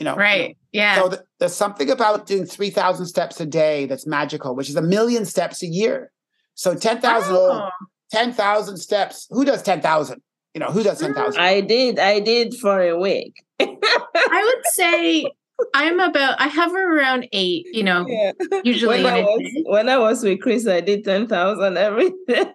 you 0.00 0.04
know 0.04 0.16
right 0.16 0.56
yeah 0.72 0.96
so 0.96 1.10
th- 1.10 1.20
there's 1.38 1.54
something 1.54 1.90
about 1.90 2.26
doing 2.26 2.46
3000 2.46 3.06
steps 3.06 3.38
a 3.40 3.46
day 3.46 3.86
that's 3.86 4.06
magical 4.06 4.56
which 4.56 4.68
is 4.68 4.76
a 4.76 4.82
million 4.82 5.24
steps 5.24 5.62
a 5.62 5.66
year 5.66 6.10
so 6.54 6.74
10,000 6.74 7.36
oh. 7.36 7.68
10,000 8.10 8.76
steps 8.78 9.26
who 9.30 9.44
does 9.44 9.62
10,000 9.62 10.20
you 10.54 10.60
know 10.60 10.68
who 10.68 10.82
does 10.82 11.00
10,000 11.00 11.40
I 11.40 11.60
did 11.60 11.98
I 11.98 12.20
did 12.20 12.54
for 12.54 12.80
a 12.80 12.98
week 12.98 13.34
I 13.60 14.52
would 14.54 14.66
say 14.72 15.30
I'm 15.74 16.00
about 16.00 16.40
I 16.40 16.48
hover 16.48 16.96
around 16.96 17.28
8 17.32 17.66
you 17.72 17.82
know 17.82 18.06
yeah. 18.08 18.32
usually 18.64 19.02
when 19.02 19.14
I, 19.14 19.20
was, 19.22 19.62
when 19.66 19.88
I 19.88 19.98
was 19.98 20.22
with 20.22 20.40
Chris 20.40 20.66
I 20.66 20.80
did 20.80 21.04
10,000 21.04 21.76
every 21.76 22.10
day 22.26 22.46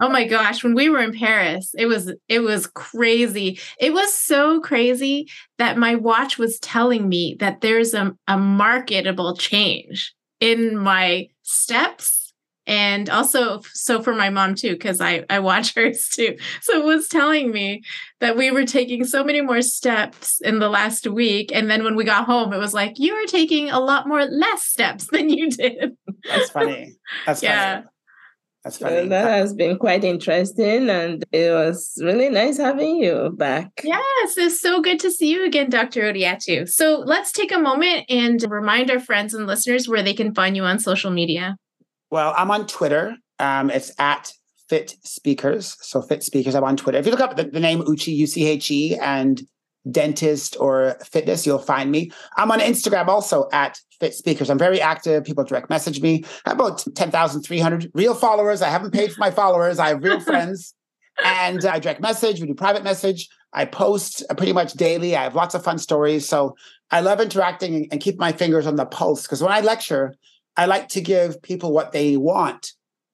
Oh 0.00 0.08
my 0.08 0.26
gosh, 0.26 0.64
when 0.64 0.74
we 0.74 0.88
were 0.88 1.00
in 1.00 1.12
Paris, 1.12 1.72
it 1.78 1.86
was 1.86 2.12
it 2.28 2.40
was 2.40 2.66
crazy. 2.66 3.60
It 3.78 3.92
was 3.92 4.12
so 4.12 4.60
crazy 4.60 5.30
that 5.58 5.78
my 5.78 5.94
watch 5.94 6.36
was 6.36 6.58
telling 6.58 7.08
me 7.08 7.36
that 7.38 7.60
there's 7.60 7.94
a, 7.94 8.12
a 8.26 8.36
marketable 8.36 9.36
change 9.36 10.12
in 10.40 10.76
my 10.76 11.28
steps 11.42 12.23
and 12.66 13.10
also 13.10 13.60
so 13.72 14.02
for 14.02 14.14
my 14.14 14.30
mom 14.30 14.54
too 14.54 14.72
because 14.72 15.00
I 15.00 15.24
I 15.28 15.38
watch 15.38 15.74
hers 15.76 16.08
too. 16.08 16.36
So 16.62 16.78
it 16.78 16.84
was 16.84 17.08
telling 17.08 17.50
me 17.50 17.82
that 18.20 18.36
we 18.36 18.50
were 18.50 18.64
taking 18.64 19.04
so 19.04 19.24
many 19.24 19.40
more 19.40 19.62
steps 19.62 20.40
in 20.40 20.58
the 20.58 20.68
last 20.68 21.06
week 21.06 21.50
and 21.52 21.70
then 21.70 21.84
when 21.84 21.96
we 21.96 22.04
got 22.04 22.26
home 22.26 22.52
it 22.52 22.58
was 22.58 22.74
like 22.74 22.94
you 22.96 23.14
are 23.14 23.26
taking 23.26 23.70
a 23.70 23.80
lot 23.80 24.08
more 24.08 24.24
less 24.24 24.64
steps 24.64 25.06
than 25.12 25.28
you 25.28 25.50
did. 25.50 25.96
That's 26.28 26.50
funny. 26.50 26.94
That's 27.26 27.42
yeah. 27.42 27.74
Funny. 27.74 27.86
That's 28.64 28.78
funny. 28.78 28.94
Well, 28.94 29.08
that 29.10 29.30
has 29.30 29.52
been 29.52 29.76
quite 29.76 30.04
interesting, 30.04 30.88
and 30.88 31.22
it 31.32 31.52
was 31.52 31.98
really 32.02 32.30
nice 32.30 32.56
having 32.56 32.96
you 32.96 33.30
back. 33.36 33.68
Yes, 33.84 34.38
it's 34.38 34.58
so 34.58 34.80
good 34.80 34.98
to 35.00 35.10
see 35.10 35.30
you 35.30 35.44
again, 35.44 35.68
Dr. 35.68 36.00
Odiatu. 36.00 36.66
So 36.66 37.02
let's 37.04 37.30
take 37.30 37.52
a 37.52 37.58
moment 37.58 38.06
and 38.08 38.42
remind 38.48 38.90
our 38.90 39.00
friends 39.00 39.34
and 39.34 39.46
listeners 39.46 39.86
where 39.86 40.02
they 40.02 40.14
can 40.14 40.34
find 40.34 40.56
you 40.56 40.64
on 40.64 40.78
social 40.78 41.10
media. 41.10 41.58
Well, 42.14 42.32
I'm 42.36 42.52
on 42.52 42.68
Twitter. 42.68 43.16
Um, 43.40 43.70
it's 43.70 43.90
at 43.98 44.32
Fit 44.68 44.94
Speakers. 45.02 45.76
So 45.80 46.00
Fit 46.00 46.22
Speakers. 46.22 46.54
I'm 46.54 46.62
on 46.62 46.76
Twitter. 46.76 46.96
If 46.96 47.06
you 47.06 47.10
look 47.10 47.20
up 47.20 47.34
the, 47.34 47.42
the 47.42 47.58
name 47.58 47.80
Uche, 47.80 48.14
U 48.14 48.28
C 48.28 48.46
H 48.46 48.70
E 48.70 48.94
and 48.94 49.42
dentist 49.90 50.56
or 50.60 50.96
fitness, 51.10 51.44
you'll 51.44 51.58
find 51.58 51.90
me. 51.90 52.12
I'm 52.36 52.52
on 52.52 52.60
Instagram 52.60 53.08
also 53.08 53.48
at 53.52 53.80
Fit 53.98 54.14
Speakers. 54.14 54.48
I'm 54.48 54.60
very 54.60 54.80
active. 54.80 55.24
People 55.24 55.42
direct 55.42 55.68
message 55.68 56.00
me. 56.00 56.22
I 56.46 56.50
have 56.50 56.60
about 56.60 56.84
10,300 56.94 57.90
real 57.94 58.14
followers. 58.14 58.62
I 58.62 58.68
haven't 58.68 58.92
paid 58.92 59.12
for 59.12 59.18
my 59.18 59.32
followers. 59.32 59.80
I 59.80 59.88
have 59.88 60.04
real 60.04 60.20
friends. 60.30 60.72
And 61.24 61.64
I 61.64 61.80
direct 61.80 62.00
message, 62.00 62.40
we 62.40 62.46
do 62.46 62.54
private 62.54 62.84
message. 62.84 63.28
I 63.52 63.64
post 63.64 64.22
pretty 64.36 64.52
much 64.52 64.74
daily. 64.74 65.16
I 65.16 65.24
have 65.24 65.34
lots 65.34 65.56
of 65.56 65.64
fun 65.64 65.78
stories. 65.78 66.28
So 66.28 66.54
I 66.92 67.00
love 67.00 67.20
interacting 67.20 67.88
and 67.90 68.00
keep 68.00 68.20
my 68.20 68.30
fingers 68.30 68.68
on 68.68 68.76
the 68.76 68.86
pulse 68.86 69.22
because 69.22 69.42
when 69.42 69.50
I 69.50 69.62
lecture, 69.62 70.14
I 70.56 70.66
like 70.66 70.88
to 70.90 71.00
give 71.00 71.42
people 71.42 71.72
what 71.72 71.92
they 71.92 72.16
want 72.16 72.72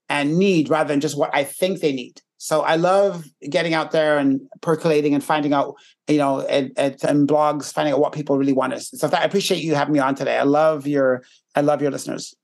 and 0.09 0.39
need 0.39 0.69
rather 0.69 0.89
than 0.89 1.01
just 1.01 1.17
what 1.17 1.31
I 1.33 1.45
think 1.45 1.81
they 1.81 1.93
need. 1.93 2.21
So 2.43 2.63
I 2.63 2.77
love 2.77 3.27
getting 3.49 3.75
out 3.75 3.91
there 3.91 4.17
and 4.17 4.41
percolating 4.63 5.15
and 5.15 5.23
finding 5.23 5.53
out, 5.53 5.75
you 6.09 6.17
know, 6.17 6.41
and, 6.41 6.73
and 6.79 7.29
blogs, 7.29 7.71
finding 7.73 7.93
out 7.93 8.01
what 8.01 8.15
people 8.15 8.39
really 8.39 8.55
want 8.55 8.73
us. 8.73 8.91
So 8.95 9.09
I 9.13 9.25
appreciate 9.25 9.63
you 9.63 9.75
having 9.75 9.93
me 9.93 9.99
on 10.01 10.15
today. 10.15 10.39
I 10.39 10.45
love 10.45 10.87
your, 10.87 11.23
I 11.55 11.61
love 11.61 11.83
your 11.83 11.91
listeners. 11.91 12.35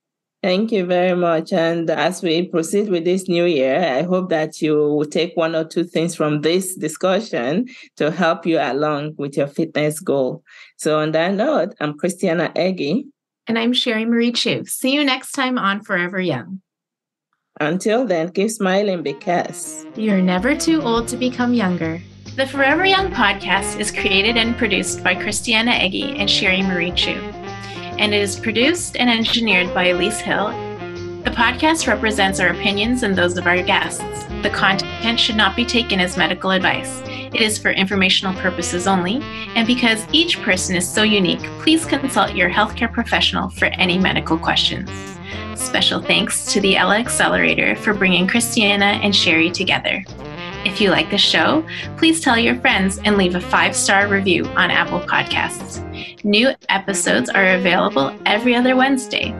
Thank 0.42 0.70
you 0.70 0.84
very 0.84 1.16
much. 1.16 1.52
And 1.52 1.88
as 1.90 2.22
we 2.22 2.46
proceed 2.46 2.90
with 2.90 3.04
this 3.04 3.26
new 3.26 3.46
year, 3.46 3.80
I 3.80 4.02
hope 4.02 4.28
that 4.28 4.60
you 4.60 4.76
will 4.76 5.06
take 5.06 5.34
one 5.34 5.56
or 5.56 5.64
two 5.64 5.82
things 5.82 6.14
from 6.14 6.42
this 6.42 6.76
discussion 6.76 7.66
to 7.96 8.10
help 8.10 8.44
you 8.44 8.58
along 8.58 9.14
with 9.16 9.36
your 9.36 9.48
fitness 9.48 9.98
goal. 9.98 10.44
So 10.76 10.98
on 10.98 11.12
that 11.12 11.32
note, 11.34 11.74
I'm 11.80 11.96
Christiana 11.96 12.52
Eggy. 12.54 13.06
And 13.48 13.58
I'm 13.58 13.72
Sherry 13.72 14.04
Marie 14.04 14.32
Chu. 14.32 14.64
See 14.64 14.92
you 14.92 15.04
next 15.04 15.32
time 15.32 15.56
on 15.56 15.80
Forever 15.82 16.20
Young. 16.20 16.62
Until 17.60 18.04
then, 18.04 18.30
keep 18.32 18.50
smiling 18.50 19.02
because 19.02 19.86
you're 19.94 20.20
never 20.20 20.56
too 20.56 20.82
old 20.82 21.06
to 21.08 21.16
become 21.16 21.54
younger. 21.54 22.02
The 22.34 22.46
Forever 22.46 22.84
Young 22.84 23.10
podcast 23.10 23.78
is 23.78 23.92
created 23.92 24.36
and 24.36 24.56
produced 24.56 25.04
by 25.04 25.14
Christiana 25.14 25.70
Eggy 25.70 26.16
and 26.18 26.28
Sherry 26.28 26.60
Marie 26.60 26.92
Chu, 26.92 27.12
and 27.98 28.12
it 28.12 28.20
is 28.20 28.38
produced 28.38 28.96
and 28.96 29.08
engineered 29.08 29.72
by 29.72 29.86
Elise 29.86 30.20
Hill 30.20 30.48
The 31.26 31.32
podcast 31.32 31.88
represents 31.88 32.38
our 32.38 32.50
opinions 32.50 33.02
and 33.02 33.16
those 33.16 33.36
of 33.36 33.48
our 33.48 33.60
guests. 33.60 33.98
The 34.42 34.50
content 34.54 35.18
should 35.18 35.34
not 35.34 35.56
be 35.56 35.64
taken 35.64 35.98
as 35.98 36.16
medical 36.16 36.52
advice. 36.52 37.02
It 37.04 37.40
is 37.40 37.58
for 37.58 37.72
informational 37.72 38.32
purposes 38.34 38.86
only, 38.86 39.16
and 39.56 39.66
because 39.66 40.06
each 40.12 40.40
person 40.42 40.76
is 40.76 40.88
so 40.88 41.02
unique, 41.02 41.42
please 41.62 41.84
consult 41.84 42.36
your 42.36 42.48
healthcare 42.48 42.92
professional 42.92 43.50
for 43.50 43.64
any 43.64 43.98
medical 43.98 44.38
questions. 44.38 44.88
Special 45.56 46.00
thanks 46.00 46.46
to 46.52 46.60
the 46.60 46.76
Ella 46.76 46.96
Accelerator 46.98 47.74
for 47.74 47.92
bringing 47.92 48.28
Christiana 48.28 49.00
and 49.02 49.14
Sherry 49.14 49.50
together. 49.50 50.04
If 50.64 50.80
you 50.80 50.90
like 50.90 51.10
the 51.10 51.18
show, 51.18 51.66
please 51.96 52.20
tell 52.20 52.38
your 52.38 52.54
friends 52.60 53.00
and 53.04 53.16
leave 53.16 53.34
a 53.34 53.40
five 53.40 53.74
star 53.74 54.06
review 54.06 54.44
on 54.50 54.70
Apple 54.70 55.00
Podcasts. 55.00 55.82
New 56.22 56.54
episodes 56.68 57.28
are 57.30 57.54
available 57.54 58.16
every 58.26 58.54
other 58.54 58.76
Wednesday. 58.76 59.34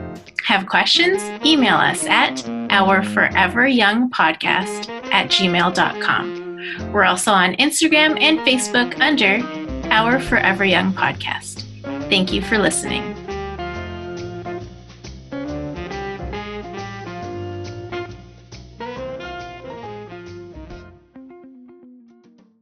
Have 0.47 0.65
questions? 0.65 1.21
Email 1.45 1.75
us 1.75 2.05
at 2.05 2.35
ourforeveryoungpodcast 2.69 4.89
at 5.11 5.27
gmail.com. 5.27 6.93
We're 6.93 7.03
also 7.03 7.31
on 7.31 7.55
Instagram 7.55 8.17
and 8.21 8.39
Facebook 8.39 8.97
under 9.01 9.45
Our 9.91 10.21
Forever 10.21 10.63
Young 10.63 10.93
Podcast. 10.93 11.65
Thank 12.09 12.31
you 12.31 12.41
for 12.41 12.57
listening. 12.57 13.16